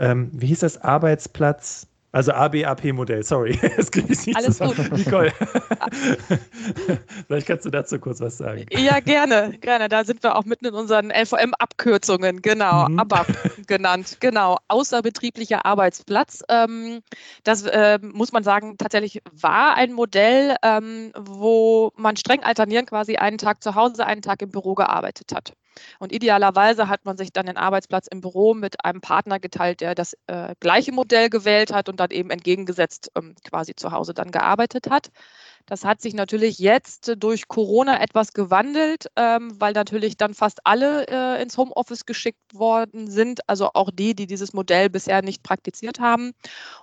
ähm, 0.00 0.30
wie 0.32 0.46
hieß 0.46 0.60
das 0.60 0.82
Arbeitsplatz 0.82 1.86
Also 2.12 2.32
ABAP-Modell, 2.32 3.22
sorry. 3.22 3.58
Das 3.76 3.90
kriege 3.90 4.12
ich 4.12 4.26
nicht 4.26 4.36
Alles 4.36 4.58
zusammen. 4.58 4.88
gut. 4.88 4.98
Nicole, 4.98 5.32
vielleicht 7.26 7.46
kannst 7.46 7.66
du 7.66 7.70
dazu 7.70 7.98
kurz 7.98 8.20
was 8.20 8.38
sagen. 8.38 8.64
Ja, 8.72 9.00
gerne, 9.00 9.56
gerne. 9.60 9.88
Da 9.88 10.04
sind 10.04 10.22
wir 10.22 10.36
auch 10.36 10.44
mitten 10.44 10.66
in 10.66 10.74
unseren 10.74 11.10
LVM-Abkürzungen, 11.10 12.40
genau, 12.40 12.88
mhm. 12.88 12.98
ABAP 13.00 13.66
genannt, 13.66 14.16
genau. 14.20 14.56
Außerbetrieblicher 14.68 15.66
Arbeitsplatz. 15.66 16.42
Ähm, 16.48 17.00
das 17.44 17.64
äh, 17.64 17.98
muss 18.00 18.32
man 18.32 18.42
sagen, 18.42 18.78
tatsächlich 18.78 19.22
war 19.32 19.74
ein 19.74 19.92
Modell, 19.92 20.56
ähm, 20.62 21.12
wo 21.16 21.92
man 21.96 22.16
streng 22.16 22.42
alternieren 22.42 22.86
quasi 22.86 23.16
einen 23.16 23.38
Tag 23.38 23.62
zu 23.62 23.74
Hause, 23.74 24.06
einen 24.06 24.22
Tag 24.22 24.40
im 24.40 24.50
Büro 24.50 24.74
gearbeitet 24.74 25.32
hat. 25.34 25.52
Und 25.98 26.12
idealerweise 26.12 26.88
hat 26.88 27.04
man 27.04 27.16
sich 27.16 27.32
dann 27.32 27.46
den 27.46 27.56
Arbeitsplatz 27.56 28.06
im 28.08 28.20
Büro 28.20 28.54
mit 28.54 28.84
einem 28.84 29.00
Partner 29.00 29.38
geteilt, 29.40 29.80
der 29.80 29.94
das 29.94 30.14
äh, 30.26 30.54
gleiche 30.60 30.92
Modell 30.92 31.30
gewählt 31.30 31.72
hat 31.72 31.88
und 31.88 32.00
dann 32.00 32.10
eben 32.10 32.30
entgegengesetzt 32.30 33.10
ähm, 33.16 33.34
quasi 33.44 33.74
zu 33.74 33.92
Hause 33.92 34.14
dann 34.14 34.30
gearbeitet 34.30 34.90
hat. 34.90 35.10
Das 35.68 35.84
hat 35.84 36.00
sich 36.00 36.14
natürlich 36.14 36.58
jetzt 36.58 37.12
durch 37.18 37.46
Corona 37.46 38.00
etwas 38.00 38.32
gewandelt, 38.32 39.08
ähm, 39.16 39.52
weil 39.60 39.74
natürlich 39.74 40.16
dann 40.16 40.32
fast 40.32 40.60
alle 40.64 41.06
äh, 41.08 41.42
ins 41.42 41.58
Homeoffice 41.58 42.06
geschickt 42.06 42.54
worden 42.54 43.10
sind, 43.10 43.46
also 43.46 43.68
auch 43.74 43.90
die, 43.92 44.14
die 44.14 44.26
dieses 44.26 44.54
Modell 44.54 44.88
bisher 44.88 45.20
nicht 45.20 45.42
praktiziert 45.42 46.00
haben. 46.00 46.32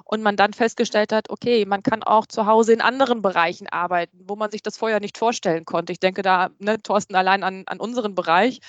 Und 0.04 0.22
man 0.22 0.38
dann 0.38 0.54
festgestellt 0.54 1.12
hat, 1.12 1.32
okay, 1.32 1.66
man 1.66 1.82
kann 1.82 2.04
auch 2.04 2.28
zu 2.28 2.46
Hause 2.46 2.74
in 2.74 2.82
anderen 2.82 3.24
Bereichen 3.24 3.68
arbeiten, 3.68 4.20
wo 4.28 4.36
man 4.36 4.52
sich 4.52 4.62
das 4.62 4.78
vorher 4.78 5.00
nicht 5.00 5.18
vorstellen 5.18 5.66
konnte. 5.66 5.92
Ich 5.92 6.00
denke 6.00 6.22
da, 6.22 6.52
ne, 6.60 6.80
Thorsten, 6.80 7.16
allein 7.16 7.44
an, 7.44 7.64
an 7.66 7.80
unseren 7.80 8.14
Bereich. 8.14 8.60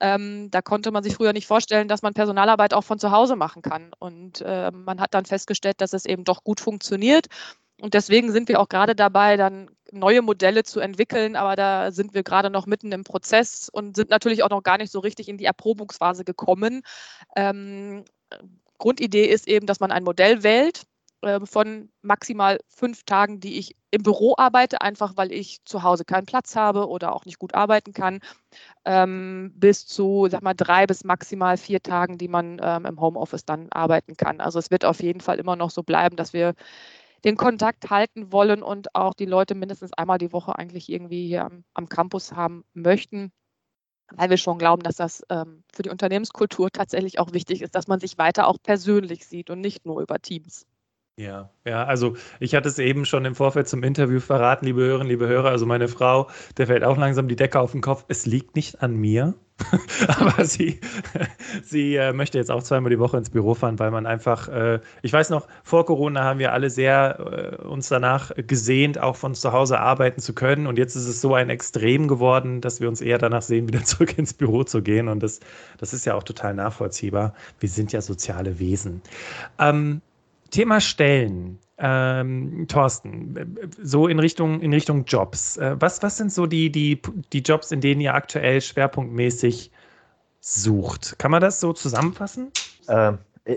Ähm, 0.00 0.50
da 0.50 0.62
konnte 0.62 0.92
man 0.92 1.02
sich 1.02 1.14
früher 1.16 1.32
nicht 1.32 1.46
vorstellen, 1.46 1.88
dass 1.88 2.02
man 2.02 2.14
Personalarbeit 2.14 2.74
auch 2.74 2.84
von 2.84 2.98
zu 3.00 3.10
Hause 3.10 3.34
machen 3.36 3.62
kann. 3.62 3.90
Und 3.98 4.40
äh, 4.40 4.70
man 4.70 5.00
hat 5.00 5.14
dann 5.14 5.24
festgestellt, 5.24 5.80
dass 5.80 5.92
es 5.92 6.04
eben 6.04 6.24
doch 6.24 6.44
gut 6.44 6.60
funktioniert. 6.60 7.26
Und 7.80 7.94
deswegen 7.94 8.30
sind 8.32 8.48
wir 8.48 8.60
auch 8.60 8.68
gerade 8.68 8.94
dabei, 8.94 9.36
dann 9.36 9.68
neue 9.90 10.22
Modelle 10.22 10.64
zu 10.64 10.80
entwickeln, 10.80 11.36
aber 11.36 11.56
da 11.56 11.90
sind 11.90 12.14
wir 12.14 12.22
gerade 12.22 12.50
noch 12.50 12.66
mitten 12.66 12.92
im 12.92 13.04
Prozess 13.04 13.68
und 13.68 13.96
sind 13.96 14.10
natürlich 14.10 14.42
auch 14.42 14.50
noch 14.50 14.62
gar 14.62 14.78
nicht 14.78 14.90
so 14.90 15.00
richtig 15.00 15.28
in 15.28 15.38
die 15.38 15.44
Erprobungsphase 15.44 16.24
gekommen. 16.24 16.82
Ähm, 17.36 18.04
Grundidee 18.78 19.26
ist 19.26 19.48
eben, 19.48 19.66
dass 19.66 19.80
man 19.80 19.92
ein 19.92 20.04
Modell 20.04 20.42
wählt 20.42 20.86
äh, 21.22 21.40
von 21.44 21.90
maximal 22.02 22.58
fünf 22.68 23.04
Tagen, 23.04 23.40
die 23.40 23.58
ich 23.58 23.76
im 23.90 24.02
Büro 24.02 24.34
arbeite, 24.36 24.80
einfach 24.80 25.16
weil 25.16 25.32
ich 25.32 25.64
zu 25.64 25.82
Hause 25.82 26.04
keinen 26.04 26.26
Platz 26.26 26.56
habe 26.56 26.88
oder 26.88 27.14
auch 27.14 27.24
nicht 27.24 27.38
gut 27.38 27.54
arbeiten 27.54 27.92
kann, 27.92 28.20
ähm, 28.84 29.52
bis 29.54 29.86
zu, 29.86 30.28
sag 30.30 30.42
mal, 30.42 30.54
drei 30.54 30.86
bis 30.86 31.04
maximal 31.04 31.56
vier 31.56 31.82
Tagen, 31.82 32.18
die 32.18 32.28
man 32.28 32.60
ähm, 32.62 32.86
im 32.86 33.00
Homeoffice 33.00 33.44
dann 33.44 33.68
arbeiten 33.70 34.16
kann. 34.16 34.40
Also 34.40 34.58
es 34.58 34.70
wird 34.70 34.84
auf 34.84 35.02
jeden 35.02 35.20
Fall 35.20 35.38
immer 35.38 35.56
noch 35.56 35.70
so 35.70 35.82
bleiben, 35.82 36.16
dass 36.16 36.32
wir 36.32 36.54
den 37.24 37.36
Kontakt 37.36 37.90
halten 37.90 38.32
wollen 38.32 38.62
und 38.62 38.94
auch 38.94 39.14
die 39.14 39.26
Leute 39.26 39.54
mindestens 39.54 39.92
einmal 39.94 40.18
die 40.18 40.32
Woche 40.32 40.58
eigentlich 40.58 40.88
irgendwie 40.88 41.26
hier 41.26 41.44
am, 41.44 41.64
am 41.74 41.88
Campus 41.88 42.32
haben 42.32 42.64
möchten, 42.74 43.32
weil 44.12 44.30
wir 44.30 44.36
schon 44.36 44.58
glauben, 44.58 44.82
dass 44.82 44.96
das 44.96 45.22
ähm, 45.30 45.64
für 45.72 45.82
die 45.82 45.90
Unternehmenskultur 45.90 46.70
tatsächlich 46.70 47.18
auch 47.18 47.32
wichtig 47.32 47.62
ist, 47.62 47.74
dass 47.74 47.88
man 47.88 48.00
sich 48.00 48.18
weiter 48.18 48.46
auch 48.46 48.58
persönlich 48.62 49.26
sieht 49.26 49.50
und 49.50 49.60
nicht 49.60 49.86
nur 49.86 50.02
über 50.02 50.20
Teams. 50.20 50.66
Ja, 51.16 51.50
ja, 51.64 51.84
also 51.84 52.16
ich 52.40 52.56
hatte 52.56 52.68
es 52.68 52.78
eben 52.80 53.06
schon 53.06 53.24
im 53.24 53.36
Vorfeld 53.36 53.68
zum 53.68 53.84
Interview 53.84 54.18
verraten, 54.18 54.66
liebe 54.66 54.82
Hörerinnen, 54.82 55.08
liebe 55.08 55.28
Hörer, 55.28 55.50
also 55.50 55.64
meine 55.64 55.86
Frau, 55.86 56.28
der 56.56 56.66
fällt 56.66 56.82
auch 56.82 56.96
langsam 56.96 57.28
die 57.28 57.36
Decke 57.36 57.60
auf 57.60 57.70
den 57.70 57.80
Kopf. 57.80 58.04
Es 58.08 58.26
liegt 58.26 58.56
nicht 58.56 58.82
an 58.82 58.96
mir, 58.96 59.34
aber 60.08 60.44
sie, 60.44 60.80
sie 61.62 61.94
äh, 61.94 62.12
möchte 62.12 62.38
jetzt 62.38 62.50
auch 62.50 62.62
zweimal 62.62 62.90
die 62.90 62.98
Woche 62.98 63.16
ins 63.16 63.30
Büro 63.30 63.54
fahren, 63.54 63.78
weil 63.78 63.92
man 63.92 64.04
einfach, 64.04 64.48
äh, 64.48 64.80
ich 65.02 65.12
weiß 65.12 65.30
noch, 65.30 65.46
vor 65.62 65.86
Corona 65.86 66.24
haben 66.24 66.40
wir 66.40 66.52
alle 66.52 66.70
sehr 66.70 67.60
äh, 67.62 67.62
uns 67.62 67.88
danach 67.88 68.32
gesehnt, 68.36 68.98
auch 68.98 69.14
von 69.14 69.34
zu 69.34 69.52
Hause 69.52 69.78
arbeiten 69.78 70.20
zu 70.20 70.32
können 70.34 70.66
und 70.66 70.76
jetzt 70.76 70.96
ist 70.96 71.06
es 71.06 71.20
so 71.20 71.34
ein 71.34 71.50
Extrem 71.50 72.08
geworden, 72.08 72.60
dass 72.60 72.80
wir 72.80 72.88
uns 72.88 73.00
eher 73.00 73.18
danach 73.18 73.42
sehen, 73.42 73.68
wieder 73.68 73.82
zurück 73.84 74.18
ins 74.18 74.34
Büro 74.34 74.64
zu 74.64 74.82
gehen 74.82 75.08
und 75.08 75.22
das, 75.22 75.38
das 75.78 75.92
ist 75.92 76.04
ja 76.04 76.14
auch 76.14 76.24
total 76.24 76.54
nachvollziehbar. 76.54 77.32
Wir 77.60 77.68
sind 77.68 77.92
ja 77.92 78.00
soziale 78.00 78.58
Wesen. 78.58 79.02
Ähm, 79.60 80.02
Thema 80.54 80.80
Stellen. 80.80 81.58
Ähm, 81.76 82.66
Thorsten, 82.68 83.58
so 83.82 84.06
in 84.06 84.20
Richtung, 84.20 84.60
in 84.60 84.72
Richtung 84.72 85.04
Jobs. 85.04 85.56
Äh, 85.56 85.74
was, 85.80 86.00
was 86.04 86.16
sind 86.16 86.32
so 86.32 86.46
die, 86.46 86.70
die, 86.70 87.02
die 87.32 87.40
Jobs, 87.40 87.72
in 87.72 87.80
denen 87.80 88.00
ihr 88.00 88.14
aktuell 88.14 88.60
schwerpunktmäßig 88.60 89.72
sucht? 90.38 91.18
Kann 91.18 91.32
man 91.32 91.40
das 91.40 91.58
so 91.58 91.72
zusammenfassen? 91.72 92.52
Äh, 92.86 93.14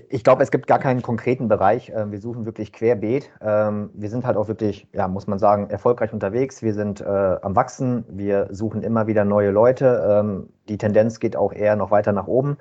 ich 0.10 0.24
glaube, 0.24 0.42
es 0.42 0.50
gibt 0.50 0.66
gar 0.66 0.80
keinen 0.80 1.04
konkreten 1.04 1.48
Bereich. 1.48 1.92
Ähm, 1.96 2.12
wir 2.12 2.20
suchen 2.20 2.46
wirklich 2.46 2.74
querbeet. 2.74 3.30
Ähm, 3.42 3.92
wir 3.94 4.10
sind 4.10 4.26
halt 4.26 4.36
auch 4.36 4.48
wirklich, 4.48 4.88
ja, 4.94 5.08
muss 5.08 5.28
man 5.28 5.38
sagen, 5.38 5.70
erfolgreich 5.70 6.12
unterwegs. 6.12 6.64
Wir 6.64 6.74
sind 6.74 7.02
äh, 7.02 7.06
am 7.06 7.56
Wachsen. 7.56 8.04
Wir 8.10 8.48
suchen 8.50 8.82
immer 8.82 9.06
wieder 9.06 9.24
neue 9.24 9.52
Leute. 9.52 10.04
Ähm, 10.10 10.50
die 10.68 10.80
Tendenz 10.80 11.20
geht 11.20 11.36
auch 11.36 11.54
eher 11.54 11.76
noch 11.76 11.92
weiter 11.92 12.12
nach 12.12 12.26
oben. 12.26 12.58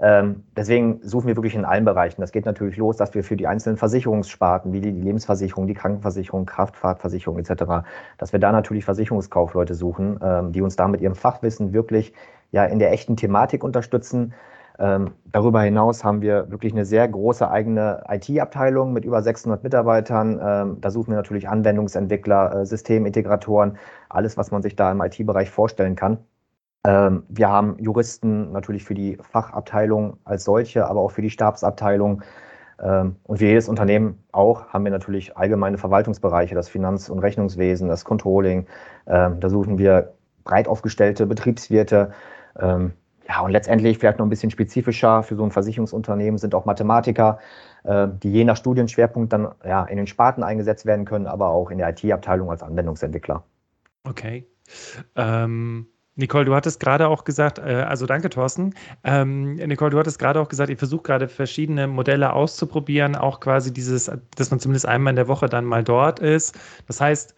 Ähm, 0.00 0.44
deswegen 0.56 1.00
suchen 1.02 1.28
wir 1.28 1.36
wirklich 1.36 1.54
in 1.54 1.64
allen 1.64 1.84
Bereichen. 1.84 2.20
Das 2.20 2.32
geht 2.32 2.44
natürlich 2.44 2.76
los, 2.76 2.96
dass 2.96 3.14
wir 3.14 3.22
für 3.22 3.36
die 3.36 3.46
einzelnen 3.46 3.76
Versicherungssparten, 3.76 4.72
wie 4.72 4.80
die 4.80 4.90
Lebensversicherung, 4.90 5.66
die 5.66 5.74
Krankenversicherung, 5.74 6.46
Kraftfahrtversicherung 6.46 7.38
etc., 7.38 7.84
dass 8.18 8.32
wir 8.32 8.40
da 8.40 8.52
natürlich 8.52 8.84
Versicherungskaufleute 8.84 9.74
suchen, 9.74 10.18
ähm, 10.22 10.52
die 10.52 10.60
uns 10.60 10.76
da 10.76 10.88
mit 10.88 11.00
ihrem 11.00 11.14
Fachwissen 11.14 11.72
wirklich 11.72 12.12
ja 12.50 12.64
in 12.64 12.78
der 12.78 12.92
echten 12.92 13.16
Thematik 13.16 13.62
unterstützen. 13.62 14.34
Ähm, 14.78 15.12
darüber 15.26 15.60
hinaus 15.60 16.02
haben 16.02 16.22
wir 16.22 16.50
wirklich 16.50 16.72
eine 16.72 16.84
sehr 16.84 17.06
große 17.06 17.48
eigene 17.48 18.02
IT-Abteilung 18.08 18.92
mit 18.92 19.04
über 19.04 19.22
600 19.22 19.62
Mitarbeitern. 19.62 20.80
Da 20.80 20.90
suchen 20.90 21.10
wir 21.10 21.16
natürlich 21.16 21.48
Anwendungsentwickler, 21.48 22.62
äh, 22.62 22.66
Systemintegratoren, 22.66 23.76
alles, 24.08 24.36
was 24.36 24.50
man 24.50 24.62
sich 24.62 24.74
da 24.74 24.90
im 24.90 25.00
IT-Bereich 25.02 25.50
vorstellen 25.50 25.94
kann. 25.94 26.18
Ähm, 26.84 27.22
wir 27.28 27.48
haben 27.48 27.76
Juristen 27.78 28.50
natürlich 28.52 28.84
für 28.84 28.94
die 28.94 29.16
Fachabteilung 29.20 30.16
als 30.24 30.44
solche, 30.44 30.86
aber 30.86 31.00
auch 31.00 31.12
für 31.12 31.22
die 31.22 31.30
Stabsabteilung. 31.30 32.22
Ähm, 32.82 33.16
und 33.24 33.40
wie 33.40 33.46
jedes 33.46 33.68
Unternehmen 33.68 34.18
auch 34.32 34.66
haben 34.68 34.84
wir 34.84 34.90
natürlich 34.90 35.36
allgemeine 35.36 35.78
Verwaltungsbereiche, 35.78 36.54
das 36.54 36.68
Finanz- 36.68 37.08
und 37.08 37.20
Rechnungswesen, 37.20 37.88
das 37.88 38.04
Controlling. 38.04 38.66
Ähm, 39.06 39.38
da 39.38 39.48
suchen 39.48 39.78
wir 39.78 40.14
breit 40.44 40.66
aufgestellte 40.66 41.26
Betriebswirte. 41.26 42.12
Ja, 42.60 43.40
und 43.40 43.50
letztendlich 43.50 43.96
vielleicht 43.96 44.18
noch 44.18 44.26
ein 44.26 44.28
bisschen 44.28 44.50
spezifischer 44.50 45.22
für 45.22 45.36
so 45.36 45.42
ein 45.42 45.50
Versicherungsunternehmen 45.50 46.36
sind 46.36 46.54
auch 46.54 46.66
Mathematiker, 46.66 47.38
die 47.86 48.30
je 48.30 48.44
nach 48.44 48.58
Studienschwerpunkt 48.58 49.32
dann 49.32 49.48
ja, 49.64 49.84
in 49.84 49.96
den 49.96 50.06
Sparten 50.06 50.42
eingesetzt 50.42 50.84
werden 50.84 51.06
können, 51.06 51.26
aber 51.26 51.48
auch 51.48 51.70
in 51.70 51.78
der 51.78 51.88
IT-Abteilung 51.88 52.50
als 52.50 52.62
Anwendungsentwickler. 52.62 53.42
Okay. 54.04 54.46
Ähm, 55.16 55.86
Nicole, 56.16 56.44
du 56.44 56.54
hattest 56.54 56.78
gerade 56.78 57.08
auch 57.08 57.24
gesagt, 57.24 57.58
äh, 57.58 57.62
also 57.62 58.06
danke, 58.06 58.28
Thorsten. 58.28 58.74
Ähm, 59.02 59.54
Nicole, 59.54 59.90
du 59.90 59.98
hattest 59.98 60.18
gerade 60.18 60.40
auch 60.40 60.48
gesagt, 60.48 60.68
ihr 60.68 60.76
versucht 60.76 61.04
gerade 61.04 61.28
verschiedene 61.28 61.86
Modelle 61.86 62.32
auszuprobieren, 62.32 63.16
auch 63.16 63.40
quasi 63.40 63.72
dieses, 63.72 64.10
dass 64.36 64.50
man 64.50 64.60
zumindest 64.60 64.86
einmal 64.86 65.12
in 65.12 65.16
der 65.16 65.28
Woche 65.28 65.48
dann 65.48 65.64
mal 65.64 65.82
dort 65.82 66.20
ist. 66.20 66.58
Das 66.86 67.00
heißt, 67.00 67.34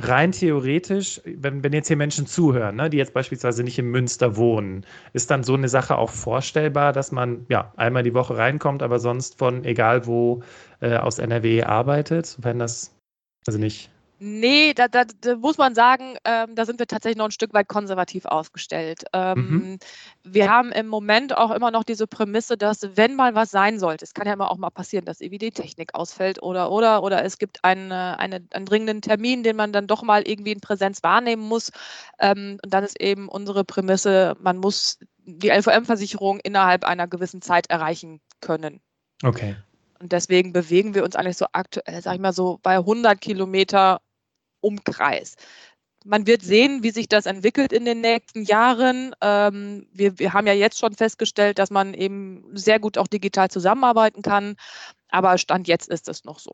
rein 0.00 0.30
theoretisch, 0.30 1.20
wenn, 1.24 1.64
wenn 1.64 1.72
jetzt 1.72 1.88
hier 1.88 1.96
Menschen 1.96 2.26
zuhören, 2.26 2.76
ne, 2.76 2.88
die 2.88 2.98
jetzt 2.98 3.14
beispielsweise 3.14 3.64
nicht 3.64 3.78
in 3.78 3.86
Münster 3.90 4.36
wohnen, 4.36 4.86
ist 5.12 5.30
dann 5.30 5.42
so 5.42 5.54
eine 5.54 5.68
Sache 5.68 5.98
auch 5.98 6.10
vorstellbar, 6.10 6.92
dass 6.92 7.10
man 7.10 7.46
ja 7.48 7.72
einmal 7.76 8.04
die 8.04 8.14
Woche 8.14 8.36
reinkommt, 8.36 8.82
aber 8.82 9.00
sonst 9.00 9.38
von 9.38 9.64
egal 9.64 10.06
wo 10.06 10.42
äh, 10.80 10.96
aus 10.96 11.18
NRW 11.18 11.64
arbeitet, 11.64 12.36
wenn 12.40 12.60
das 12.60 12.94
also 13.46 13.58
nicht 13.58 13.90
Nee, 14.20 14.74
da, 14.74 14.88
da, 14.88 15.04
da, 15.04 15.36
muss 15.36 15.58
man 15.58 15.76
sagen, 15.76 16.16
ähm, 16.24 16.56
da 16.56 16.64
sind 16.64 16.80
wir 16.80 16.86
tatsächlich 16.88 17.16
noch 17.16 17.26
ein 17.26 17.30
Stück 17.30 17.54
weit 17.54 17.68
konservativ 17.68 18.24
aufgestellt. 18.24 19.04
Ähm, 19.12 19.38
mhm. 19.38 19.78
Wir 20.24 20.50
haben 20.50 20.72
im 20.72 20.88
Moment 20.88 21.36
auch 21.36 21.52
immer 21.52 21.70
noch 21.70 21.84
diese 21.84 22.08
Prämisse, 22.08 22.56
dass 22.56 22.96
wenn 22.96 23.14
mal 23.14 23.36
was 23.36 23.52
sein 23.52 23.78
sollte, 23.78 24.04
es 24.04 24.14
kann 24.14 24.26
ja 24.26 24.32
immer 24.32 24.50
auch 24.50 24.56
mal 24.56 24.70
passieren, 24.70 25.04
dass 25.04 25.20
irgendwie 25.20 25.38
die 25.38 25.52
Technik 25.52 25.94
ausfällt 25.94 26.42
oder 26.42 26.72
oder 26.72 27.04
oder 27.04 27.24
es 27.24 27.38
gibt 27.38 27.62
einen, 27.62 27.92
eine, 27.92 28.44
einen 28.50 28.66
dringenden 28.66 29.02
Termin, 29.02 29.44
den 29.44 29.54
man 29.54 29.72
dann 29.72 29.86
doch 29.86 30.02
mal 30.02 30.26
irgendwie 30.26 30.52
in 30.52 30.60
Präsenz 30.60 31.02
wahrnehmen 31.04 31.42
muss. 31.42 31.70
Ähm, 32.18 32.58
und 32.64 32.74
dann 32.74 32.82
ist 32.82 33.00
eben 33.00 33.28
unsere 33.28 33.64
Prämisse, 33.64 34.36
man 34.40 34.58
muss 34.58 34.98
die 35.18 35.50
LVM-Versicherung 35.50 36.40
innerhalb 36.40 36.84
einer 36.84 37.06
gewissen 37.06 37.40
Zeit 37.40 37.70
erreichen 37.70 38.20
können. 38.40 38.80
Okay. 39.22 39.56
Und 40.00 40.12
deswegen 40.12 40.52
bewegen 40.52 40.94
wir 40.94 41.04
uns 41.04 41.16
eigentlich 41.16 41.36
so 41.36 41.46
aktuell, 41.52 42.00
sag 42.02 42.14
ich 42.14 42.20
mal 42.20 42.32
so, 42.32 42.58
bei 42.62 42.76
100 42.76 43.20
Kilometer 43.20 44.00
Umkreis. 44.60 45.36
Man 46.04 46.26
wird 46.26 46.42
sehen, 46.42 46.82
wie 46.82 46.90
sich 46.90 47.08
das 47.08 47.26
entwickelt 47.26 47.72
in 47.72 47.84
den 47.84 48.00
nächsten 48.00 48.44
Jahren. 48.44 49.14
Ähm, 49.20 49.86
wir, 49.92 50.18
wir 50.18 50.32
haben 50.32 50.46
ja 50.46 50.52
jetzt 50.52 50.78
schon 50.78 50.94
festgestellt, 50.94 51.58
dass 51.58 51.70
man 51.70 51.92
eben 51.94 52.44
sehr 52.54 52.78
gut 52.78 52.98
auch 52.98 53.08
digital 53.08 53.50
zusammenarbeiten 53.50 54.22
kann. 54.22 54.56
Aber 55.10 55.38
Stand 55.38 55.68
jetzt 55.68 55.88
ist 55.88 56.08
es 56.08 56.24
noch 56.24 56.38
so. 56.38 56.52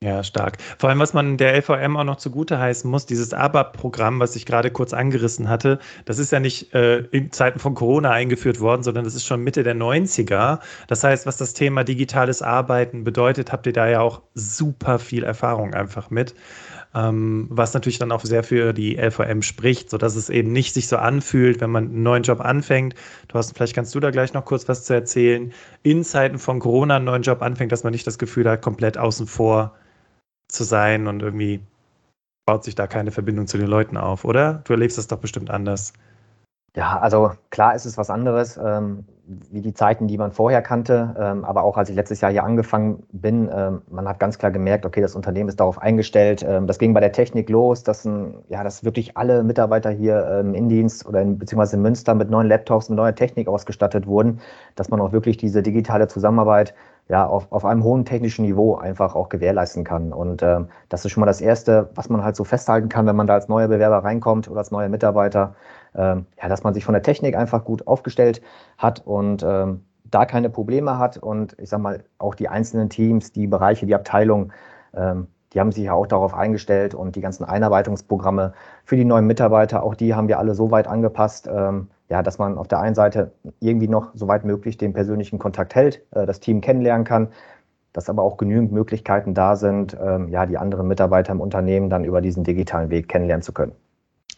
Ja, 0.00 0.22
stark. 0.22 0.58
Vor 0.78 0.88
allem, 0.88 1.00
was 1.00 1.12
man 1.12 1.38
der 1.38 1.56
LVM 1.56 1.96
auch 1.96 2.04
noch 2.04 2.18
zugute 2.18 2.60
heißen 2.60 2.88
muss, 2.88 3.04
dieses 3.04 3.34
ABAP-Programm, 3.34 4.20
was 4.20 4.36
ich 4.36 4.46
gerade 4.46 4.70
kurz 4.70 4.92
angerissen 4.92 5.48
hatte, 5.48 5.80
das 6.04 6.20
ist 6.20 6.30
ja 6.30 6.38
nicht 6.38 6.72
äh, 6.72 6.98
in 7.10 7.32
Zeiten 7.32 7.58
von 7.58 7.74
Corona 7.74 8.12
eingeführt 8.12 8.60
worden, 8.60 8.84
sondern 8.84 9.02
das 9.02 9.16
ist 9.16 9.26
schon 9.26 9.42
Mitte 9.42 9.64
der 9.64 9.74
90er. 9.74 10.60
Das 10.86 11.02
heißt, 11.02 11.26
was 11.26 11.36
das 11.36 11.52
Thema 11.52 11.82
digitales 11.82 12.42
Arbeiten 12.42 13.02
bedeutet, 13.02 13.50
habt 13.50 13.66
ihr 13.66 13.72
da 13.72 13.88
ja 13.88 14.00
auch 14.00 14.22
super 14.34 15.00
viel 15.00 15.24
Erfahrung 15.24 15.74
einfach 15.74 16.10
mit. 16.10 16.32
Ähm, 16.98 17.46
was 17.50 17.74
natürlich 17.74 17.98
dann 17.98 18.10
auch 18.10 18.24
sehr 18.24 18.42
für 18.42 18.72
die 18.72 18.96
LVM 18.96 19.42
spricht, 19.42 19.88
sodass 19.90 20.16
es 20.16 20.30
eben 20.30 20.50
nicht 20.52 20.74
sich 20.74 20.88
so 20.88 20.96
anfühlt, 20.96 21.60
wenn 21.60 21.70
man 21.70 21.84
einen 21.84 22.02
neuen 22.02 22.24
Job 22.24 22.40
anfängt. 22.40 22.96
Thorsten, 23.28 23.54
vielleicht 23.54 23.74
kannst 23.74 23.94
du 23.94 24.00
da 24.00 24.10
gleich 24.10 24.32
noch 24.32 24.44
kurz 24.44 24.68
was 24.68 24.84
zu 24.84 24.94
erzählen. 24.94 25.52
In 25.84 26.02
Zeiten 26.02 26.38
von 26.38 26.58
Corona 26.58 26.96
einen 26.96 27.04
neuen 27.04 27.22
Job 27.22 27.40
anfängt, 27.42 27.70
dass 27.70 27.84
man 27.84 27.92
nicht 27.92 28.06
das 28.06 28.18
Gefühl 28.18 28.50
hat, 28.50 28.62
komplett 28.62 28.98
außen 28.98 29.28
vor 29.28 29.76
zu 30.48 30.64
sein 30.64 31.06
und 31.06 31.22
irgendwie 31.22 31.60
baut 32.46 32.64
sich 32.64 32.74
da 32.74 32.86
keine 32.88 33.12
Verbindung 33.12 33.46
zu 33.46 33.58
den 33.58 33.68
Leuten 33.68 33.96
auf, 33.96 34.24
oder? 34.24 34.62
Du 34.64 34.72
erlebst 34.72 34.98
das 34.98 35.06
doch 35.06 35.18
bestimmt 35.18 35.50
anders. 35.50 35.92
Ja, 36.78 36.96
also 37.00 37.32
klar 37.50 37.74
ist 37.74 37.86
es 37.86 37.98
was 37.98 38.08
anderes, 38.08 38.56
ähm, 38.56 39.04
wie 39.50 39.62
die 39.62 39.74
Zeiten, 39.74 40.06
die 40.06 40.16
man 40.16 40.30
vorher 40.30 40.62
kannte. 40.62 41.12
Ähm, 41.18 41.44
aber 41.44 41.64
auch 41.64 41.76
als 41.76 41.90
ich 41.90 41.96
letztes 41.96 42.20
Jahr 42.20 42.30
hier 42.30 42.44
angefangen 42.44 43.02
bin, 43.10 43.50
ähm, 43.52 43.82
man 43.90 44.06
hat 44.06 44.20
ganz 44.20 44.38
klar 44.38 44.52
gemerkt, 44.52 44.86
okay, 44.86 45.00
das 45.00 45.16
Unternehmen 45.16 45.48
ist 45.48 45.58
darauf 45.58 45.82
eingestellt. 45.82 46.46
Ähm, 46.48 46.68
das 46.68 46.78
ging 46.78 46.94
bei 46.94 47.00
der 47.00 47.10
Technik 47.10 47.50
los, 47.50 47.82
dass, 47.82 48.04
ein, 48.04 48.44
ja, 48.48 48.62
dass 48.62 48.84
wirklich 48.84 49.16
alle 49.16 49.42
Mitarbeiter 49.42 49.90
hier 49.90 50.24
im 50.38 50.50
ähm, 50.50 50.54
Indienst 50.54 51.04
oder 51.04 51.20
in, 51.20 51.36
beziehungsweise 51.36 51.74
in 51.74 51.82
Münster 51.82 52.14
mit 52.14 52.30
neuen 52.30 52.46
Laptops, 52.46 52.88
mit 52.88 52.96
neuer 52.96 53.14
Technik 53.16 53.48
ausgestattet 53.48 54.06
wurden, 54.06 54.38
dass 54.76 54.88
man 54.88 55.00
auch 55.00 55.10
wirklich 55.10 55.36
diese 55.36 55.64
digitale 55.64 56.06
Zusammenarbeit 56.06 56.74
ja, 57.08 57.26
auf, 57.26 57.50
auf 57.50 57.64
einem 57.64 57.82
hohen 57.82 58.04
technischen 58.04 58.44
Niveau 58.44 58.76
einfach 58.76 59.16
auch 59.16 59.30
gewährleisten 59.30 59.82
kann. 59.82 60.12
Und 60.12 60.42
ähm, 60.42 60.68
das 60.90 61.04
ist 61.04 61.10
schon 61.10 61.22
mal 61.22 61.26
das 61.26 61.40
Erste, 61.40 61.90
was 61.94 62.08
man 62.08 62.22
halt 62.22 62.36
so 62.36 62.44
festhalten 62.44 62.88
kann, 62.88 63.06
wenn 63.06 63.16
man 63.16 63.26
da 63.26 63.34
als 63.34 63.48
neuer 63.48 63.66
Bewerber 63.66 64.04
reinkommt 64.04 64.48
oder 64.48 64.58
als 64.58 64.70
neuer 64.70 64.88
Mitarbeiter, 64.88 65.54
ähm, 65.94 66.26
ja, 66.40 66.48
dass 66.48 66.64
man 66.64 66.74
sich 66.74 66.84
von 66.84 66.94
der 66.94 67.02
Technik 67.02 67.36
einfach 67.36 67.64
gut 67.64 67.86
aufgestellt 67.86 68.42
hat 68.76 69.06
und 69.06 69.42
ähm, 69.42 69.84
da 70.04 70.24
keine 70.26 70.50
Probleme 70.50 70.98
hat. 70.98 71.16
Und 71.16 71.56
ich 71.58 71.68
sag 71.68 71.80
mal, 71.80 72.04
auch 72.18 72.34
die 72.34 72.48
einzelnen 72.48 72.88
Teams, 72.88 73.32
die 73.32 73.46
Bereiche, 73.46 73.86
die 73.86 73.94
Abteilungen, 73.94 74.52
ähm, 74.94 75.28
die 75.52 75.60
haben 75.60 75.72
sich 75.72 75.84
ja 75.84 75.94
auch 75.94 76.06
darauf 76.06 76.34
eingestellt 76.34 76.94
und 76.94 77.16
die 77.16 77.20
ganzen 77.20 77.44
Einarbeitungsprogramme 77.44 78.52
für 78.84 78.96
die 78.96 79.04
neuen 79.04 79.26
Mitarbeiter, 79.26 79.82
auch 79.82 79.94
die 79.94 80.14
haben 80.14 80.28
wir 80.28 80.38
alle 80.38 80.54
so 80.54 80.70
weit 80.70 80.86
angepasst, 80.86 81.48
ähm, 81.50 81.88
ja, 82.10 82.22
dass 82.22 82.38
man 82.38 82.58
auf 82.58 82.68
der 82.68 82.80
einen 82.80 82.94
Seite 82.94 83.32
irgendwie 83.60 83.88
noch 83.88 84.10
so 84.14 84.28
weit 84.28 84.44
möglich 84.44 84.76
den 84.76 84.92
persönlichen 84.92 85.38
Kontakt 85.38 85.74
hält, 85.74 86.02
äh, 86.10 86.26
das 86.26 86.40
Team 86.40 86.60
kennenlernen 86.60 87.04
kann, 87.04 87.28
dass 87.92 88.10
aber 88.10 88.22
auch 88.22 88.36
genügend 88.36 88.72
Möglichkeiten 88.72 89.34
da 89.34 89.56
sind, 89.56 89.96
ähm, 90.00 90.28
ja, 90.28 90.46
die 90.46 90.58
anderen 90.58 90.86
Mitarbeiter 90.86 91.32
im 91.32 91.40
Unternehmen 91.40 91.88
dann 91.88 92.04
über 92.04 92.20
diesen 92.20 92.44
digitalen 92.44 92.90
Weg 92.90 93.08
kennenlernen 93.08 93.42
zu 93.42 93.52
können. 93.52 93.72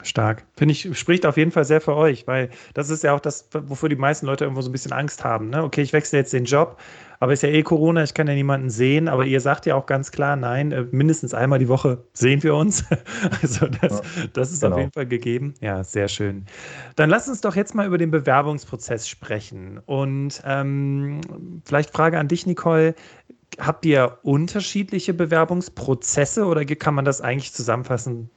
Stark. 0.03 0.45
Finde 0.57 0.73
ich, 0.73 0.99
spricht 0.99 1.27
auf 1.27 1.37
jeden 1.37 1.51
Fall 1.51 1.65
sehr 1.65 1.81
für 1.81 1.97
euch, 1.97 2.27
weil 2.27 2.51
das 2.75 2.91
ist 2.91 3.05
ja 3.05 3.15
auch 3.15 3.21
das, 3.21 3.49
wofür 3.53 3.89
die 3.89 3.97
meisten 3.97 4.27
Leute 4.27 4.45
irgendwo 4.45 4.63
so 4.63 4.69
ein 4.69 4.73
bisschen 4.73 4.93
Angst 4.93 5.25
haben. 5.25 5.51
Ne? 5.51 5.63
Okay, 5.63 5.83
ich 5.83 5.93
wechsle 5.93 6.19
jetzt 6.19 6.33
den 6.33 6.45
Job, 6.45 6.79
aber 7.19 7.35
ist 7.35 7.43
ja 7.43 7.51
eh 7.51 7.63
Corona, 7.63 8.03
ich 8.03 8.15
kann 8.15 8.27
ja 8.27 8.35
niemanden 8.35 8.71
sehen, 8.71 9.07
aber 9.07 9.27
ihr 9.27 9.41
sagt 9.41 9.67
ja 9.67 9.75
auch 9.75 9.87
ganz 9.87 10.11
klar, 10.11 10.37
nein, 10.37 10.73
äh, 10.73 10.87
mindestens 10.91 11.35
einmal 11.35 11.59
die 11.59 11.69
Woche 11.69 12.03
sehen 12.15 12.43
wir 12.43 12.55
uns. 12.55 12.85
also 13.43 13.67
das, 13.67 14.01
ja, 14.01 14.25
das 14.33 14.53
ist 14.53 14.63
genau. 14.63 14.75
auf 14.75 14.81
jeden 14.81 14.93
Fall 14.93 15.07
gegeben. 15.07 15.55
Ja, 15.61 15.85
sehr 15.85 16.09
schön. 16.09 16.47
Dann 16.97 17.11
lass 17.11 17.29
uns 17.29 17.43
doch 17.43 17.57
jetzt 17.57 17.75
mal 17.75 17.87
über 17.87 17.99
den 17.99 18.11
Bewerbungsprozess 18.11 19.07
sprechen. 19.07 19.81
Und 19.85 20.43
ähm, 20.47 21.21
vielleicht 21.65 21.91
Frage 21.91 22.19
an 22.19 22.29
dich, 22.29 22.47
Nicole. 22.47 22.95
Habt 23.59 23.85
ihr 23.85 24.19
unterschiedliche 24.23 25.13
Bewerbungsprozesse 25.13 26.47
oder 26.47 26.65
kann 26.65 26.95
man 26.95 27.05
das 27.05 27.21
eigentlich 27.21 27.53
zusammenfassen 27.53 28.31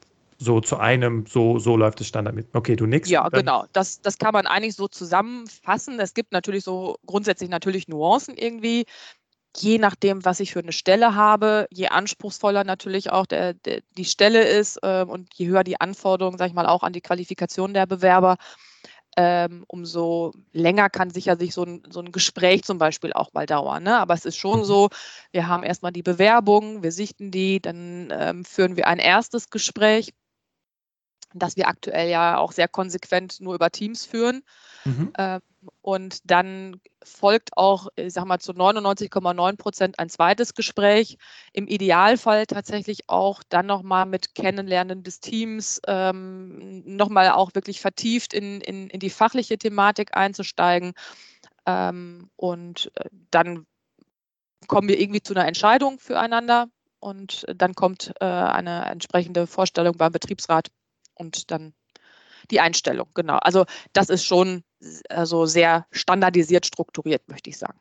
so 0.44 0.62
zu 0.62 0.78
einem, 0.78 1.26
so, 1.26 1.58
so 1.60 1.78
läuft 1.78 2.02
es 2.02 2.08
Standard 2.08 2.36
mit. 2.36 2.48
Okay, 2.54 2.76
du 2.76 2.86
nix. 2.86 3.10
Ja, 3.10 3.30
genau. 3.30 3.66
Das, 3.74 4.02
das 4.02 4.18
kann 4.18 4.34
man 4.34 4.46
eigentlich 4.46 4.76
so 4.76 4.88
zusammenfassen. 4.88 6.00
Es 6.00 6.14
gibt 6.14 6.32
natürlich 6.32 6.64
so 6.64 6.98
grundsätzlich 7.06 7.50
natürlich 7.50 7.88
Nuancen 7.88 8.36
irgendwie. 8.36 8.86
Je 9.56 9.78
nachdem, 9.78 10.26
was 10.26 10.40
ich 10.40 10.52
für 10.52 10.60
eine 10.60 10.72
Stelle 10.72 11.16
habe, 11.16 11.68
je 11.72 11.88
anspruchsvoller 11.88 12.64
natürlich 12.64 13.12
auch 13.12 13.28
der, 13.28 13.54
der 13.54 13.82
die 13.98 14.06
Stelle 14.06 14.44
ist 14.44 14.80
äh, 14.82 15.06
und 15.08 15.30
je 15.36 15.48
höher 15.48 15.64
die 15.64 15.80
Anforderungen, 15.80 16.40
sage 16.40 16.50
ich 16.50 16.56
mal, 16.56 16.66
auch 16.66 16.82
an 16.82 16.94
die 16.94 17.02
Qualifikation 17.02 17.74
der 17.74 17.86
Bewerber, 17.86 18.38
ähm, 19.16 19.64
umso 19.68 20.34
länger 20.54 20.90
kann 20.90 21.12
sicher 21.12 21.38
sich 21.38 21.54
so 21.54 21.64
ein, 21.64 21.84
so 21.90 22.00
ein 22.00 22.12
Gespräch 22.12 22.64
zum 22.64 22.80
Beispiel 22.80 23.14
auch 23.14 23.32
mal 23.34 23.46
dauern. 23.46 23.84
Ne? 23.84 23.98
Aber 23.98 24.14
es 24.16 24.26
ist 24.26 24.38
schon 24.38 24.62
mhm. 24.62 24.66
so, 24.66 24.90
wir 25.32 25.48
haben 25.48 25.64
erstmal 25.64 25.92
die 25.92 26.02
Bewerbung, 26.04 26.82
wir 26.82 26.92
sichten 26.92 27.30
die, 27.30 27.62
dann 27.62 28.12
ähm, 28.12 28.46
führen 28.46 28.76
wir 28.76 28.88
ein 28.88 29.00
erstes 29.00 29.50
Gespräch 29.50 30.14
das 31.40 31.58
wir 31.58 31.68
aktuell 31.68 32.10
ja 32.10 32.38
auch 32.38 32.52
sehr 32.52 32.68
konsequent 32.68 33.40
nur 33.42 33.56
über 33.56 33.70
Teams 33.72 34.06
führen. 34.06 34.44
Mhm. 34.86 35.14
Ähm, 35.18 35.42
und 35.82 36.20
dann 36.30 36.82
folgt 37.04 37.56
auch, 37.58 37.88
ich 37.96 38.14
sag 38.14 38.26
mal, 38.26 38.40
zu 38.40 38.52
99,9 38.52 39.58
Prozent 39.58 40.00
ein 40.00 40.10
zweites 40.10 40.54
Gespräch. 40.54 41.18
Im 41.54 41.68
Idealfall 41.68 42.46
tatsächlich 42.46 43.10
auch 43.10 43.44
dann 43.48 43.66
nochmal 43.66 44.06
mit 44.06 44.36
Kennenlernen 44.36 45.04
des 45.04 45.20
Teams, 45.20 45.82
ähm, 45.88 46.84
nochmal 46.86 47.32
auch 47.32 47.56
wirklich 47.56 47.82
vertieft 47.82 48.34
in, 48.34 48.62
in, 48.62 48.90
in 48.90 49.00
die 49.00 49.10
fachliche 49.10 49.58
Thematik 49.58 50.16
einzusteigen. 50.16 50.94
Ähm, 51.66 52.30
und 52.36 52.92
äh, 52.96 53.10
dann 53.32 53.66
kommen 54.68 54.88
wir 54.88 55.00
irgendwie 55.00 55.22
zu 55.22 55.34
einer 55.34 55.48
Entscheidung 55.48 56.00
füreinander 56.00 56.68
und 57.00 57.46
dann 57.54 57.74
kommt 57.74 58.14
äh, 58.22 58.26
eine 58.26 58.86
entsprechende 58.86 59.46
Vorstellung 59.48 59.98
beim 59.98 60.12
Betriebsrat 60.12 60.70
und 61.16 61.52
dann 61.52 61.74
die 62.52 62.60
Einstellung, 62.60 63.08
genau. 63.14 63.38
Also 63.38 63.66
das 63.94 64.10
ist 64.10 64.26
schon 64.26 64.64
also 65.10 65.46
sehr 65.46 65.86
standardisiert 65.92 66.66
strukturiert, 66.66 67.22
möchte 67.30 67.50
ich 67.50 67.58
sagen. 67.58 67.80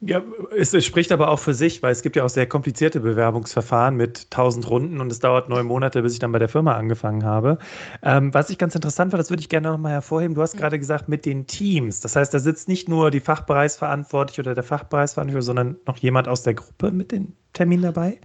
Ja, 0.00 0.22
es, 0.54 0.74
es, 0.74 0.84
spricht 0.84 1.12
aber 1.12 1.30
auch 1.30 1.38
für 1.38 1.54
sich, 1.54 1.82
weil 1.82 1.92
es 1.92 2.02
gibt 2.02 2.16
ja 2.16 2.24
auch 2.24 2.28
sehr 2.28 2.46
komplizierte 2.46 3.00
Bewerbungsverfahren 3.00 3.96
mit 3.96 4.30
tausend 4.30 4.68
Runden 4.68 5.00
und 5.00 5.10
es 5.10 5.18
dauert 5.18 5.48
neun 5.48 5.64
Monate, 5.64 6.02
bis 6.02 6.12
ich 6.12 6.18
dann 6.18 6.30
bei 6.30 6.38
der 6.38 6.50
Firma 6.50 6.74
angefangen 6.74 7.24
habe. 7.24 7.58
Ähm, 8.02 8.34
was 8.34 8.50
ich 8.50 8.58
ganz 8.58 8.74
interessant 8.74 9.12
fand, 9.12 9.20
das 9.20 9.30
würde 9.30 9.40
ich 9.40 9.48
gerne 9.48 9.70
nochmal 9.70 9.92
hervorheben. 9.92 10.34
Du 10.34 10.42
hast 10.42 10.56
mhm. 10.56 10.58
gerade 10.58 10.78
gesagt, 10.78 11.08
mit 11.08 11.24
den 11.24 11.46
Teams. 11.46 12.00
Das 12.00 12.16
heißt, 12.16 12.34
da 12.34 12.38
sitzt 12.38 12.68
nicht 12.68 12.86
nur 12.86 13.10
die 13.10 13.20
Fachbereichsverantwortliche 13.20 14.42
oder 14.42 14.54
der 14.54 14.64
Fachbereichsverantwortliche, 14.64 15.46
sondern 15.46 15.76
noch 15.86 15.96
jemand 15.96 16.28
aus 16.28 16.42
der 16.42 16.54
Gruppe 16.54 16.90
mit 16.90 17.10
den 17.10 17.34
Terminen 17.54 17.84
dabei? 17.84 18.18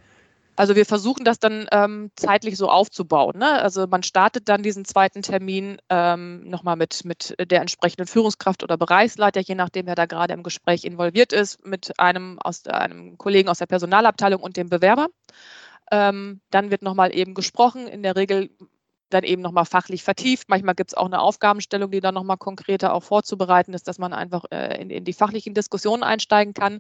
Also 0.59 0.75
wir 0.75 0.85
versuchen 0.85 1.23
das 1.23 1.39
dann 1.39 1.67
ähm, 1.71 2.11
zeitlich 2.17 2.57
so 2.57 2.69
aufzubauen. 2.69 3.39
Ne? 3.39 3.49
Also 3.61 3.87
man 3.87 4.03
startet 4.03 4.49
dann 4.49 4.61
diesen 4.61 4.83
zweiten 4.83 5.21
Termin 5.21 5.77
ähm, 5.89 6.49
nochmal 6.49 6.75
mit, 6.75 7.05
mit 7.05 7.33
der 7.39 7.61
entsprechenden 7.61 8.07
Führungskraft 8.07 8.61
oder 8.61 8.75
Bereichsleiter, 8.75 9.39
je 9.39 9.55
nachdem, 9.55 9.85
wer 9.85 9.95
da 9.95 10.05
gerade 10.05 10.33
im 10.33 10.43
Gespräch 10.43 10.83
involviert 10.83 11.31
ist, 11.31 11.65
mit 11.65 11.97
einem, 11.97 12.39
aus, 12.39 12.67
einem 12.67 13.17
Kollegen 13.17 13.47
aus 13.47 13.59
der 13.59 13.67
Personalabteilung 13.67 14.41
und 14.41 14.57
dem 14.57 14.67
Bewerber. 14.67 15.07
Ähm, 15.91 16.41
dann 16.49 16.71
wird 16.71 16.81
nochmal 16.81 17.15
eben 17.15 17.35
gesprochen. 17.35 17.87
In 17.87 18.03
der 18.03 18.17
Regel 18.17 18.49
dann 19.09 19.23
eben 19.23 19.41
nochmal 19.41 19.65
fachlich 19.65 20.03
vertieft. 20.03 20.49
Manchmal 20.49 20.75
gibt 20.75 20.91
es 20.91 20.97
auch 20.97 21.05
eine 21.05 21.19
Aufgabenstellung, 21.19 21.91
die 21.91 21.99
dann 21.99 22.13
nochmal 22.13 22.37
konkreter 22.37 22.93
auch 22.93 23.03
vorzubereiten 23.03 23.73
ist, 23.73 23.87
dass 23.87 23.97
man 23.97 24.13
einfach 24.13 24.45
äh, 24.51 24.81
in, 24.81 24.89
in, 24.89 25.03
die 25.03 25.13
fachlichen 25.13 25.53
Diskussionen 25.53 26.03
einsteigen 26.03 26.53
kann. 26.53 26.79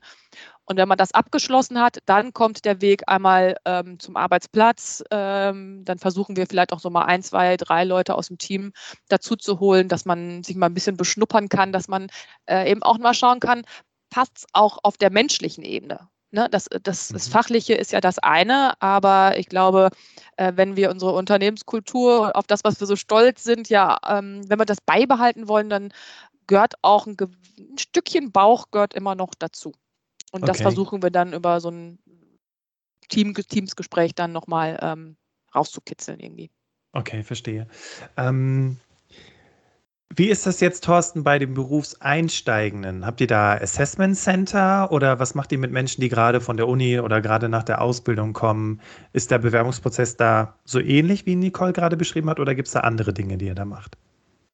Und 0.65 0.77
wenn 0.77 0.87
man 0.87 0.97
das 0.97 1.13
abgeschlossen 1.13 1.79
hat, 1.79 1.99
dann 2.05 2.33
kommt 2.33 2.65
der 2.65 2.81
Weg 2.81 3.03
einmal 3.07 3.55
ähm, 3.65 3.99
zum 3.99 4.15
Arbeitsplatz. 4.15 5.03
Ähm, 5.11 5.83
dann 5.85 5.97
versuchen 5.97 6.35
wir 6.35 6.45
vielleicht 6.47 6.73
auch 6.73 6.79
so 6.79 6.89
mal 6.89 7.05
ein, 7.05 7.23
zwei, 7.23 7.57
drei 7.57 7.83
Leute 7.83 8.15
aus 8.15 8.27
dem 8.27 8.37
Team 8.37 8.73
dazu 9.07 9.35
zu 9.35 9.59
holen, 9.59 9.87
dass 9.87 10.05
man 10.05 10.43
sich 10.43 10.55
mal 10.55 10.67
ein 10.67 10.73
bisschen 10.73 10.97
beschnuppern 10.97 11.49
kann, 11.49 11.71
dass 11.71 11.87
man 11.87 12.07
äh, 12.45 12.69
eben 12.69 12.83
auch 12.83 12.97
mal 12.99 13.13
schauen 13.13 13.39
kann, 13.39 13.63
passt 14.09 14.37
es 14.37 14.45
auch 14.53 14.79
auf 14.83 14.97
der 14.97 15.11
menschlichen 15.11 15.63
Ebene. 15.63 16.09
Ne, 16.31 16.47
das, 16.51 16.65
das, 16.83 17.07
das 17.07 17.27
mhm. 17.27 17.31
Fachliche 17.31 17.73
ist 17.73 17.91
ja 17.91 18.01
das 18.01 18.19
eine, 18.19 18.79
aber 18.81 19.39
ich 19.39 19.47
glaube, 19.47 19.89
äh, 20.37 20.53
wenn 20.55 20.75
wir 20.75 20.91
unsere 20.91 21.13
Unternehmenskultur, 21.13 22.35
auf 22.35 22.45
das, 22.45 22.63
was 22.63 22.79
wir 22.79 22.85
so 22.85 22.95
stolz 22.95 23.43
sind, 23.43 23.69
ja, 23.69 23.97
ähm, 24.07 24.47
wenn 24.47 24.59
wir 24.59 24.65
das 24.65 24.79
beibehalten 24.79 25.47
wollen, 25.47 25.69
dann 25.69 25.91
gehört 26.45 26.75
auch 26.83 27.07
ein, 27.07 27.17
ein 27.19 27.77
Stückchen 27.79 28.31
Bauch 28.31 28.65
gehört 28.69 28.93
immer 28.93 29.15
noch 29.15 29.33
dazu. 29.39 29.71
Und 30.31 30.43
okay. 30.43 30.51
das 30.51 30.61
versuchen 30.61 31.01
wir 31.01 31.09
dann 31.09 31.33
über 31.33 31.59
so 31.61 31.69
ein 31.69 31.97
Team, 33.07 33.33
Teamsgespräch 33.33 34.13
dann 34.13 34.31
nochmal 34.31 34.77
ähm, 34.81 35.17
rauszukitzeln 35.55 36.19
irgendwie. 36.19 36.51
Okay, 36.93 37.23
verstehe. 37.23 37.67
Ähm, 38.17 38.79
wie 40.15 40.29
ist 40.29 40.45
das 40.45 40.59
jetzt, 40.59 40.83
Thorsten, 40.83 41.23
bei 41.23 41.39
den 41.39 41.53
Berufseinsteigenden? 41.53 43.05
Habt 43.05 43.21
ihr 43.21 43.27
da 43.27 43.53
Assessment 43.53 44.17
Center 44.17 44.91
oder 44.91 45.19
was 45.19 45.35
macht 45.35 45.51
ihr 45.51 45.59
mit 45.59 45.71
Menschen, 45.71 46.01
die 46.01 46.09
gerade 46.09 46.41
von 46.41 46.57
der 46.57 46.67
Uni 46.67 46.99
oder 46.99 47.21
gerade 47.21 47.47
nach 47.47 47.63
der 47.63 47.81
Ausbildung 47.81 48.33
kommen? 48.33 48.81
Ist 49.13 49.31
der 49.31 49.37
Bewerbungsprozess 49.39 50.17
da 50.17 50.55
so 50.65 50.79
ähnlich, 50.79 51.25
wie 51.25 51.35
Nicole 51.35 51.73
gerade 51.73 51.95
beschrieben 51.95 52.29
hat, 52.29 52.39
oder 52.39 52.55
gibt 52.55 52.67
es 52.67 52.73
da 52.73 52.81
andere 52.81 53.13
Dinge, 53.13 53.37
die 53.37 53.45
ihr 53.45 53.55
da 53.55 53.65
macht? 53.65 53.97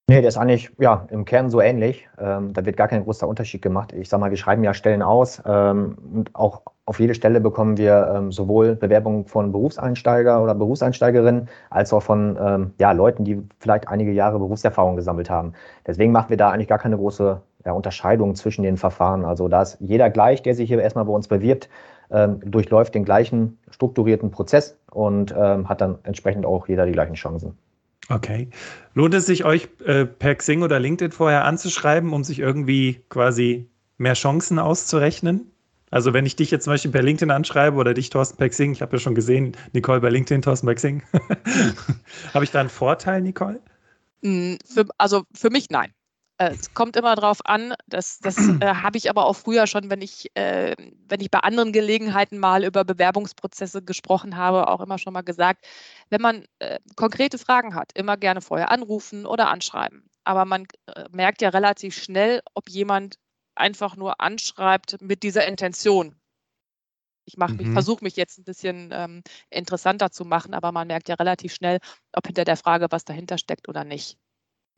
Nee, 0.07 0.21
der 0.21 0.27
ist 0.27 0.37
eigentlich 0.37 0.69
ja, 0.79 1.07
im 1.09 1.25
Kern 1.25 1.49
so 1.49 1.59
ähnlich. 1.61 2.07
Ähm, 2.19 2.53
da 2.53 2.63
wird 2.63 2.77
gar 2.77 2.87
kein 2.87 3.03
großer 3.03 3.27
Unterschied 3.27 3.63
gemacht. 3.63 3.91
Ich 3.91 4.07
sage 4.07 4.21
mal, 4.21 4.29
wir 4.29 4.37
schreiben 4.37 4.63
ja 4.63 4.75
Stellen 4.75 5.01
aus 5.01 5.41
ähm, 5.47 5.97
und 6.13 6.35
auch 6.35 6.61
auf 6.85 6.99
jede 6.99 7.15
Stelle 7.15 7.41
bekommen 7.41 7.77
wir 7.77 8.13
ähm, 8.15 8.31
sowohl 8.31 8.75
Bewerbungen 8.75 9.25
von 9.25 9.51
Berufseinsteiger 9.51 10.43
oder 10.43 10.53
Berufseinsteigerinnen 10.53 11.49
als 11.71 11.91
auch 11.91 12.03
von 12.03 12.37
ähm, 12.39 12.73
ja, 12.79 12.91
Leuten, 12.91 13.23
die 13.23 13.41
vielleicht 13.59 13.87
einige 13.87 14.11
Jahre 14.11 14.37
Berufserfahrung 14.37 14.95
gesammelt 14.95 15.31
haben. 15.31 15.53
Deswegen 15.87 16.11
machen 16.11 16.29
wir 16.29 16.37
da 16.37 16.51
eigentlich 16.51 16.67
gar 16.67 16.77
keine 16.77 16.97
große 16.97 17.41
ja, 17.65 17.71
Unterscheidung 17.71 18.35
zwischen 18.35 18.61
den 18.61 18.77
Verfahren. 18.77 19.25
Also 19.25 19.47
da 19.47 19.63
ist 19.63 19.77
jeder 19.79 20.11
gleich, 20.11 20.43
der 20.43 20.53
sich 20.53 20.67
hier 20.67 20.79
erstmal 20.79 21.05
bei 21.05 21.13
uns 21.13 21.27
bewirbt, 21.27 21.67
ähm, 22.11 22.41
durchläuft 22.45 22.93
den 22.93 23.05
gleichen 23.05 23.57
strukturierten 23.71 24.29
Prozess 24.29 24.77
und 24.91 25.33
ähm, 25.35 25.67
hat 25.67 25.81
dann 25.81 25.97
entsprechend 26.03 26.45
auch 26.45 26.67
jeder 26.67 26.85
die 26.85 26.91
gleichen 26.91 27.15
Chancen. 27.15 27.57
Okay. 28.09 28.49
Lohnt 28.93 29.13
es 29.13 29.25
sich, 29.25 29.45
euch 29.45 29.67
äh, 29.83 30.05
per 30.05 30.35
Xing 30.35 30.61
oder 30.61 30.79
LinkedIn 30.79 31.11
vorher 31.11 31.45
anzuschreiben, 31.45 32.13
um 32.13 32.23
sich 32.23 32.39
irgendwie 32.39 33.01
quasi 33.09 33.67
mehr 33.97 34.13
Chancen 34.13 34.59
auszurechnen? 34.59 35.51
Also 35.91 36.13
wenn 36.13 36.25
ich 36.25 36.35
dich 36.35 36.51
jetzt 36.51 36.65
zum 36.65 36.73
Beispiel 36.73 36.91
per 36.91 37.03
LinkedIn 37.03 37.31
anschreibe 37.31 37.77
oder 37.77 37.93
dich, 37.93 38.09
Thorsten, 38.09 38.37
per 38.37 38.49
Xing, 38.49 38.71
ich 38.73 38.81
habe 38.81 38.97
ja 38.97 38.99
schon 38.99 39.15
gesehen, 39.15 39.55
Nicole 39.73 40.01
bei 40.01 40.09
LinkedIn, 40.09 40.41
Thorsten 40.41 40.65
bei 40.65 40.75
Xing. 40.75 41.03
habe 42.33 42.43
ich 42.43 42.51
da 42.51 42.59
einen 42.59 42.69
Vorteil, 42.69 43.21
Nicole? 43.21 43.61
Hm, 44.21 44.57
für, 44.65 44.85
also 44.97 45.23
für 45.33 45.49
mich 45.49 45.69
nein. 45.69 45.91
Äh, 46.37 46.51
es 46.51 46.73
kommt 46.73 46.95
immer 46.95 47.15
darauf 47.15 47.45
an, 47.45 47.73
das, 47.87 48.19
das 48.19 48.37
äh, 48.61 48.75
habe 48.75 48.97
ich 48.97 49.09
aber 49.09 49.25
auch 49.25 49.35
früher 49.35 49.67
schon, 49.67 49.89
wenn 49.89 50.01
ich, 50.01 50.35
äh, 50.35 50.75
wenn 51.07 51.21
ich 51.21 51.31
bei 51.31 51.39
anderen 51.39 51.71
Gelegenheiten 51.71 52.39
mal 52.39 52.63
über 52.63 52.83
Bewerbungsprozesse 52.83 53.81
gesprochen 53.83 54.35
habe, 54.35 54.67
auch 54.67 54.81
immer 54.81 54.97
schon 54.97 55.13
mal 55.13 55.21
gesagt, 55.21 55.65
wenn 56.09 56.21
man 56.21 56.45
äh, 56.59 56.79
konkrete 56.95 57.37
Fragen 57.37 57.75
hat, 57.75 57.91
immer 57.93 58.17
gerne 58.17 58.41
vorher 58.41 58.71
anrufen 58.71 59.25
oder 59.25 59.49
anschreiben. 59.49 60.09
Aber 60.23 60.45
man 60.45 60.65
äh, 60.87 61.05
merkt 61.11 61.41
ja 61.41 61.49
relativ 61.49 61.95
schnell, 61.95 62.41
ob 62.53 62.69
jemand 62.69 63.17
einfach 63.55 63.95
nur 63.95 64.19
anschreibt 64.19 65.01
mit 65.01 65.23
dieser 65.23 65.47
Intention. 65.47 66.15
Ich 67.27 67.37
mhm. 67.37 67.73
versuche 67.73 68.03
mich 68.03 68.15
jetzt 68.17 68.37
ein 68.37 68.43
bisschen 68.43 68.91
ähm, 68.93 69.23
interessanter 69.49 70.11
zu 70.11 70.25
machen, 70.25 70.53
aber 70.53 70.71
man 70.71 70.87
merkt 70.87 71.09
ja 71.09 71.15
relativ 71.15 71.55
schnell, 71.55 71.79
ob 72.13 72.27
hinter 72.27 72.43
der 72.43 72.57
Frage 72.57 72.87
was 72.91 73.05
dahinter 73.05 73.37
steckt 73.37 73.67
oder 73.67 73.83
nicht. 73.83 74.19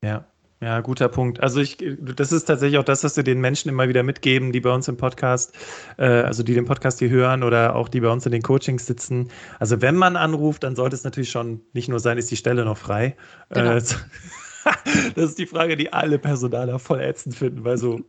Ja, 0.02 0.26
ja, 0.60 0.80
guter 0.82 1.08
Punkt. 1.08 1.41
Also 1.41 1.62
ich, 1.62 1.78
das 2.00 2.32
ist 2.32 2.46
tatsächlich 2.46 2.80
auch 2.80 2.84
das, 2.84 3.04
was 3.04 3.15
wir 3.15 3.24
den 3.24 3.39
Menschen 3.39 3.70
immer 3.70 3.88
wieder 3.89 4.02
mitgeben, 4.02 4.52
die 4.52 4.60
bei 4.60 4.72
uns 4.72 4.88
im 4.88 4.98
Podcast, 4.98 5.54
äh, 5.98 6.06
also 6.06 6.41
die 6.41 6.56
den 6.56 6.65
Podcast 6.65 6.98
hier 6.98 7.10
hören 7.10 7.43
oder 7.43 7.76
auch 7.76 7.89
die 7.89 8.02
bei 8.02 8.10
uns 8.10 8.26
in 8.26 8.32
den 8.32 8.41
Coachings 8.41 8.88
sitzen. 8.88 9.30
Also 9.60 9.82
wenn 9.82 9.96
man 9.96 10.15
anruft, 10.15 10.63
dann 10.63 10.76
sollte 10.76 10.96
es 10.96 11.04
natürlich 11.04 11.30
schon 11.30 11.62
nicht 11.74 11.89
nur 11.89 12.00
sein, 12.00 12.17
ist 12.17 12.32
die 12.32 12.38
Stelle 12.38 12.65
noch 12.65 12.78
frei. 12.78 13.15
Genau. 13.50 13.74
Äh, 13.74 13.82
das 15.15 15.30
ist 15.30 15.39
die 15.39 15.45
Frage, 15.45 15.75
die 15.75 15.93
alle 15.93 16.19
Personaler 16.19 16.80
voll 16.80 16.99
ätzend 17.01 17.36
finden, 17.36 17.63
weil 17.63 17.77
so, 17.77 18.01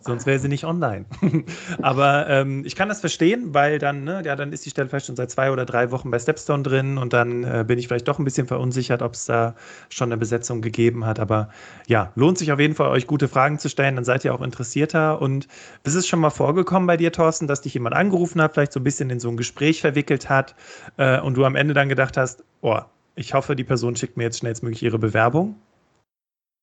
sonst 0.00 0.26
wäre 0.26 0.38
sie 0.38 0.48
nicht 0.48 0.64
online. 0.64 1.06
Aber 1.82 2.28
ähm, 2.28 2.64
ich 2.64 2.76
kann 2.76 2.88
das 2.88 3.00
verstehen, 3.00 3.54
weil 3.54 3.78
dann, 3.78 4.04
ne, 4.04 4.22
ja, 4.24 4.36
dann 4.36 4.52
ist 4.52 4.64
die 4.64 4.70
Stelle 4.70 4.88
vielleicht 4.88 5.06
schon 5.06 5.16
seit 5.16 5.30
zwei 5.30 5.50
oder 5.50 5.64
drei 5.64 5.90
Wochen 5.90 6.10
bei 6.10 6.18
Stepstone 6.18 6.62
drin 6.62 6.98
und 6.98 7.12
dann 7.12 7.44
äh, 7.44 7.64
bin 7.66 7.78
ich 7.78 7.88
vielleicht 7.88 8.08
doch 8.08 8.18
ein 8.18 8.24
bisschen 8.24 8.46
verunsichert, 8.46 9.02
ob 9.02 9.14
es 9.14 9.26
da 9.26 9.54
schon 9.88 10.08
eine 10.08 10.16
Besetzung 10.16 10.62
gegeben 10.62 11.06
hat. 11.06 11.20
Aber 11.20 11.48
ja, 11.86 12.12
lohnt 12.14 12.38
sich 12.38 12.52
auf 12.52 12.60
jeden 12.60 12.74
Fall, 12.74 12.90
euch 12.90 13.06
gute 13.06 13.28
Fragen 13.28 13.58
zu 13.58 13.68
stellen, 13.68 13.96
dann 13.96 14.04
seid 14.04 14.24
ihr 14.24 14.34
auch 14.34 14.42
interessierter. 14.42 15.20
Und 15.20 15.48
ist 15.84 15.94
es 15.94 16.06
schon 16.06 16.20
mal 16.20 16.30
vorgekommen 16.30 16.86
bei 16.86 16.96
dir, 16.96 17.12
Thorsten, 17.12 17.46
dass 17.46 17.60
dich 17.62 17.74
jemand 17.74 17.94
angerufen 17.94 18.40
hat, 18.40 18.54
vielleicht 18.54 18.72
so 18.72 18.80
ein 18.80 18.84
bisschen 18.84 19.10
in 19.10 19.20
so 19.20 19.28
ein 19.28 19.36
Gespräch 19.36 19.80
verwickelt 19.80 20.28
hat 20.28 20.54
äh, 20.96 21.20
und 21.20 21.36
du 21.36 21.44
am 21.44 21.56
Ende 21.56 21.74
dann 21.74 21.88
gedacht 21.88 22.16
hast, 22.16 22.44
oh, 22.60 22.80
ich 23.16 23.34
hoffe, 23.34 23.54
die 23.54 23.64
Person 23.64 23.96
schickt 23.96 24.16
mir 24.16 24.24
jetzt 24.24 24.38
schnellstmöglich 24.38 24.82
ihre 24.82 24.98
Bewerbung? 24.98 25.56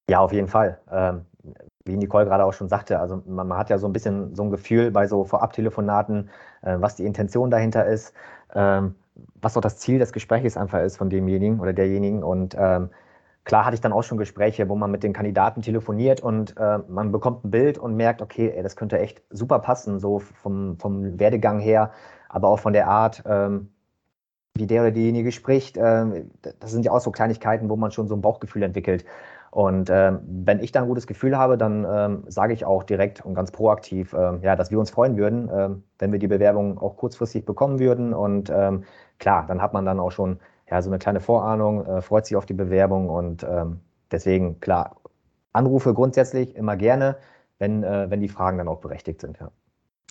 Ja, 0.09 0.19
auf 0.19 0.33
jeden 0.33 0.47
Fall. 0.47 0.79
Ähm, 0.91 1.25
wie 1.85 1.97
Nicole 1.97 2.25
gerade 2.25 2.45
auch 2.45 2.53
schon 2.53 2.69
sagte, 2.69 2.99
also 2.99 3.23
man, 3.25 3.47
man, 3.47 3.57
hat 3.57 3.69
ja 3.69 3.77
so 3.77 3.87
ein 3.87 3.93
bisschen 3.93 4.35
so 4.35 4.43
ein 4.43 4.51
Gefühl 4.51 4.91
bei 4.91 5.07
so 5.07 5.23
Vorabtelefonaten, 5.23 6.29
äh, 6.61 6.75
was 6.79 6.95
die 6.95 7.05
Intention 7.05 7.49
dahinter 7.49 7.85
ist, 7.85 8.13
ähm, 8.53 8.95
was 9.41 9.57
auch 9.57 9.61
das 9.61 9.77
Ziel 9.77 9.99
des 9.99 10.13
Gesprächs 10.13 10.57
einfach 10.57 10.81
ist 10.81 10.97
von 10.97 11.09
demjenigen 11.09 11.59
oder 11.59 11.73
derjenigen. 11.73 12.23
Und 12.23 12.55
ähm, 12.57 12.89
klar 13.43 13.65
hatte 13.65 13.75
ich 13.75 13.81
dann 13.81 13.93
auch 13.93 14.03
schon 14.03 14.17
Gespräche, 14.17 14.69
wo 14.69 14.75
man 14.75 14.91
mit 14.91 15.03
den 15.03 15.13
Kandidaten 15.13 15.61
telefoniert 15.61 16.21
und 16.21 16.55
äh, 16.57 16.79
man 16.87 17.11
bekommt 17.11 17.45
ein 17.45 17.51
Bild 17.51 17.77
und 17.77 17.95
merkt, 17.95 18.21
okay, 18.21 18.51
ey, 18.55 18.63
das 18.63 18.75
könnte 18.75 18.99
echt 18.99 19.23
super 19.29 19.59
passen, 19.59 19.99
so 19.99 20.19
vom, 20.19 20.77
vom 20.77 21.19
Werdegang 21.19 21.59
her, 21.59 21.91
aber 22.29 22.49
auch 22.49 22.59
von 22.59 22.73
der 22.73 22.87
Art, 22.87 23.23
ähm, 23.25 23.69
wie 24.55 24.67
der 24.67 24.81
oder 24.81 24.91
diejenige 24.91 25.31
spricht. 25.31 25.77
Äh, 25.77 26.25
das 26.59 26.71
sind 26.71 26.85
ja 26.85 26.91
auch 26.91 27.01
so 27.01 27.11
Kleinigkeiten, 27.11 27.69
wo 27.69 27.75
man 27.75 27.91
schon 27.91 28.07
so 28.07 28.15
ein 28.15 28.21
Bauchgefühl 28.21 28.63
entwickelt. 28.63 29.05
Und 29.51 29.89
ähm, 29.89 30.19
wenn 30.25 30.61
ich 30.61 30.71
da 30.71 30.81
ein 30.81 30.87
gutes 30.87 31.07
Gefühl 31.07 31.37
habe, 31.37 31.57
dann 31.57 31.85
ähm, 31.87 32.23
sage 32.27 32.53
ich 32.53 32.63
auch 32.63 32.83
direkt 32.83 33.23
und 33.25 33.35
ganz 33.35 33.51
proaktiv, 33.51 34.13
ähm, 34.17 34.39
ja, 34.41 34.55
dass 34.55 34.71
wir 34.71 34.79
uns 34.79 34.89
freuen 34.89 35.17
würden, 35.17 35.49
ähm, 35.53 35.83
wenn 35.99 36.13
wir 36.13 36.19
die 36.19 36.29
Bewerbung 36.29 36.77
auch 36.77 36.95
kurzfristig 36.95 37.43
bekommen 37.43 37.77
würden. 37.77 38.13
Und 38.13 38.49
ähm, 38.49 38.85
klar, 39.19 39.45
dann 39.45 39.61
hat 39.61 39.73
man 39.73 39.83
dann 39.83 39.99
auch 39.99 40.11
schon 40.11 40.39
ja, 40.69 40.81
so 40.81 40.89
eine 40.89 40.99
kleine 40.99 41.19
Vorahnung, 41.19 41.85
äh, 41.85 42.01
freut 42.01 42.25
sich 42.25 42.37
auf 42.37 42.45
die 42.45 42.53
Bewerbung 42.53 43.09
und 43.09 43.43
ähm, 43.43 43.81
deswegen, 44.09 44.61
klar, 44.61 44.95
Anrufe 45.51 45.93
grundsätzlich 45.93 46.55
immer 46.55 46.77
gerne, 46.77 47.17
wenn, 47.59 47.83
äh, 47.83 48.09
wenn 48.09 48.21
die 48.21 48.29
Fragen 48.29 48.57
dann 48.57 48.69
auch 48.69 48.79
berechtigt 48.79 49.19
sind. 49.19 49.37
Ja. 49.41 49.51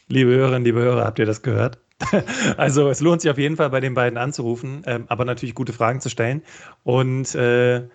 Liebe 0.09 0.33
Hörerinnen, 0.33 0.65
liebe 0.65 0.83
Hörer, 0.83 1.07
habt 1.07 1.19
ihr 1.19 1.25
das 1.25 1.41
gehört? 1.41 1.79
also 2.59 2.91
es 2.91 3.01
lohnt 3.01 3.23
sich 3.23 3.31
auf 3.31 3.39
jeden 3.39 3.57
Fall 3.57 3.71
bei 3.71 3.81
den 3.81 3.95
beiden 3.95 4.19
anzurufen, 4.19 4.83
aber 5.09 5.25
natürlich 5.25 5.55
gute 5.55 5.73
Fragen 5.73 6.01
zu 6.01 6.09
stellen. 6.09 6.43
Und 6.83 7.35
äh, 7.35 7.89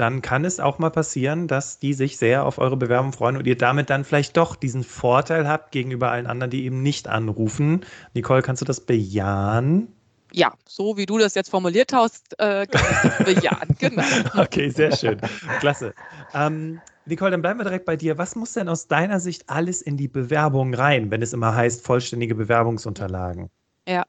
dann 0.00 0.22
kann 0.22 0.46
es 0.46 0.60
auch 0.60 0.78
mal 0.78 0.90
passieren, 0.90 1.46
dass 1.46 1.78
die 1.78 1.92
sich 1.92 2.16
sehr 2.16 2.46
auf 2.46 2.58
eure 2.58 2.78
Bewerbung 2.78 3.12
freuen 3.12 3.36
und 3.36 3.46
ihr 3.46 3.56
damit 3.56 3.90
dann 3.90 4.04
vielleicht 4.04 4.36
doch 4.36 4.56
diesen 4.56 4.82
Vorteil 4.82 5.46
habt 5.46 5.72
gegenüber 5.72 6.10
allen 6.10 6.26
anderen, 6.26 6.50
die 6.50 6.64
eben 6.64 6.82
nicht 6.82 7.06
anrufen. 7.06 7.84
Nicole, 8.14 8.40
kannst 8.40 8.62
du 8.62 8.66
das 8.66 8.80
bejahen? 8.80 9.88
Ja, 10.32 10.54
so 10.66 10.96
wie 10.96 11.04
du 11.04 11.18
das 11.18 11.34
jetzt 11.34 11.50
formuliert 11.50 11.92
hast, 11.92 12.32
äh, 12.38 12.66
kann 12.66 12.82
ich 12.90 13.10
das 13.10 13.24
bejahen, 13.24 13.76
genau. 13.78 14.02
Okay, 14.36 14.70
sehr 14.70 14.96
schön. 14.96 15.20
Klasse. 15.58 15.92
Ähm, 16.32 16.80
Nicole, 17.04 17.32
dann 17.32 17.42
bleiben 17.42 17.58
wir 17.58 17.64
direkt 17.64 17.84
bei 17.84 17.96
dir. 17.96 18.16
Was 18.16 18.36
muss 18.36 18.54
denn 18.54 18.68
aus 18.68 18.86
deiner 18.86 19.20
Sicht 19.20 19.50
alles 19.50 19.82
in 19.82 19.98
die 19.98 20.08
Bewerbung 20.08 20.72
rein, 20.72 21.10
wenn 21.10 21.20
es 21.20 21.34
immer 21.34 21.54
heißt, 21.54 21.84
vollständige 21.84 22.36
Bewerbungsunterlagen? 22.36 23.50
Ja, 23.86 24.04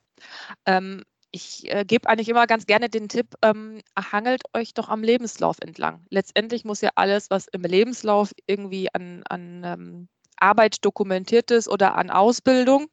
ähm, 0.66 1.04
ich 1.32 1.72
äh, 1.72 1.86
gebe 1.86 2.10
eigentlich 2.10 2.30
immer 2.30 2.48
ganz 2.48 2.66
gerne 2.66 2.90
den 2.90 3.08
Tipp, 3.10 3.36
ähm, 3.42 3.82
hangelt 3.98 4.44
euch 4.54 4.74
doch 4.74 4.90
am 4.90 5.04
Lebenslauf 5.04 5.58
entlang. 5.62 6.06
Letztendlich 6.10 6.66
muss 6.66 6.82
ja 6.82 6.90
alles, 6.96 7.30
was 7.30 7.48
im 7.48 7.62
Lebenslauf 7.62 8.32
irgendwie 8.48 8.94
an, 8.94 9.24
an 9.30 9.64
ähm, 9.64 10.10
Arbeit 10.38 10.84
dokumentiert 10.84 11.52
ist 11.52 11.68
oder 11.68 11.96
an 11.96 12.10
Ausbildung, 12.10 12.88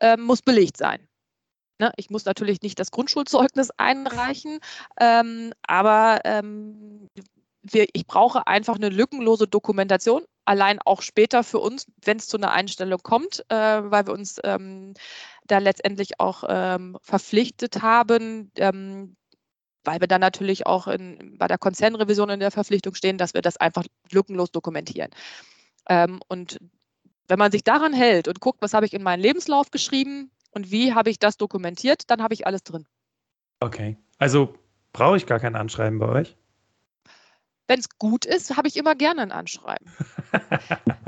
ähm, 0.00 0.22
muss 0.22 0.42
belegt 0.42 0.76
sein. 0.76 1.06
Ne? 1.78 1.92
Ich 1.96 2.10
muss 2.10 2.24
natürlich 2.24 2.62
nicht 2.62 2.78
das 2.78 2.90
Grundschulzeugnis 2.90 3.70
einreichen, 3.76 4.60
ähm, 4.98 5.52
aber 5.66 6.20
ähm, 6.24 7.08
wir, 7.62 7.86
ich 7.92 8.06
brauche 8.06 8.46
einfach 8.46 8.76
eine 8.76 8.88
lückenlose 8.88 9.46
Dokumentation, 9.46 10.24
allein 10.46 10.78
auch 10.80 11.02
später 11.02 11.44
für 11.44 11.58
uns, 11.58 11.86
wenn 12.04 12.16
es 12.16 12.28
zu 12.28 12.36
einer 12.36 12.52
Einstellung 12.52 13.00
kommt, 13.02 13.44
äh, 13.48 13.54
weil 13.54 14.06
wir 14.06 14.14
uns 14.14 14.40
ähm, 14.44 14.94
da 15.46 15.58
letztendlich 15.58 16.20
auch 16.20 16.44
ähm, 16.48 16.96
verpflichtet 17.02 17.82
haben, 17.82 18.50
ähm, 18.56 19.16
weil 19.84 20.00
wir 20.00 20.08
dann 20.08 20.20
natürlich 20.20 20.66
auch 20.66 20.86
in, 20.88 21.36
bei 21.38 21.46
der 21.46 21.58
Konzernrevision 21.58 22.30
in 22.30 22.40
der 22.40 22.50
Verpflichtung 22.50 22.94
stehen, 22.94 23.18
dass 23.18 23.34
wir 23.34 23.42
das 23.42 23.56
einfach 23.56 23.84
lückenlos 24.10 24.50
dokumentieren. 24.50 25.10
Ähm, 25.88 26.20
und 26.28 26.58
wenn 27.28 27.38
man 27.38 27.52
sich 27.52 27.64
daran 27.64 27.92
hält 27.92 28.28
und 28.28 28.40
guckt, 28.40 28.62
was 28.62 28.74
habe 28.74 28.86
ich 28.86 28.94
in 28.94 29.02
meinen 29.02 29.20
Lebenslauf 29.20 29.70
geschrieben 29.70 30.30
und 30.50 30.70
wie 30.70 30.94
habe 30.94 31.10
ich 31.10 31.18
das 31.18 31.36
dokumentiert, 31.36 32.10
dann 32.10 32.22
habe 32.22 32.34
ich 32.34 32.46
alles 32.46 32.62
drin. 32.62 32.86
Okay, 33.60 33.96
also 34.18 34.54
brauche 34.92 35.16
ich 35.16 35.26
gar 35.26 35.40
kein 35.40 35.56
Anschreiben 35.56 35.98
bei 35.98 36.08
euch? 36.08 36.36
Wenn 37.68 37.80
es 37.80 37.88
gut 37.98 38.24
ist, 38.24 38.56
habe 38.56 38.68
ich 38.68 38.76
immer 38.76 38.94
gerne 38.94 39.22
ein 39.22 39.32
Anschreiben. 39.32 39.86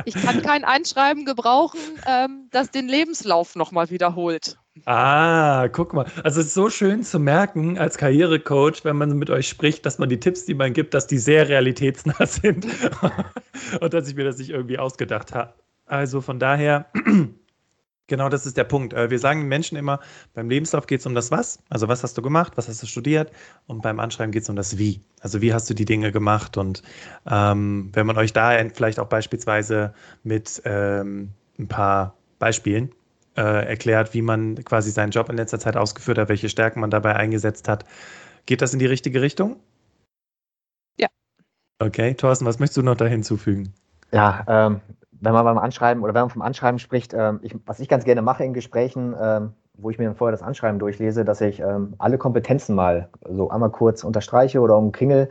ich 0.05 0.15
kann 0.15 0.43
kein 0.43 0.65
Einschreiben 0.65 1.25
gebrauchen, 1.25 1.81
ähm, 2.07 2.49
das 2.51 2.71
den 2.71 2.89
Lebenslauf 2.89 3.55
nochmal 3.55 3.91
wiederholt. 3.91 4.59
Ah, 4.85 5.69
guck 5.69 5.93
mal. 5.93 6.07
Also 6.23 6.41
es 6.41 6.49
ist 6.49 6.55
so 6.55 6.71
schön 6.71 7.03
zu 7.03 7.19
merken 7.19 7.79
als 7.79 7.99
Karrierecoach, 7.99 8.85
wenn 8.85 8.97
man 8.97 9.17
mit 9.17 9.31
euch 9.31 9.49
spricht, 9.49 9.87
dass 9.87 9.99
man 9.99 10.09
die 10.09 10.21
Tipps, 10.21 10.45
die 10.45 10.55
man 10.55 10.73
gibt, 10.73 10.95
dass 10.95 11.07
die 11.07 11.19
sehr 11.19 11.49
realitätsnah 11.49 12.27
sind 12.27 12.67
und 13.81 13.95
dass 13.95 14.09
ich 14.09 14.15
mir 14.15 14.25
das 14.25 14.39
nicht 14.39 14.51
irgendwie 14.51 14.79
ausgedacht 14.79 15.35
habe. 15.35 15.55
Also 15.87 16.21
von 16.21 16.39
daher 16.39 16.87
Genau, 18.09 18.31
das 18.31 18.47
ist 18.47 18.57
der 18.57 18.65
Punkt. 18.65 18.95
Äh, 18.95 19.11
wir 19.11 19.19
sagen 19.19 19.41
den 19.41 19.49
Menschen 19.49 19.77
immer, 19.77 20.01
beim 20.35 20.49
Lebenslauf 20.49 20.87
geht 20.87 21.01
es 21.01 21.07
um 21.07 21.15
das 21.15 21.31
Was, 21.31 21.63
also 21.69 21.89
was 21.89 22.03
hast 22.03 22.17
du 22.17 22.23
gemacht, 22.23 22.55
was 22.57 22.67
hast 22.67 22.83
du 22.83 22.87
studiert 22.87 23.31
und 23.67 23.83
beim 23.83 24.01
Anschreiben 24.01 24.33
geht 24.33 24.43
es 24.43 24.49
um 24.49 24.57
das 24.57 24.79
Wie, 24.79 25.03
also 25.21 25.43
wie 25.43 25.53
hast 25.53 25.69
du 25.69 25.75
die 25.75 25.85
Dinge 25.85 26.11
gemacht 26.11 26.57
und 26.57 26.83
ähm, 27.31 27.91
wenn 27.93 28.07
man 28.07 28.17
euch 28.17 28.33
da 28.33 28.59
vielleicht 28.75 28.99
auch 28.99 29.09
beispielsweise 29.09 29.93
mit 30.25 30.63
ähm, 30.65 31.31
ein 31.59 31.69
paar 31.69 32.17
Beispielen 32.39 32.93
äh, 33.37 33.67
erklärt, 33.69 34.15
wie 34.15 34.23
man 34.23 34.65
quasi 34.65 34.91
seinen 34.91 35.11
Job 35.11 35.29
in 35.29 35.37
letzter 35.37 35.59
Zeit 35.59 35.77
ausgeführt 35.77 36.17
hat, 36.17 36.31
welche 36.31 36.49
Stärken 36.49 36.81
man 36.81 36.91
dabei 36.91 37.15
eingesetzt 37.15 37.69
hat, 37.69 37.85
geht 38.47 38.63
das 38.63 38.73
in 38.73 38.79
die 38.79 38.87
richtige 38.87 39.21
Richtung? 39.21 39.57
Ja. 40.97 41.09
Okay, 41.79 42.15
Thorsten, 42.15 42.47
was 42.47 42.59
möchtest 42.59 42.79
du 42.79 42.83
noch 42.83 42.97
da 42.97 43.05
hinzufügen? 43.05 43.75
Ja, 44.13 44.45
ähm, 44.49 44.81
wenn 45.21 45.33
man 45.33 45.45
beim 45.45 45.59
Anschreiben 45.59 46.03
oder 46.03 46.15
wenn 46.15 46.23
man 46.23 46.31
vom 46.31 46.43
Anschreiben 46.43 46.79
spricht, 46.79 47.15
ähm, 47.15 47.41
ich, 47.43 47.57
was 47.67 47.81
ich 47.81 47.89
ganz 47.89 48.05
gerne 48.05 48.23
mache 48.23 48.45
in 48.45 48.55
Gesprächen, 48.55 49.15
ähm, 49.21 49.53
wo 49.75 49.91
ich 49.91 49.99
mir 49.99 50.07
dann 50.07 50.17
vorher 50.17 50.33
das 50.33 50.43
Anschreiben 50.43 50.79
durchlese, 50.79 51.25
dass 51.25 51.41
ich 51.41 51.61
ähm, 51.61 51.95
alle 51.99 52.19
Kompetenzen 52.19 52.75
mal 52.75 53.09
so 53.29 53.51
einmal 53.51 53.71
kurz 53.71 54.05
unterstreiche 54.05 54.61
oder 54.61 54.77
umkringel. 54.77 55.31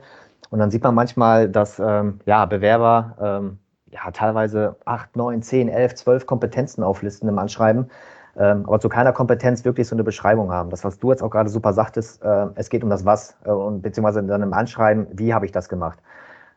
Und 0.49 0.59
dann 0.59 0.71
sieht 0.71 0.83
man 0.83 0.95
manchmal, 0.95 1.49
dass 1.49 1.77
ja, 1.77 2.45
Bewerber 2.45 3.51
ja, 3.89 4.11
teilweise 4.13 4.77
8, 4.85 5.17
9, 5.17 5.41
10, 5.41 5.67
11, 5.67 5.95
12 5.95 6.25
Kompetenzen 6.25 6.83
auflisten 6.83 7.27
im 7.27 7.37
Anschreiben, 7.37 7.89
aber 8.33 8.79
zu 8.79 8.87
keiner 8.87 9.11
Kompetenz 9.11 9.65
wirklich 9.65 9.89
so 9.89 9.95
eine 9.95 10.05
Beschreibung 10.05 10.53
haben. 10.53 10.69
Das, 10.69 10.85
was 10.85 10.99
du 10.99 11.11
jetzt 11.11 11.21
auch 11.21 11.31
gerade 11.31 11.49
super 11.49 11.73
sagtest, 11.73 12.23
äh, 12.23 12.45
es 12.55 12.69
geht 12.69 12.81
um 12.81 12.89
das 12.89 13.03
Was 13.03 13.35
äh, 13.43 13.49
und 13.49 13.81
beziehungsweise 13.81 14.23
dann 14.23 14.41
im 14.41 14.53
Anschreiben, 14.53 15.07
wie 15.11 15.33
habe 15.33 15.45
ich 15.45 15.51
das 15.51 15.67
gemacht. 15.67 15.99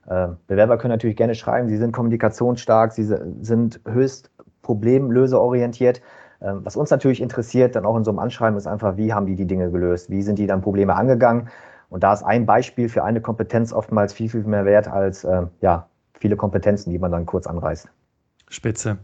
Äh, 0.06 0.28
Bewerber 0.46 0.78
können 0.78 0.92
natürlich 0.92 1.16
gerne 1.16 1.34
schreiben, 1.34 1.68
sie 1.68 1.76
sind 1.76 1.92
kommunikationsstark, 1.92 2.92
sie 2.92 3.04
sind 3.04 3.80
höchst 3.86 4.30
problemlöseorientiert. 4.62 6.00
Ähm, 6.42 6.60
was 6.64 6.76
uns 6.76 6.90
natürlich 6.90 7.20
interessiert, 7.20 7.76
dann 7.76 7.84
auch 7.84 7.96
in 7.96 8.04
so 8.04 8.10
einem 8.10 8.18
Anschreiben, 8.18 8.56
ist 8.56 8.66
einfach, 8.66 8.96
wie 8.96 9.12
haben 9.12 9.26
die 9.26 9.36
die 9.36 9.46
Dinge 9.46 9.70
gelöst? 9.70 10.10
Wie 10.10 10.22
sind 10.22 10.38
die 10.38 10.46
dann 10.46 10.62
Probleme 10.62 10.94
angegangen? 10.94 11.48
Und 11.90 12.02
da 12.02 12.12
ist 12.12 12.22
ein 12.22 12.46
Beispiel 12.46 12.88
für 12.88 13.04
eine 13.04 13.20
Kompetenz 13.20 13.72
oftmals 13.72 14.12
viel, 14.12 14.28
viel 14.28 14.44
mehr 14.44 14.64
wert 14.64 14.88
als 14.88 15.24
äh, 15.24 15.42
ja, 15.60 15.88
viele 16.18 16.36
Kompetenzen, 16.36 16.90
die 16.90 16.98
man 16.98 17.10
dann 17.10 17.26
kurz 17.26 17.46
anreißt. 17.46 17.88
Spitze. 18.48 18.98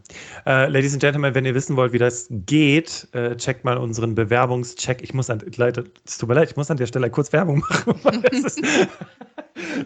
Uh, 0.45 0.67
Ladies 0.67 0.93
and 0.93 1.01
Gentlemen, 1.01 1.35
wenn 1.35 1.45
ihr 1.45 1.55
wissen 1.55 1.77
wollt, 1.77 1.93
wie 1.93 1.99
das 1.99 2.27
geht, 2.31 3.09
uh, 3.15 3.35
checkt 3.37 3.65
mal 3.65 3.77
unseren 3.79 4.17
Bewerbungscheck. 4.17 5.03
Ich 5.03 5.15
muss 5.15 5.31
an, 5.31 5.41
Leute, 5.57 5.85
es 6.05 6.19
tut 6.19 6.29
mir 6.29 6.35
leid, 6.35 6.51
ich 6.51 6.57
muss 6.57 6.69
an 6.69 6.77
der 6.77 6.87
Stelle 6.87 7.11
kurz 7.11 7.33
Werbung 7.33 7.59
machen. 8.03 8.25
ist, 8.33 8.61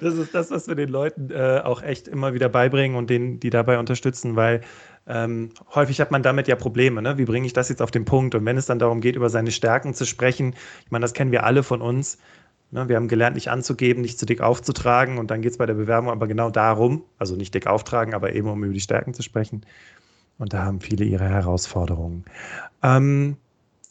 das, 0.01 0.15
ist, 0.15 0.35
das 0.35 0.51
was 0.51 0.69
wir 0.69 0.75
den 0.75 0.89
Leuten 0.89 1.31
uh, 1.33 1.61
auch 1.65 1.83
echt 1.83 2.09
immer 2.09 2.35
wieder 2.35 2.49
beibringen 2.49 2.97
und 2.97 3.11
denen, 3.11 3.41
die 3.41 3.51
dabei 3.51 3.79
unterstützen, 3.79 4.37
weil 4.37 4.61
ähm, 5.07 5.51
häufig 5.75 6.01
hat 6.01 6.11
man 6.11 6.23
damit 6.23 6.47
ja 6.47 6.57
Probleme. 6.57 7.03
Ne? 7.03 7.19
Wie 7.19 7.25
bringe 7.25 7.47
ich 7.47 7.53
das 7.53 7.69
jetzt 7.69 7.83
auf 7.83 7.91
den 7.91 8.05
Punkt? 8.05 8.35
Und 8.35 8.45
wenn 8.45 8.57
es 8.57 8.67
dann 8.67 8.79
darum 8.79 9.01
geht, 9.01 9.17
über 9.17 9.31
seine 9.31 9.51
Stärken 9.51 9.95
zu 9.95 10.05
sprechen, 10.05 10.55
ich 10.85 10.91
meine, 10.91 11.03
das 11.03 11.15
kennen 11.15 11.33
wir 11.33 11.45
alle 11.45 11.63
von 11.63 11.81
uns, 11.81 12.19
Ne, 12.73 12.89
wir 12.89 12.97
haben 12.97 13.09
gelernt, 13.09 13.35
nicht 13.35 13.49
anzugeben, 13.51 14.01
nicht 14.01 14.19
zu 14.19 14.27
dick 14.27 14.41
aufzutragen 14.41 15.19
und 15.19 15.31
dann 15.31 15.43
geht 15.43 15.51
es 15.53 15.59
bei 15.59 15.67
der 15.67 15.75
Bewerbung 15.75 16.11
aber 16.11 16.29
genau 16.29 16.51
darum, 16.51 17.03
also 17.19 17.35
nicht 17.35 17.53
dick 17.53 17.67
auftragen, 17.67 18.15
aber 18.15 18.33
eben 18.33 18.49
um 18.49 18.63
über 18.63 18.73
die 18.73 18.81
Stärken 18.81 19.13
zu 19.13 19.23
sprechen. 19.23 19.67
Und 20.39 20.53
da 20.53 20.65
haben 20.65 20.81
viele 20.81 21.05
ihre 21.05 21.29
Herausforderungen. 21.29 22.25
Ähm, 22.83 23.37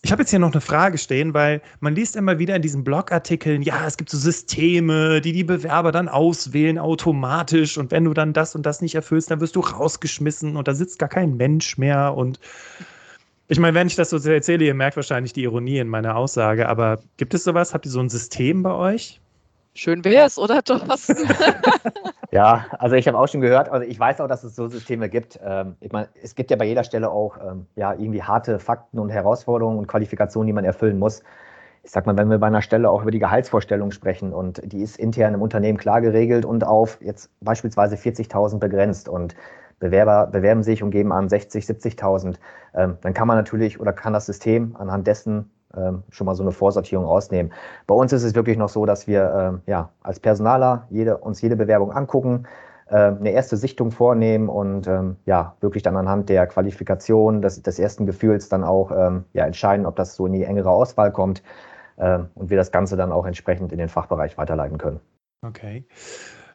ich 0.02 0.12
habe 0.12 0.22
jetzt 0.22 0.30
hier 0.30 0.40
noch 0.40 0.52
eine 0.52 0.62
Frage 0.62 0.98
stehen, 0.98 1.34
weil 1.34 1.62
man 1.82 1.94
liest 1.94 2.16
immer 2.16 2.40
wieder 2.40 2.56
in 2.56 2.62
diesen 2.62 2.84
Blogartikeln, 2.84 3.62
ja, 3.62 3.86
es 3.86 3.98
gibt 3.98 4.10
so 4.10 4.18
Systeme, 4.18 5.20
die 5.20 5.34
die 5.34 5.44
Bewerber 5.44 5.92
dann 5.92 6.08
auswählen 6.08 6.80
automatisch 6.80 7.78
und 7.78 7.92
wenn 7.92 8.06
du 8.06 8.14
dann 8.14 8.32
das 8.32 8.56
und 8.56 8.66
das 8.66 8.82
nicht 8.82 8.96
erfüllst, 8.96 9.30
dann 9.30 9.42
wirst 9.42 9.56
du 9.56 9.60
rausgeschmissen 9.60 10.56
und 10.56 10.68
da 10.68 10.74
sitzt 10.74 11.00
gar 11.00 11.10
kein 11.10 11.36
Mensch 11.36 11.78
mehr 11.78 12.16
und 12.16 12.40
ich 13.50 13.60
meine, 13.60 13.74
wenn 13.74 13.88
ich 13.88 13.96
das 13.96 14.12
so 14.12 14.18
erzähle, 14.18 14.64
ihr 14.64 14.76
merkt 14.76 14.96
wahrscheinlich 14.96 15.34
die 15.34 15.44
Ironie 15.44 15.80
in 15.80 15.88
meiner 15.88 16.16
Aussage, 16.16 16.70
aber 16.70 17.00
gibt 17.18 17.34
es 17.34 17.44
sowas? 17.44 17.74
Habt 17.74 17.86
ihr 17.86 17.92
so 17.92 18.00
ein 18.00 18.10
System 18.10 18.62
bei 18.62 18.74
euch? 18.74 19.20
Schön 19.74 20.06
wäre 20.06 20.28
es, 20.28 20.38
oder 20.38 20.64
Thorsten? 20.64 21.18
ja, 22.32 22.66
also 22.78 22.96
ich 22.96 23.08
habe 23.08 23.18
auch 23.18 23.28
schon 23.28 23.42
gehört, 23.42 23.70
also 23.70 23.88
ich 23.88 24.00
weiß 24.00 24.22
auch, 24.22 24.28
dass 24.28 24.44
es 24.44 24.56
so 24.56 24.68
Systeme 24.68 25.10
gibt. 25.10 25.40
Ähm, 25.44 25.76
ich 25.80 25.92
meine, 25.92 26.10
es 26.22 26.36
gibt 26.36 26.52
ja 26.52 26.58
bei 26.58 26.66
jeder 26.66 26.84
Stelle 26.84 27.10
auch 27.10 27.38
ähm, 27.38 27.66
ja, 27.76 27.94
irgendwie 27.94 28.22
harte 28.22 28.60
Fakten 28.60 29.00
und 29.00 29.10
Herausforderungen 29.10 29.80
und 29.80 29.88
Qualifikationen, 29.88 30.48
die 30.48 30.54
man 30.54 30.66
erfüllen 30.66 31.00
muss. 31.00 31.24
Ich 31.84 31.92
sag 31.92 32.06
mal, 32.06 32.18
wenn 32.18 32.30
wir 32.30 32.38
bei 32.38 32.48
einer 32.48 32.62
Stelle 32.62 32.90
auch 32.90 33.02
über 33.02 33.12
die 33.12 33.20
Gehaltsvorstellung 33.20 33.92
sprechen 33.92 34.34
und 34.34 34.62
die 34.72 34.82
ist 34.82 34.98
intern 34.98 35.34
im 35.34 35.42
Unternehmen 35.42 35.78
klar 35.78 36.02
geregelt 36.02 36.46
und 36.46 36.64
auf 36.64 37.00
jetzt 37.02 37.32
beispielsweise 37.42 37.96
40.000 37.96 38.60
begrenzt 38.60 39.10
und 39.10 39.36
Bewerber 39.80 40.28
bewerben 40.28 40.62
sich 40.62 40.84
und 40.84 40.92
geben 40.92 41.12
an 41.12 41.30
60, 41.30 41.64
70.000, 41.64 42.36
ähm, 42.76 42.98
dann 43.02 43.14
kann 43.14 43.28
man 43.28 43.38
natürlich 43.38 43.80
oder 43.80 43.94
kann 43.94 44.14
das 44.14 44.26
System 44.26 44.76
anhand 44.76 45.08
dessen 45.08 45.50
ähm, 45.76 46.04
schon 46.10 46.26
mal 46.26 46.36
so 46.36 46.44
eine 46.44 46.52
Vorsortierung 46.52 47.06
ausnehmen. 47.06 47.54
Bei 47.88 47.96
uns 47.96 48.14
ist 48.14 48.24
es 48.24 48.36
wirklich 48.36 48.58
noch 48.58 48.70
so, 48.70 48.86
dass 48.86 49.08
wir 49.08 49.34
ähm, 49.38 49.62
ja, 49.66 49.90
als 50.02 50.20
Personaler 50.20 50.88
jede, 50.90 51.18
uns 51.18 51.42
jede 51.42 51.56
Bewerbung 51.56 51.92
angucken, 51.92 52.48
äh, 52.88 52.96
eine 52.96 53.32
erste 53.32 53.58
Sichtung 53.58 53.92
vornehmen 53.92 54.50
und 54.50 54.88
ähm, 54.88 55.18
ja, 55.26 55.56
wirklich 55.62 55.84
dann 55.84 55.96
anhand 55.96 56.30
der 56.30 56.48
Qualifikation, 56.48 57.42
des, 57.42 57.62
des 57.62 57.78
ersten 57.78 58.06
Gefühls 58.06 58.50
dann 58.50 58.64
auch 58.64 58.92
ähm, 58.92 59.26
ja, 59.34 59.46
entscheiden, 59.46 59.86
ob 59.86 59.96
das 59.96 60.16
so 60.16 60.26
in 60.26 60.34
die 60.34 60.44
engere 60.44 60.72
Auswahl 60.72 61.12
kommt 61.12 61.44
äh, 61.98 62.20
und 62.36 62.50
wir 62.50 62.58
das 62.58 62.72
Ganze 62.72 62.98
dann 62.98 63.12
auch 63.12 63.26
entsprechend 63.26 63.72
in 63.72 63.78
den 63.78 63.90
Fachbereich 63.90 64.38
weiterleiten 64.38 64.78
können. 64.78 65.00
Okay. 65.46 65.86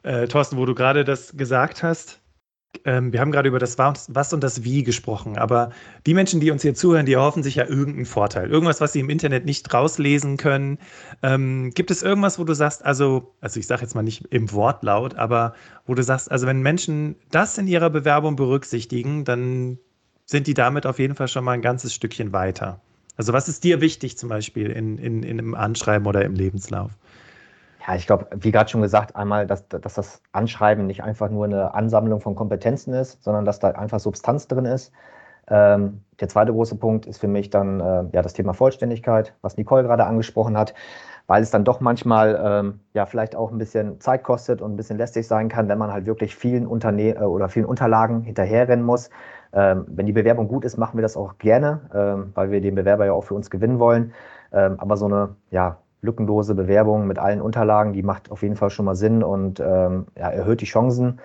Äh, 0.02 0.26
Thorsten, 0.26 0.58
wo 0.58 0.66
du 0.66 0.74
gerade 0.74 1.04
das 1.04 1.36
gesagt 1.36 1.82
hast, 1.82 2.20
ähm, 2.84 3.12
wir 3.12 3.20
haben 3.20 3.32
gerade 3.32 3.48
über 3.48 3.58
das 3.58 3.78
Was 3.78 4.32
und 4.32 4.42
das 4.42 4.64
Wie 4.64 4.82
gesprochen, 4.82 5.38
aber 5.38 5.70
die 6.06 6.14
Menschen, 6.14 6.40
die 6.40 6.50
uns 6.50 6.62
hier 6.62 6.74
zuhören, 6.74 7.06
die 7.06 7.14
erhoffen 7.14 7.42
sich 7.42 7.56
ja 7.56 7.66
irgendeinen 7.66 8.06
Vorteil. 8.06 8.50
Irgendwas, 8.50 8.80
was 8.80 8.92
sie 8.92 9.00
im 9.00 9.10
Internet 9.10 9.44
nicht 9.44 9.72
rauslesen 9.72 10.36
können. 10.36 10.78
Ähm, 11.22 11.70
gibt 11.74 11.90
es 11.90 12.02
irgendwas, 12.02 12.38
wo 12.38 12.44
du 12.44 12.54
sagst, 12.54 12.84
also, 12.84 13.34
also 13.40 13.60
ich 13.60 13.66
sage 13.66 13.82
jetzt 13.82 13.94
mal 13.94 14.02
nicht 14.02 14.26
im 14.30 14.52
Wortlaut, 14.52 15.14
aber 15.14 15.54
wo 15.86 15.94
du 15.94 16.02
sagst, 16.02 16.30
also 16.30 16.46
wenn 16.46 16.62
Menschen 16.62 17.16
das 17.30 17.58
in 17.58 17.66
ihrer 17.66 17.90
Bewerbung 17.90 18.36
berücksichtigen, 18.36 19.24
dann 19.24 19.78
sind 20.26 20.46
die 20.46 20.54
damit 20.54 20.86
auf 20.86 20.98
jeden 20.98 21.14
Fall 21.14 21.28
schon 21.28 21.44
mal 21.44 21.52
ein 21.52 21.62
ganzes 21.62 21.94
Stückchen 21.94 22.32
weiter. 22.32 22.80
Also 23.16 23.32
was 23.32 23.48
ist 23.48 23.64
dir 23.64 23.80
wichtig 23.80 24.18
zum 24.18 24.28
Beispiel 24.28 24.70
in, 24.70 24.98
in, 24.98 25.22
in 25.22 25.38
einem 25.38 25.54
Anschreiben 25.54 26.06
oder 26.06 26.24
im 26.24 26.34
Lebenslauf? 26.34 26.90
Ja, 27.86 27.94
ich 27.96 28.06
glaube, 28.06 28.26
wie 28.34 28.50
gerade 28.50 28.70
schon 28.70 28.80
gesagt, 28.80 29.14
einmal, 29.14 29.46
dass, 29.46 29.68
dass 29.68 29.94
das 29.94 30.22
Anschreiben 30.32 30.86
nicht 30.86 31.02
einfach 31.02 31.28
nur 31.28 31.44
eine 31.44 31.74
Ansammlung 31.74 32.20
von 32.20 32.34
Kompetenzen 32.34 32.94
ist, 32.94 33.22
sondern 33.22 33.44
dass 33.44 33.58
da 33.58 33.70
einfach 33.70 34.00
Substanz 34.00 34.48
drin 34.48 34.64
ist. 34.64 34.92
Ähm, 35.48 36.02
der 36.20 36.28
zweite 36.28 36.52
große 36.52 36.76
Punkt 36.76 37.04
ist 37.06 37.18
für 37.20 37.28
mich 37.28 37.50
dann 37.50 37.80
äh, 37.80 38.04
ja 38.12 38.22
das 38.22 38.32
Thema 38.32 38.54
Vollständigkeit, 38.54 39.34
was 39.42 39.58
Nicole 39.58 39.82
gerade 39.82 40.06
angesprochen 40.06 40.56
hat, 40.56 40.74
weil 41.26 41.42
es 41.42 41.50
dann 41.50 41.64
doch 41.64 41.80
manchmal 41.80 42.40
ähm, 42.42 42.80
ja 42.94 43.04
vielleicht 43.04 43.36
auch 43.36 43.50
ein 43.52 43.58
bisschen 43.58 44.00
Zeit 44.00 44.22
kostet 44.24 44.62
und 44.62 44.72
ein 44.72 44.76
bisschen 44.76 44.96
lästig 44.96 45.26
sein 45.26 45.50
kann, 45.50 45.68
wenn 45.68 45.78
man 45.78 45.92
halt 45.92 46.06
wirklich 46.06 46.34
vielen 46.36 46.66
Unterne 46.66 47.16
äh, 47.16 47.18
oder 47.20 47.50
vielen 47.50 47.66
Unterlagen 47.66 48.22
hinterherrennen 48.22 48.84
muss. 48.84 49.10
Ähm, 49.52 49.84
wenn 49.88 50.06
die 50.06 50.12
Bewerbung 50.12 50.48
gut 50.48 50.64
ist, 50.64 50.78
machen 50.78 50.96
wir 50.96 51.02
das 51.02 51.16
auch 51.16 51.36
gerne, 51.38 51.82
ähm, 51.94 52.32
weil 52.34 52.50
wir 52.50 52.60
den 52.62 52.74
Bewerber 52.74 53.04
ja 53.04 53.12
auch 53.12 53.24
für 53.24 53.34
uns 53.34 53.50
gewinnen 53.50 53.78
wollen. 53.78 54.14
Ähm, 54.52 54.76
aber 54.80 54.96
so 54.96 55.06
eine 55.06 55.36
ja, 55.50 55.78
lückenlose 56.04 56.54
Bewerbung 56.54 57.06
mit 57.06 57.18
allen 57.18 57.40
Unterlagen, 57.40 57.92
die 57.92 58.02
macht 58.02 58.30
auf 58.30 58.42
jeden 58.42 58.56
Fall 58.56 58.70
schon 58.70 58.84
mal 58.84 58.94
Sinn 58.94 59.22
und 59.22 59.58
ähm, 59.60 60.06
ja, 60.16 60.30
erhöht 60.30 60.60
die 60.60 60.66
Chancen. 60.66 61.20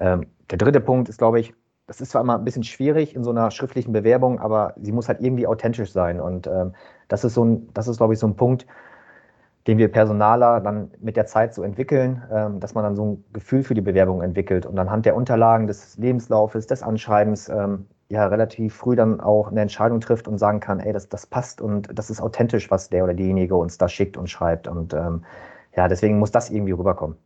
Ähm, 0.00 0.26
der 0.50 0.58
dritte 0.58 0.80
Punkt 0.80 1.08
ist, 1.08 1.18
glaube 1.18 1.40
ich, 1.40 1.54
das 1.86 2.00
ist 2.00 2.10
zwar 2.10 2.22
immer 2.22 2.38
ein 2.38 2.44
bisschen 2.44 2.62
schwierig 2.62 3.16
in 3.16 3.24
so 3.24 3.30
einer 3.30 3.50
schriftlichen 3.50 3.92
Bewerbung, 3.92 4.38
aber 4.38 4.74
sie 4.80 4.92
muss 4.92 5.08
halt 5.08 5.20
irgendwie 5.20 5.46
authentisch 5.46 5.92
sein. 5.92 6.20
Und 6.20 6.46
ähm, 6.46 6.74
das 7.08 7.24
ist 7.24 7.34
so 7.34 7.44
ein, 7.44 7.68
das 7.74 7.88
ist, 7.88 7.96
glaube 7.96 8.12
ich, 8.12 8.18
so 8.18 8.26
ein 8.26 8.36
Punkt, 8.36 8.66
den 9.66 9.78
wir 9.78 9.90
Personaler 9.90 10.60
dann 10.60 10.90
mit 11.00 11.16
der 11.16 11.26
Zeit 11.26 11.54
so 11.54 11.62
entwickeln, 11.62 12.22
ähm, 12.32 12.60
dass 12.60 12.74
man 12.74 12.84
dann 12.84 12.96
so 12.96 13.04
ein 13.04 13.24
Gefühl 13.32 13.62
für 13.62 13.74
die 13.74 13.80
Bewerbung 13.80 14.22
entwickelt 14.22 14.66
und 14.66 14.78
anhand 14.78 15.06
der 15.06 15.16
Unterlagen, 15.16 15.66
des 15.66 15.96
Lebenslaufes, 15.98 16.66
des 16.66 16.82
Anschreibens 16.82 17.48
ähm, 17.48 17.86
ja 18.12 18.26
relativ 18.26 18.74
früh 18.74 18.94
dann 18.94 19.20
auch 19.20 19.48
eine 19.48 19.62
Entscheidung 19.62 20.00
trifft 20.00 20.28
und 20.28 20.36
sagen 20.36 20.60
kann, 20.60 20.80
ey, 20.80 20.92
das, 20.92 21.08
das 21.08 21.26
passt 21.26 21.62
und 21.62 21.88
das 21.94 22.10
ist 22.10 22.20
authentisch, 22.20 22.70
was 22.70 22.90
der 22.90 23.04
oder 23.04 23.14
diejenige 23.14 23.56
uns 23.56 23.78
da 23.78 23.88
schickt 23.88 24.18
und 24.18 24.28
schreibt. 24.28 24.68
Und 24.68 24.92
ähm, 24.92 25.24
ja, 25.74 25.88
deswegen 25.88 26.18
muss 26.18 26.30
das 26.30 26.50
irgendwie 26.50 26.72
rüberkommen. 26.72 27.16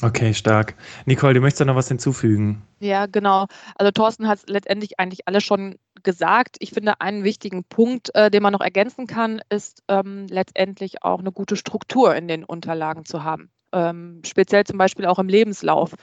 Okay, 0.00 0.32
stark. 0.32 0.76
Nicole, 1.06 1.34
du 1.34 1.40
möchtest 1.40 1.60
da 1.60 1.64
noch 1.64 1.74
was 1.74 1.88
hinzufügen? 1.88 2.62
Ja, 2.78 3.06
genau. 3.06 3.46
Also 3.74 3.90
Thorsten 3.90 4.28
hat 4.28 4.38
letztendlich 4.46 5.00
eigentlich 5.00 5.26
alles 5.26 5.42
schon 5.42 5.76
gesagt. 6.04 6.56
Ich 6.60 6.70
finde, 6.70 7.00
einen 7.00 7.24
wichtigen 7.24 7.64
Punkt, 7.64 8.14
äh, 8.14 8.30
den 8.30 8.44
man 8.44 8.52
noch 8.52 8.60
ergänzen 8.60 9.08
kann, 9.08 9.40
ist 9.48 9.82
ähm, 9.88 10.26
letztendlich 10.30 11.02
auch 11.02 11.18
eine 11.18 11.32
gute 11.32 11.56
Struktur 11.56 12.14
in 12.14 12.28
den 12.28 12.44
Unterlagen 12.44 13.04
zu 13.04 13.24
haben. 13.24 13.50
Ähm, 13.72 14.22
speziell 14.24 14.64
zum 14.64 14.78
Beispiel 14.78 15.06
auch 15.06 15.18
im 15.18 15.28
Lebenslauf. 15.28 15.94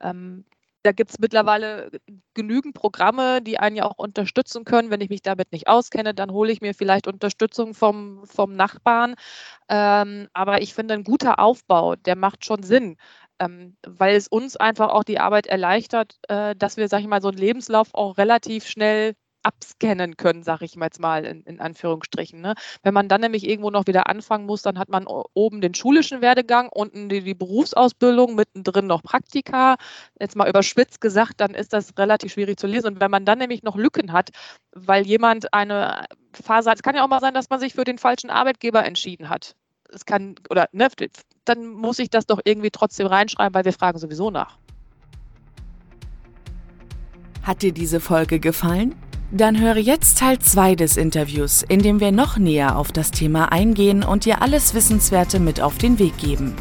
Ähm, 0.00 0.44
da 0.84 0.92
gibt 0.92 1.10
es 1.10 1.18
mittlerweile 1.18 1.90
genügend 2.34 2.74
Programme, 2.74 3.42
die 3.42 3.58
einen 3.58 3.76
ja 3.76 3.86
auch 3.86 3.98
unterstützen 3.98 4.64
können. 4.64 4.90
Wenn 4.90 5.00
ich 5.00 5.08
mich 5.10 5.22
damit 5.22 5.50
nicht 5.52 5.66
auskenne, 5.68 6.14
dann 6.14 6.30
hole 6.32 6.52
ich 6.52 6.60
mir 6.60 6.74
vielleicht 6.74 7.06
Unterstützung 7.06 7.74
vom, 7.74 8.24
vom 8.26 8.54
Nachbarn. 8.54 9.14
Ähm, 9.68 10.28
aber 10.34 10.62
ich 10.62 10.74
finde, 10.74 10.94
ein 10.94 11.04
guter 11.04 11.38
Aufbau, 11.40 11.96
der 11.96 12.16
macht 12.16 12.44
schon 12.44 12.62
Sinn. 12.62 12.96
Ähm, 13.40 13.76
weil 13.86 14.16
es 14.16 14.28
uns 14.28 14.56
einfach 14.56 14.90
auch 14.90 15.04
die 15.04 15.18
Arbeit 15.18 15.46
erleichtert, 15.46 16.18
äh, 16.28 16.54
dass 16.56 16.76
wir, 16.76 16.88
sag 16.88 17.00
ich 17.00 17.08
mal, 17.08 17.22
so 17.22 17.28
einen 17.28 17.38
Lebenslauf 17.38 17.94
auch 17.94 18.18
relativ 18.18 18.66
schnell 18.66 19.14
abscannen 19.44 20.16
können, 20.16 20.42
sage 20.42 20.64
ich 20.64 20.76
mal 20.76 20.86
jetzt 20.86 21.00
mal 21.00 21.24
in, 21.24 21.42
in 21.42 21.60
Anführungsstrichen. 21.60 22.40
Ne? 22.40 22.54
Wenn 22.82 22.94
man 22.94 23.08
dann 23.08 23.20
nämlich 23.20 23.48
irgendwo 23.48 23.70
noch 23.70 23.86
wieder 23.86 24.08
anfangen 24.08 24.46
muss, 24.46 24.62
dann 24.62 24.78
hat 24.78 24.88
man 24.88 25.06
oben 25.06 25.60
den 25.60 25.74
schulischen 25.74 26.20
Werdegang, 26.20 26.68
unten 26.68 27.08
die, 27.08 27.22
die 27.22 27.34
Berufsausbildung, 27.34 28.34
mittendrin 28.34 28.86
noch 28.86 29.02
Praktika. 29.02 29.76
Jetzt 30.20 30.36
mal 30.36 30.48
überspitzt 30.48 31.00
gesagt, 31.00 31.34
dann 31.40 31.54
ist 31.54 31.72
das 31.72 31.96
relativ 31.98 32.32
schwierig 32.32 32.58
zu 32.58 32.66
lesen. 32.66 32.94
Und 32.94 33.00
wenn 33.00 33.10
man 33.10 33.24
dann 33.24 33.38
nämlich 33.38 33.62
noch 33.62 33.76
Lücken 33.76 34.12
hat, 34.12 34.30
weil 34.72 35.06
jemand 35.06 35.52
eine 35.52 36.06
Phase 36.32 36.70
hat, 36.70 36.78
es 36.78 36.82
kann 36.82 36.94
ja 36.94 37.04
auch 37.04 37.08
mal 37.08 37.20
sein, 37.20 37.34
dass 37.34 37.50
man 37.50 37.60
sich 37.60 37.74
für 37.74 37.84
den 37.84 37.98
falschen 37.98 38.30
Arbeitgeber 38.30 38.84
entschieden 38.84 39.28
hat 39.28 39.54
es 39.94 40.06
kann, 40.06 40.34
oder 40.50 40.68
ne, 40.72 40.88
dann 41.44 41.68
muss 41.68 41.98
ich 41.98 42.10
das 42.10 42.26
doch 42.26 42.40
irgendwie 42.44 42.70
trotzdem 42.70 43.06
reinschreiben, 43.06 43.54
weil 43.54 43.64
wir 43.64 43.72
fragen 43.72 43.98
sowieso 43.98 44.30
nach. 44.30 44.58
Hat 47.42 47.62
dir 47.62 47.72
diese 47.72 48.00
Folge 48.00 48.40
gefallen? 48.40 48.94
Dann 49.36 49.60
höre 49.60 49.78
jetzt 49.78 50.18
Teil 50.18 50.38
2 50.38 50.76
des 50.76 50.96
Interviews, 50.96 51.64
in 51.66 51.80
dem 51.80 51.98
wir 51.98 52.12
noch 52.12 52.38
näher 52.38 52.78
auf 52.78 52.92
das 52.92 53.10
Thema 53.10 53.50
eingehen 53.50 54.04
und 54.04 54.26
dir 54.26 54.40
alles 54.42 54.74
Wissenswerte 54.74 55.40
mit 55.40 55.60
auf 55.60 55.76
den 55.76 55.98
Weg 55.98 56.16
geben. 56.18 56.54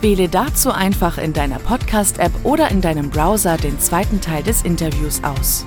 Wähle 0.00 0.30
dazu 0.30 0.72
einfach 0.72 1.18
in 1.18 1.34
deiner 1.34 1.58
Podcast-App 1.58 2.32
oder 2.42 2.70
in 2.70 2.80
deinem 2.80 3.10
Browser 3.10 3.58
den 3.58 3.78
zweiten 3.78 4.22
Teil 4.22 4.42
des 4.42 4.62
Interviews 4.62 5.22
aus. 5.22 5.66